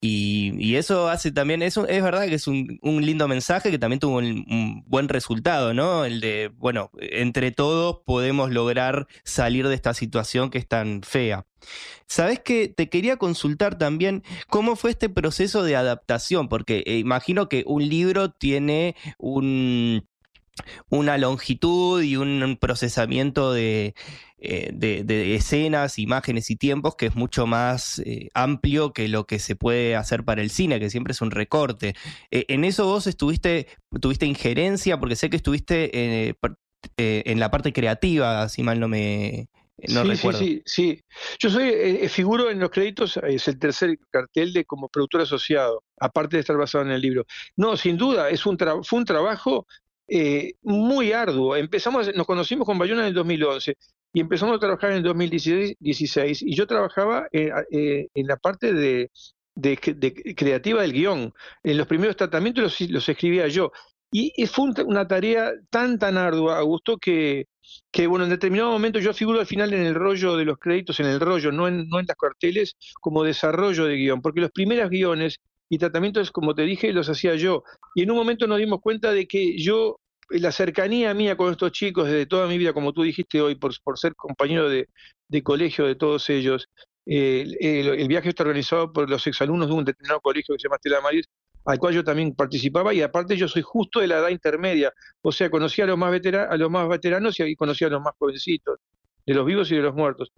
[0.00, 4.18] y, eso hace también, eso es verdad que es un, lindo mensaje que también tuvo
[4.18, 6.04] un, buen resultado, ¿no?
[6.04, 11.46] El de, bueno, entre todos podemos lograr salir de esta situación que es tan fea.
[12.06, 17.48] Sabes que te quería consultar también cómo fue este proceso de adaptación, porque eh, imagino
[17.48, 20.06] que un libro tiene un
[20.88, 23.94] una longitud y un procesamiento de,
[24.38, 29.38] eh, de, escenas, imágenes y tiempos que es mucho más eh, amplio que lo que
[29.38, 31.94] se puede hacer para el cine, que siempre es un recorte.
[32.30, 33.66] Eh, en eso vos estuviste,
[34.00, 36.36] tuviste injerencia, porque sé que estuviste
[36.96, 39.48] en la parte creativa, si mal no me,
[39.88, 40.38] no sí, recuerdo.
[40.38, 41.04] Sí, sí, sí.
[41.38, 46.36] Yo soy, figuro en los créditos, es el tercer cartel de como productor asociado, aparte
[46.36, 47.26] de estar basado en el libro.
[47.56, 49.66] No, sin duda, es un fue un trabajo
[50.62, 51.56] muy arduo.
[51.56, 53.76] Empezamos, nos conocimos con Bayona en el 2011
[54.16, 58.72] y empezamos a trabajar en el 2016 y yo trabajaba eh, eh, en la parte
[58.72, 59.10] de,
[60.34, 61.34] creativa del guion.
[61.62, 63.72] En los primeros tratamientos los, escribía yo.
[64.10, 67.48] Y, fue una tarea tan, tan ardua, Augusto, que,
[67.90, 70.98] que, bueno, en determinado momento yo figuro al final en el rollo de los créditos,
[70.98, 74.50] en el rollo, no en, no en las carteles, como desarrollo de guion, porque los
[74.50, 77.64] primeros guiones y tratamientos, como te dije, los hacía yo.
[77.94, 79.98] Y en un momento nos dimos cuenta de que yo
[80.30, 83.72] la cercanía mía con estos chicos desde toda mi vida, como tú dijiste hoy, por,
[83.82, 84.88] por ser compañero de,
[85.42, 86.68] colegio de todos ellos,
[87.04, 91.00] el, viaje está organizado por los exalumnos de un determinado colegio que se llama Estela
[91.00, 91.26] Maris,
[91.64, 95.32] al cual yo también participaba, y aparte yo soy justo de la edad intermedia, o
[95.32, 96.12] sea, conocí a los más,
[96.48, 98.78] a los más veteranos y conocí a los más jovencitos
[99.26, 100.32] de los vivos y de los muertos.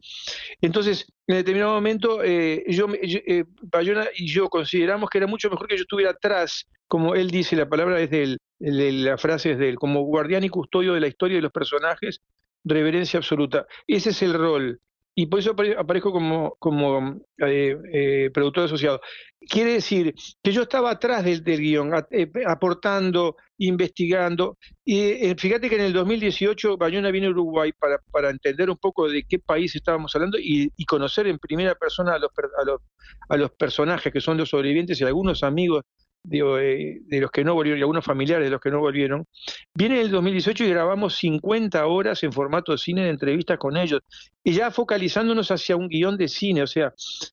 [0.60, 5.68] Entonces, en determinado momento, eh, yo, eh, Bayona y yo consideramos que era mucho mejor
[5.68, 9.58] que yo estuviera atrás, como él dice, la palabra es de él, la frase es
[9.58, 12.22] de él, como guardián y custodio de la historia de los personajes,
[12.64, 13.66] reverencia absoluta.
[13.86, 14.80] Ese es el rol
[15.18, 19.00] y por eso aparezco como, como eh, eh, productor asociado.
[19.40, 25.74] Quiere decir que yo estaba atrás del, del guion, eh, aportando, investigando, y fíjate que
[25.74, 29.74] en el 2018 Bayona viene a Uruguay para, para entender un poco de qué país
[29.74, 32.80] estábamos hablando y, conocer en primera persona a los, a, los,
[33.28, 35.82] a los personajes que son los sobrevivientes y algunos amigos
[36.28, 39.26] de, de, los que no volvieron y algunos familiares de los que no volvieron,
[39.74, 44.00] viene el 2018 y grabamos 50 horas en formato de cine de entrevistas con ellos,
[44.44, 46.92] y ya focalizándonos hacia un guion de cine, o sea,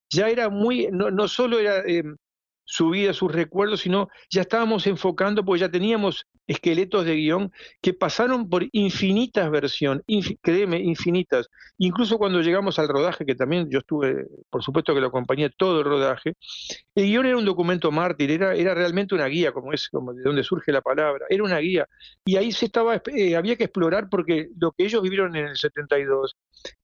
[0.10, 2.04] ya era muy, no, no solo era eh,
[2.66, 7.52] su vida, sus recuerdos, sino ya estábamos enfocando, porque ya teníamos esqueletos de guion
[7.82, 10.04] que pasaron por infinitas versiones,
[10.42, 11.50] créeme, infinitas.
[11.78, 15.80] Incluso cuando llegamos al rodaje, que también yo estuve, por supuesto que lo acompañé todo
[15.80, 16.34] el rodaje,
[16.94, 20.24] el guion era un documento mártir, era, era realmente una guía, como es, como de
[20.24, 21.88] donde surge la palabra, era una guía.
[22.26, 25.58] Y ahí se estaba, eh, había que explorar porque lo que ellos vivieron en el
[25.58, 26.36] 72,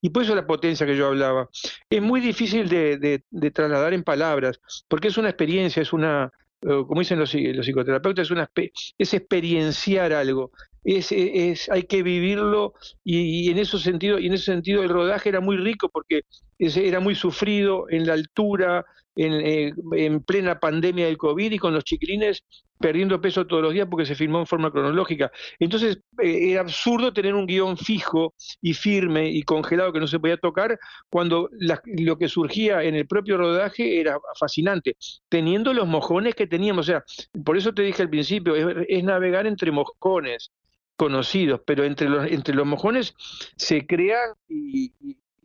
[0.01, 1.49] y por eso la potencia que yo hablaba,
[1.89, 6.31] es muy difícil de, de trasladar en palabras, porque es una experiencia, es una,
[6.61, 8.49] como dicen los, psicoterapeutas, es, una,
[8.97, 10.51] es experienciar algo,
[10.83, 12.73] es, es, hay que vivirlo
[13.03, 16.21] y, en, ese sentido, y en ese sentido el rodaje era muy rico porque
[16.57, 18.85] era muy sufrido en la altura,
[19.15, 22.45] eh, en, plena pandemia del COVID y con los chiquilines
[22.79, 25.31] perdiendo peso todos los días porque se filmó en forma cronológica.
[25.59, 30.19] Entonces eh, era absurdo tener un guion fijo y firme y congelado que no se
[30.19, 30.79] podía tocar
[31.09, 31.49] cuando
[31.85, 34.95] lo que surgía en el propio rodaje era fascinante,
[35.29, 36.87] teniendo los mojones que teníamos.
[36.87, 37.03] O sea,
[37.43, 40.51] por eso te dije al principio, es, navegar entre mojones
[40.95, 43.13] conocidos, pero entre los, entre los mojones
[43.57, 44.93] se crea y,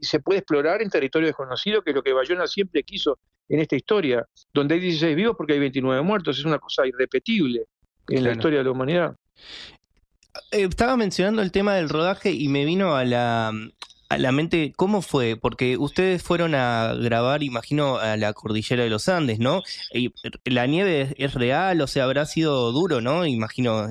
[0.01, 3.18] se puede explorar en territorio desconocido, que es lo que Bayona siempre quiso
[3.48, 7.66] en esta historia, donde hay 16 vivos porque hay 29 muertos, es una cosa irrepetible
[8.09, 9.16] en la historia de la humanidad.
[10.51, 13.52] Eh, estaba mencionando el tema del rodaje y me vino a la,
[14.09, 18.90] a la mente cómo fue, porque ustedes fueron a grabar, imagino, a la cordillera de
[18.90, 19.62] los Andes, ¿no?
[19.93, 20.12] Y
[20.44, 23.27] la nieve es, real, o sea, habrá sido duro, ¿no?
[23.27, 23.89] Imagino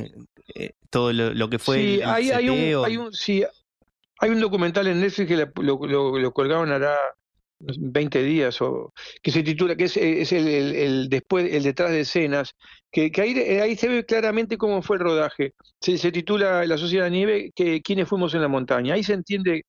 [0.53, 3.43] eh, todo lo, que fue sí, hay, hay, un, hay, un, sí,
[4.19, 6.97] hay un documental en Netflix que lo, lo, lo colgaron hará
[7.59, 12.53] 20 días o que se titula que es, el, después el detrás de escenas
[12.91, 15.53] que, que ahí, ahí, se ve claramente cómo fue el rodaje.
[15.79, 19.13] Se, se titula la sociedad de nieve que quienes fuimos en la montaña ahí se
[19.13, 19.65] entiende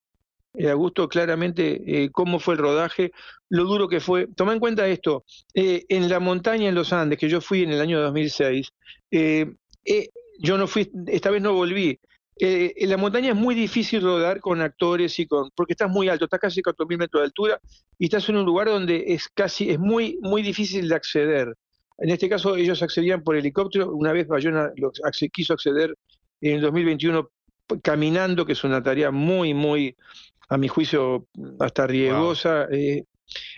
[0.55, 3.13] eh, Augusto claramente eh, cómo fue el rodaje
[3.49, 4.27] lo duro que fue.
[4.35, 5.25] Toma en cuenta esto
[5.55, 8.69] eh, en la montaña en los Andes que yo fui en el año 2006
[9.11, 9.47] eh,
[10.39, 11.99] yo no fui esta vez no volví
[12.39, 16.11] eh, en la montaña es muy difícil rodar con actores y con porque estás muy
[16.11, 17.61] alto, estás casi a 4.000 metros de altura
[17.99, 21.57] y estás en un lugar donde es casi es muy muy difícil de acceder.
[21.99, 23.91] En este caso ellos accedían por helicóptero.
[23.91, 24.71] Una vez Bayona
[25.33, 25.97] quiso acceder
[26.43, 27.31] en el 2021
[27.83, 29.97] caminando, que es una tarea muy muy
[30.51, 31.27] a mi juicio
[31.59, 32.67] hasta riesgosa.
[32.71, 33.05] Eh,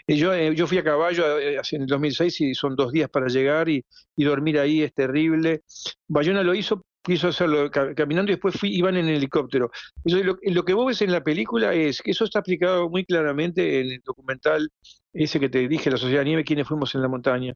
[0.07, 3.69] yo, eh, yo fui a caballo en el 2006 y son dos días para llegar
[3.69, 3.85] y,
[4.17, 5.63] y dormir ahí es terrible.
[6.07, 9.71] Bayona lo hizo quiso hacerlo caminando y después fui, iban en helicóptero.
[10.05, 13.05] Eso, lo, lo, que vos ves en la película es que eso está explicado muy
[13.05, 14.71] claramente en el documental
[15.13, 17.55] ese que te dije, La Sociedad Nieve, quienes fuimos en la montaña,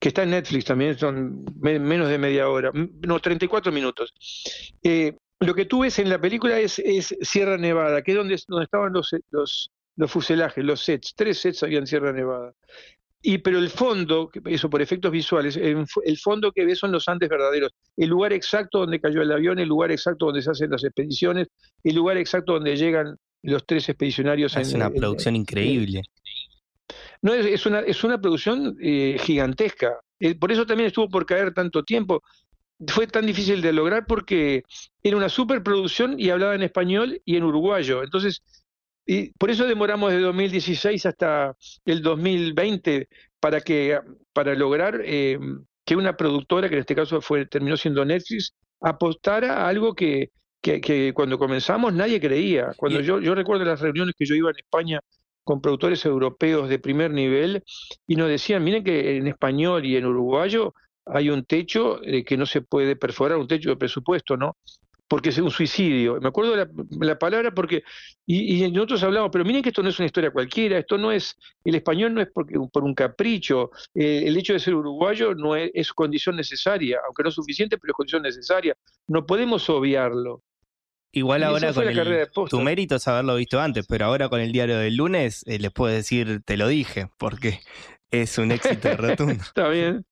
[0.00, 4.14] que está en Netflix también, son menos de media hora, no, 34 minutos.
[4.82, 8.36] Eh, lo que tú ves en la película es, es Sierra Nevada, que es donde,
[8.48, 12.54] donde estaban los, los, los fuselajes, los sets, tres sets había en Sierra Nevada.
[13.20, 17.08] Y pero el fondo, eso por efectos visuales, el, el, fondo que ves son los
[17.08, 20.70] Andes verdaderos, el lugar exacto donde cayó el avión, el lugar exacto donde se hacen
[20.70, 21.48] las expediciones,
[21.82, 24.56] el lugar exacto donde llegan los tres expedicionarios.
[24.56, 26.02] Es una en, producción en, increíble.
[27.22, 29.98] No, es, es, una, es una producción eh, gigantesca.
[30.20, 32.22] Eh, por eso también estuvo por caer tanto tiempo.
[32.86, 34.62] Fue tan difícil de lograr porque
[35.02, 38.04] era una superproducción y hablaba en español y en uruguayo.
[38.04, 38.42] Entonces,
[39.10, 41.56] y por eso demoramos de 2016 hasta
[41.86, 43.08] el 2020
[43.40, 43.98] para, que,
[44.34, 45.38] para lograr eh,
[45.86, 48.52] que una productora, que en este caso fue, terminó siendo Netflix,
[48.82, 50.30] apostara a algo que,
[50.60, 52.74] que, que cuando comenzamos nadie creía.
[52.76, 55.00] Cuando yo, yo recuerdo las reuniones que yo iba en España
[55.42, 57.64] con productores europeos de primer nivel
[58.06, 60.74] y nos decían, miren que en español y en uruguayo
[61.06, 64.58] hay un techo eh, que no se puede perforar, un techo de presupuesto, ¿no?
[65.08, 66.20] Porque es un suicidio.
[66.20, 66.68] Me acuerdo la,
[67.00, 67.82] la palabra porque,
[68.26, 71.10] y, y, nosotros hablamos, pero miren que esto no es una historia cualquiera, esto no
[71.10, 75.34] es, el español no es porque, por un capricho, eh, el hecho de ser uruguayo
[75.34, 78.76] no es, es, condición necesaria, aunque no es suficiente, pero es condición necesaria.
[79.06, 80.42] No podemos obviarlo.
[81.10, 84.78] Igual ahora con el, tu mérito es haberlo visto antes, pero ahora con el diario
[84.78, 87.60] del lunes eh, les puedo decir, te lo dije, porque
[88.10, 89.42] es un éxito rotundo.
[89.42, 90.04] Está bien.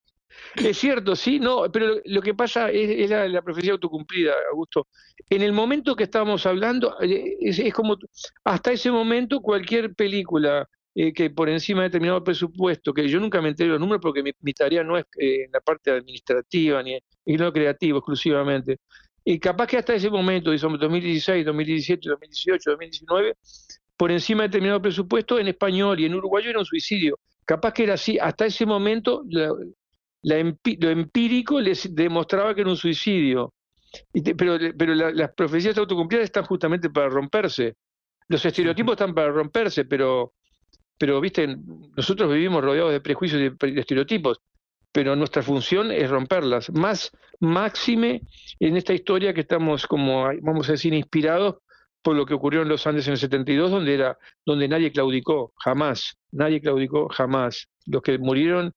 [0.57, 4.89] Es cierto, sí, no, pero lo, que pasa es, es la, profecía autocumplida, Augusto.
[5.29, 7.97] En el momento que estábamos hablando, eh, es, como,
[8.45, 13.43] hasta ese momento cualquier película eh, que por encima de determinado presupuesto, que yo nunca
[13.43, 16.83] me entero los números porque mi, mi tarea no es eh, en la parte administrativa
[16.83, 18.79] ni en lo creativo exclusivamente,
[19.29, 23.35] y capaz que hasta ese momento, 2016, 2017, 2018, 2019,
[23.97, 27.19] por encima de determinado presupuesto en español y en uruguayo era un suicidio.
[27.45, 29.53] Capaz que era así, hasta ese momento la,
[30.27, 33.55] la empi lo empírico les demostraba que era un suicidio.
[34.13, 37.77] Y te, pero pero la, las profecías autocumplidas están justamente para romperse.
[38.29, 40.35] Los estereotipos están para romperse, pero,
[40.99, 41.57] pero viste,
[41.97, 44.41] nosotros vivimos rodeados de prejuicios y de, de estereotipos,
[44.91, 46.71] pero nuestra función es romperlas.
[46.71, 48.23] Más máxime
[48.59, 51.59] en esta historia que estamos, como vamos a decir, inspirados
[52.03, 55.53] por lo que ocurrió en los Andes en el 72, donde, era, donde nadie claudicó,
[55.57, 57.69] jamás, nadie claudicó, jamás.
[57.87, 58.73] Los que murieron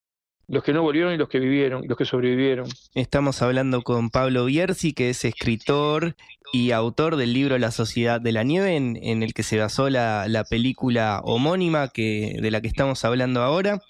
[0.50, 2.68] los que no volvieron y los que vivieron, los que sobrevivieron.
[2.94, 6.16] Estamos hablando con Pablo Bierzi, que es escritor
[6.52, 10.26] y autor del libro La Sociedad de la Nieve, en, el que se basó la,
[10.26, 13.80] la, película homónima que, de la que estamos hablando ahora.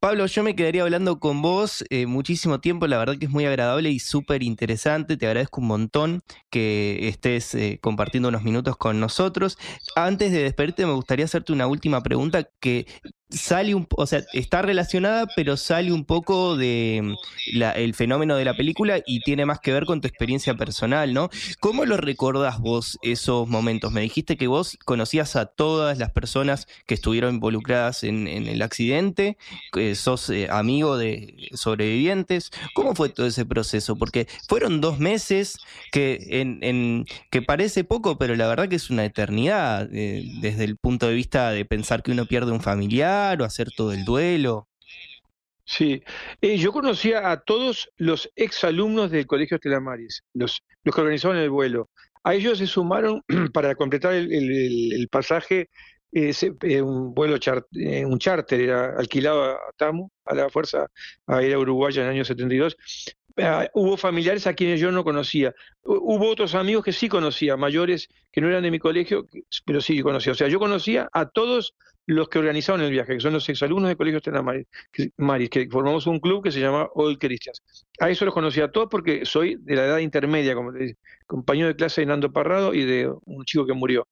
[0.00, 3.46] Pablo, yo me quedaría hablando con vos eh, muchísimo tiempo, la verdad que es muy
[3.46, 9.00] agradable y súper interesante, te agradezco un montón que estés eh, compartiendo unos minutos con
[9.00, 9.56] nosotros.
[9.96, 12.86] Antes de despedirte me gustaría hacerte una última pregunta que
[13.30, 18.36] sale un, o sea, está relacionada, pero sale un poco de mm, la, el fenómeno
[18.36, 21.30] de la película y tiene más que ver con tu experiencia personal, ¿no?
[21.60, 23.92] ¿Cómo lo recordás vos esos momentos?
[23.92, 28.62] Me dijiste que vos conocías a todas las personas que estuvieron involucradas en, en el
[28.62, 29.36] accidente,
[29.72, 32.50] que sos eh, amigo de sobrevivientes.
[32.74, 33.96] ¿Cómo fue todo ese proceso?
[33.96, 35.58] Porque fueron dos meses
[35.92, 40.64] que, en, en, que parece poco, pero la verdad que es una eternidad eh, desde
[40.64, 44.04] el punto de vista de pensar que uno pierde un familiar o hacer todo el
[44.04, 44.68] duelo.
[45.66, 46.02] Sí,
[46.42, 51.38] eh, yo conocía a todos los exalumnos del Colegio Estela Maris, los, los que organizaron
[51.38, 51.88] el vuelo.
[52.22, 53.22] A ellos se sumaron
[53.54, 55.70] para completar el, el, pasaje
[56.12, 60.86] eh, un vuelo char, eh, un charter era alquilado a TAMU, a la Fuerza
[61.26, 62.76] Aérea Uruguaya en el año 72.
[63.38, 65.54] ah, hubo familiares a quienes yo no conocía.
[65.82, 69.26] Hubo otros amigos que sí conocía, mayores que no eran de mi colegio,
[69.64, 70.32] pero sí conocía.
[70.32, 71.74] O sea, yo conocía a todos
[72.06, 74.42] los que organizaban el viaje, que son los exalumnos de Colegio Estela
[75.16, 77.62] Maris, que formamos un club que se llama All Christians.
[77.98, 80.98] A eso los conocía a todos porque soy de la edad intermedia, como te dice,
[81.26, 84.06] compañero de clase de Nando Parrado y de un chico que murió.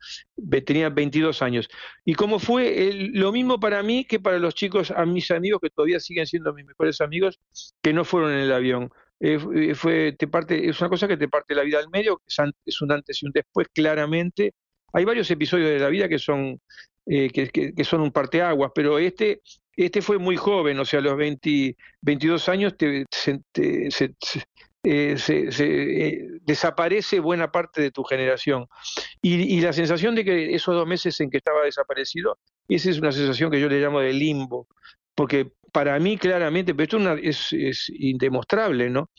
[0.65, 1.69] Tenía 22 años.
[2.05, 5.71] Y cómo fue lo mismo para mí que para los chicos, a mis amigos que
[5.71, 7.41] todavía siguen siendo mis mejores amigos,
[7.83, 8.91] que no fueron en el avión.
[9.21, 12.21] Eh, eh, fue, te parte, es una cosa que te parte la vida al medio,
[12.65, 14.55] es un antes y un después, claramente.
[14.95, 16.61] Hay varios episodios de la vida que son
[17.07, 19.43] eh, que, son un parteaguas, pero este,
[19.77, 23.41] este fue muy joven, o sea, a los 20, 22 años te, se,
[24.85, 28.67] eh, eh, desaparece buena parte de tu generación.
[29.21, 32.39] Y, la sensación de que esos dos meses en que estaba desaparecido,
[32.69, 34.69] esa es una sensación que yo le llamo de limbo,
[35.15, 39.11] porque para mí claramente, pero esto es, es indemostrable, ¿no?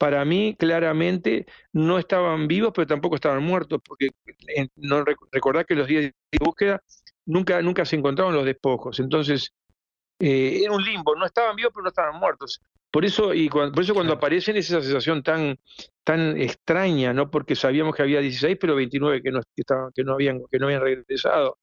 [0.00, 1.44] para mí claramente
[1.74, 4.08] no estaban vivos, pero tampoco estaban muertos, porque
[4.76, 6.82] no recordar que los días de búsqueda
[7.26, 9.00] nunca, nunca se encontraron los despojos.
[9.00, 9.52] Entonces,
[10.18, 12.60] eh, era un limbo, no estaban vivos, pero no estaban muertos.
[12.90, 15.58] Por eso, y cuando, por eso cuando aparecen es esa sensación tan,
[16.02, 17.30] tan extraña, ¿no?
[17.30, 20.66] Porque sabíamos que había 16, pero 29 que no, estaban, que no habían, que no
[20.66, 21.56] habían regresado.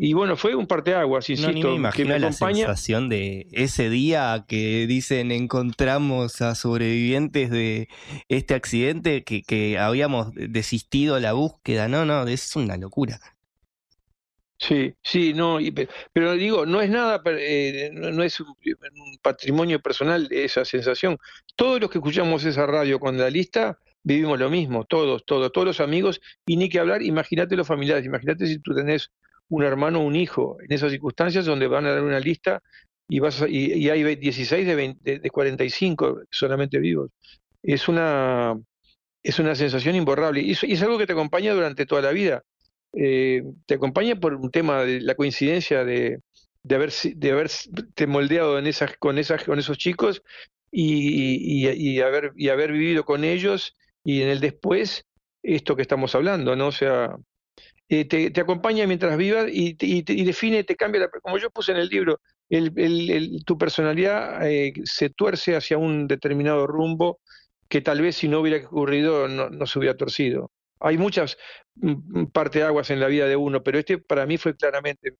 [0.00, 1.50] Y bueno, fue un parteaguas, insisto.
[1.50, 7.88] No, ni me imagino la sensación de ese día que dicen encontramos a sobrevivientes de
[8.28, 11.88] este accidente que, que habíamos desistido la búsqueda.
[11.88, 13.20] No, no, es una locura.
[14.60, 15.58] Sí, sí, no,
[16.12, 18.56] pero digo, no es nada, eh, no, es un,
[19.22, 21.16] patrimonio personal esa sensación.
[21.54, 25.66] Todos los que escuchamos esa radio con la lista vivimos lo mismo, todos, todos, todos
[25.66, 29.12] los amigos, y ni que hablar, imagínate los familiares, imagínate si tú tenés
[29.48, 32.60] un hermano o un hijo en esas circunstancias donde van a dar una lista
[33.08, 37.10] y, vas y, hay 16 de, de, 45 solamente vivos.
[37.62, 38.58] Es una,
[39.22, 42.42] es una sensación imborrable y es algo que te acompaña durante toda la vida
[42.94, 46.20] eh, te acompaña por un tema de la coincidencia de,
[46.62, 50.22] de haber de haberte moldeado en esas, con esas, con esos chicos
[50.70, 55.06] y, y, haber y haber vivido con ellos y en el después
[55.42, 56.68] esto que estamos hablando, ¿no?
[56.68, 57.16] O sea,
[57.88, 59.74] eh, te, te, acompaña mientras vivas y,
[60.24, 62.20] define, te cambia, la, como yo puse en el libro,
[62.50, 67.20] el, el, tu personalidad eh, se tuerce hacia un determinado rumbo
[67.68, 70.50] que tal vez si no hubiera ocurrido no, no se hubiera torcido.
[70.80, 71.36] Hay muchas
[71.76, 72.30] mm, mm,
[72.64, 75.14] aguas en la vida de uno, pero este para mí fue claramente,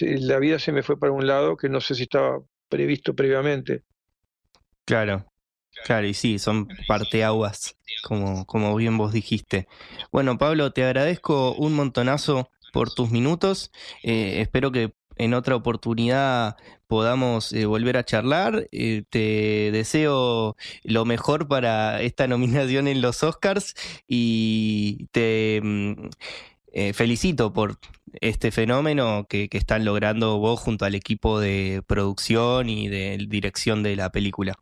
[0.00, 3.82] la vida se me fue para un lado que no sé si estaba previsto previamente.
[4.84, 5.26] Claro,
[5.84, 9.68] claro, y sí, son parteaguas, como, como bien vos dijiste.
[10.12, 13.70] Bueno, Pablo, te agradezco un montonazo por tus minutos.
[14.02, 16.56] Eh, espero que en otra oportunidad
[16.86, 18.68] podamos eh, volver a charlar.
[18.72, 23.74] Eh, te deseo lo mejor para esta nominación en los Oscars
[24.08, 26.08] y te mm,
[26.72, 27.76] eh, felicito por
[28.20, 33.96] este fenómeno que, están logrando vos junto al equipo de producción y de dirección de
[33.96, 34.54] la película.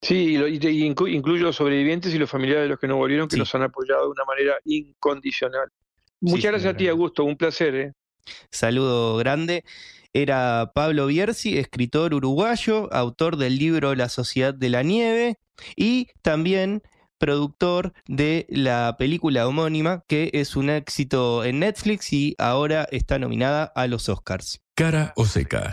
[0.00, 3.54] Sí, y, incluyo los sobrevivientes y los familiares de los que no volvieron, que nos
[3.54, 5.68] han apoyado de una manera incondicional.
[6.20, 7.74] Muchas gracias a ti, Augusto, un placer.
[7.74, 7.92] ¿eh?
[8.50, 9.64] Saludo grande.
[10.12, 15.38] Era Pablo Bierzi, escritor uruguayo, autor del libro La Sociedad de la Nieve
[15.74, 16.82] y también
[17.18, 23.64] productor de la película homónima que es un éxito en Netflix y ahora está nominada
[23.76, 24.60] a los Oscars.
[24.74, 25.72] Cara o seca.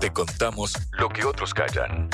[0.00, 2.10] Te contamos lo que otros callan.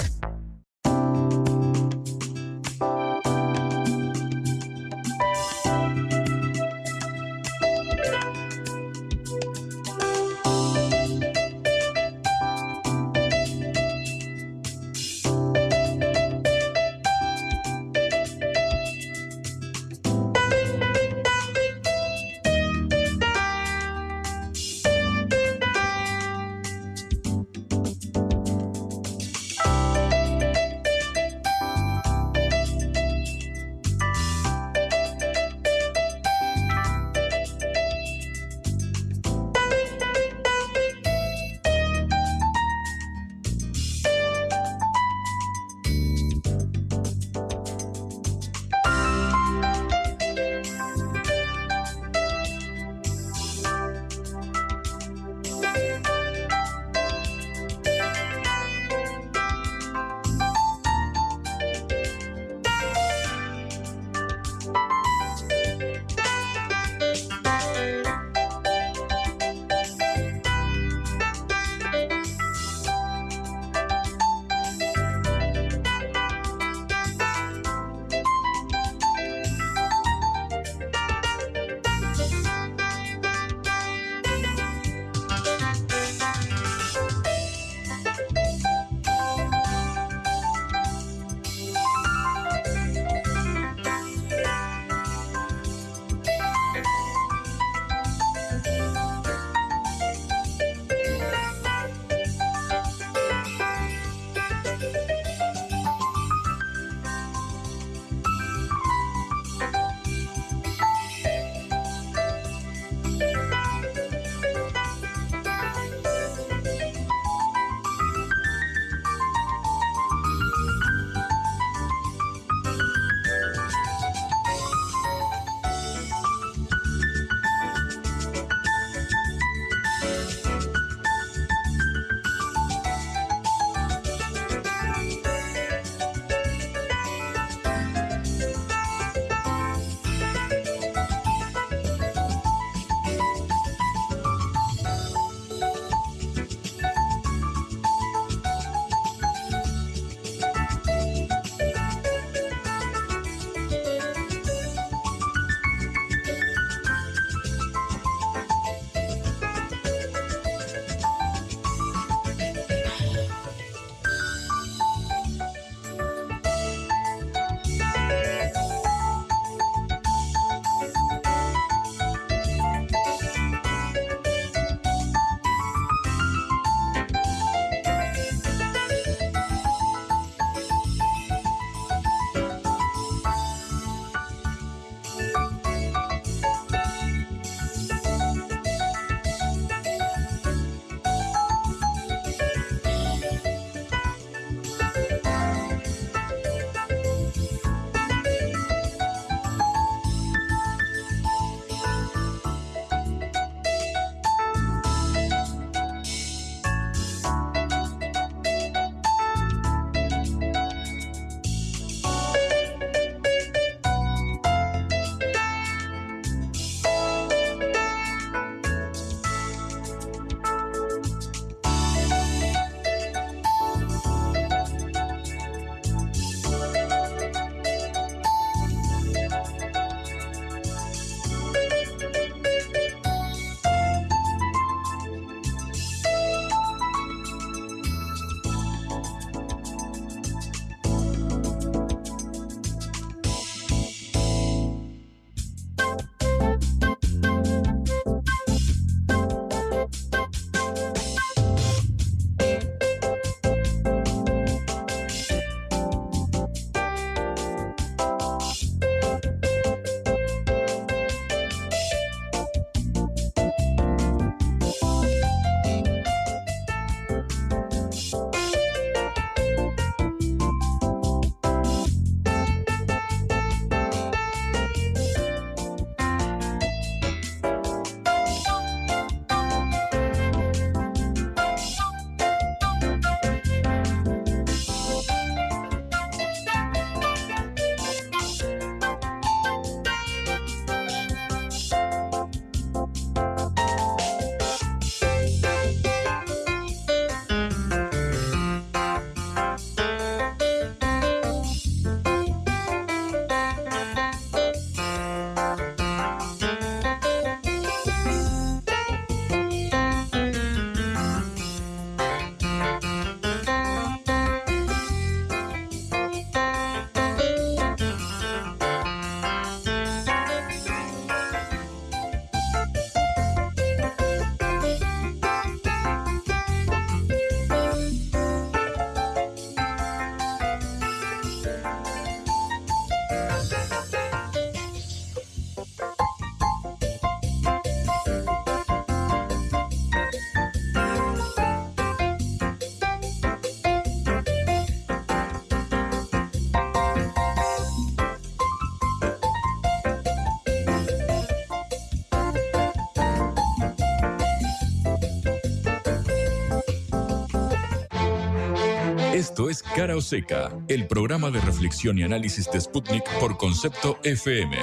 [359.32, 363.98] Esto es Cara o Seca, el programa de reflexión y análisis de Sputnik por concepto
[364.04, 364.58] FM.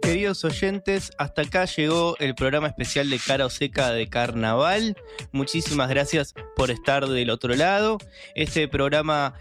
[0.00, 4.96] Queridos oyentes, hasta acá llegó el programa especial de Cara o Seca de Carnaval.
[5.32, 7.98] Muchísimas gracias por estar del otro lado.
[8.34, 9.34] Este programa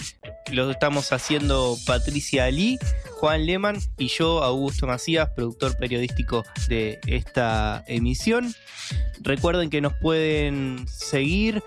[0.52, 2.80] lo estamos haciendo Patricia Ali,
[3.14, 8.54] Juan Leman y yo, Augusto Macías, productor periodístico de esta emisión.
[9.24, 11.62] Recuerden que nos pueden seguir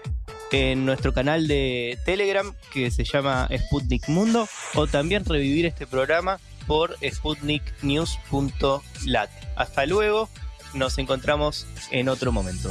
[0.50, 6.38] en nuestro canal de Telegram que se llama Sputnik Mundo o también revivir este programa
[6.66, 9.30] por sputniknews.lat.
[9.56, 10.28] Hasta luego,
[10.74, 12.70] nos encontramos en otro momento.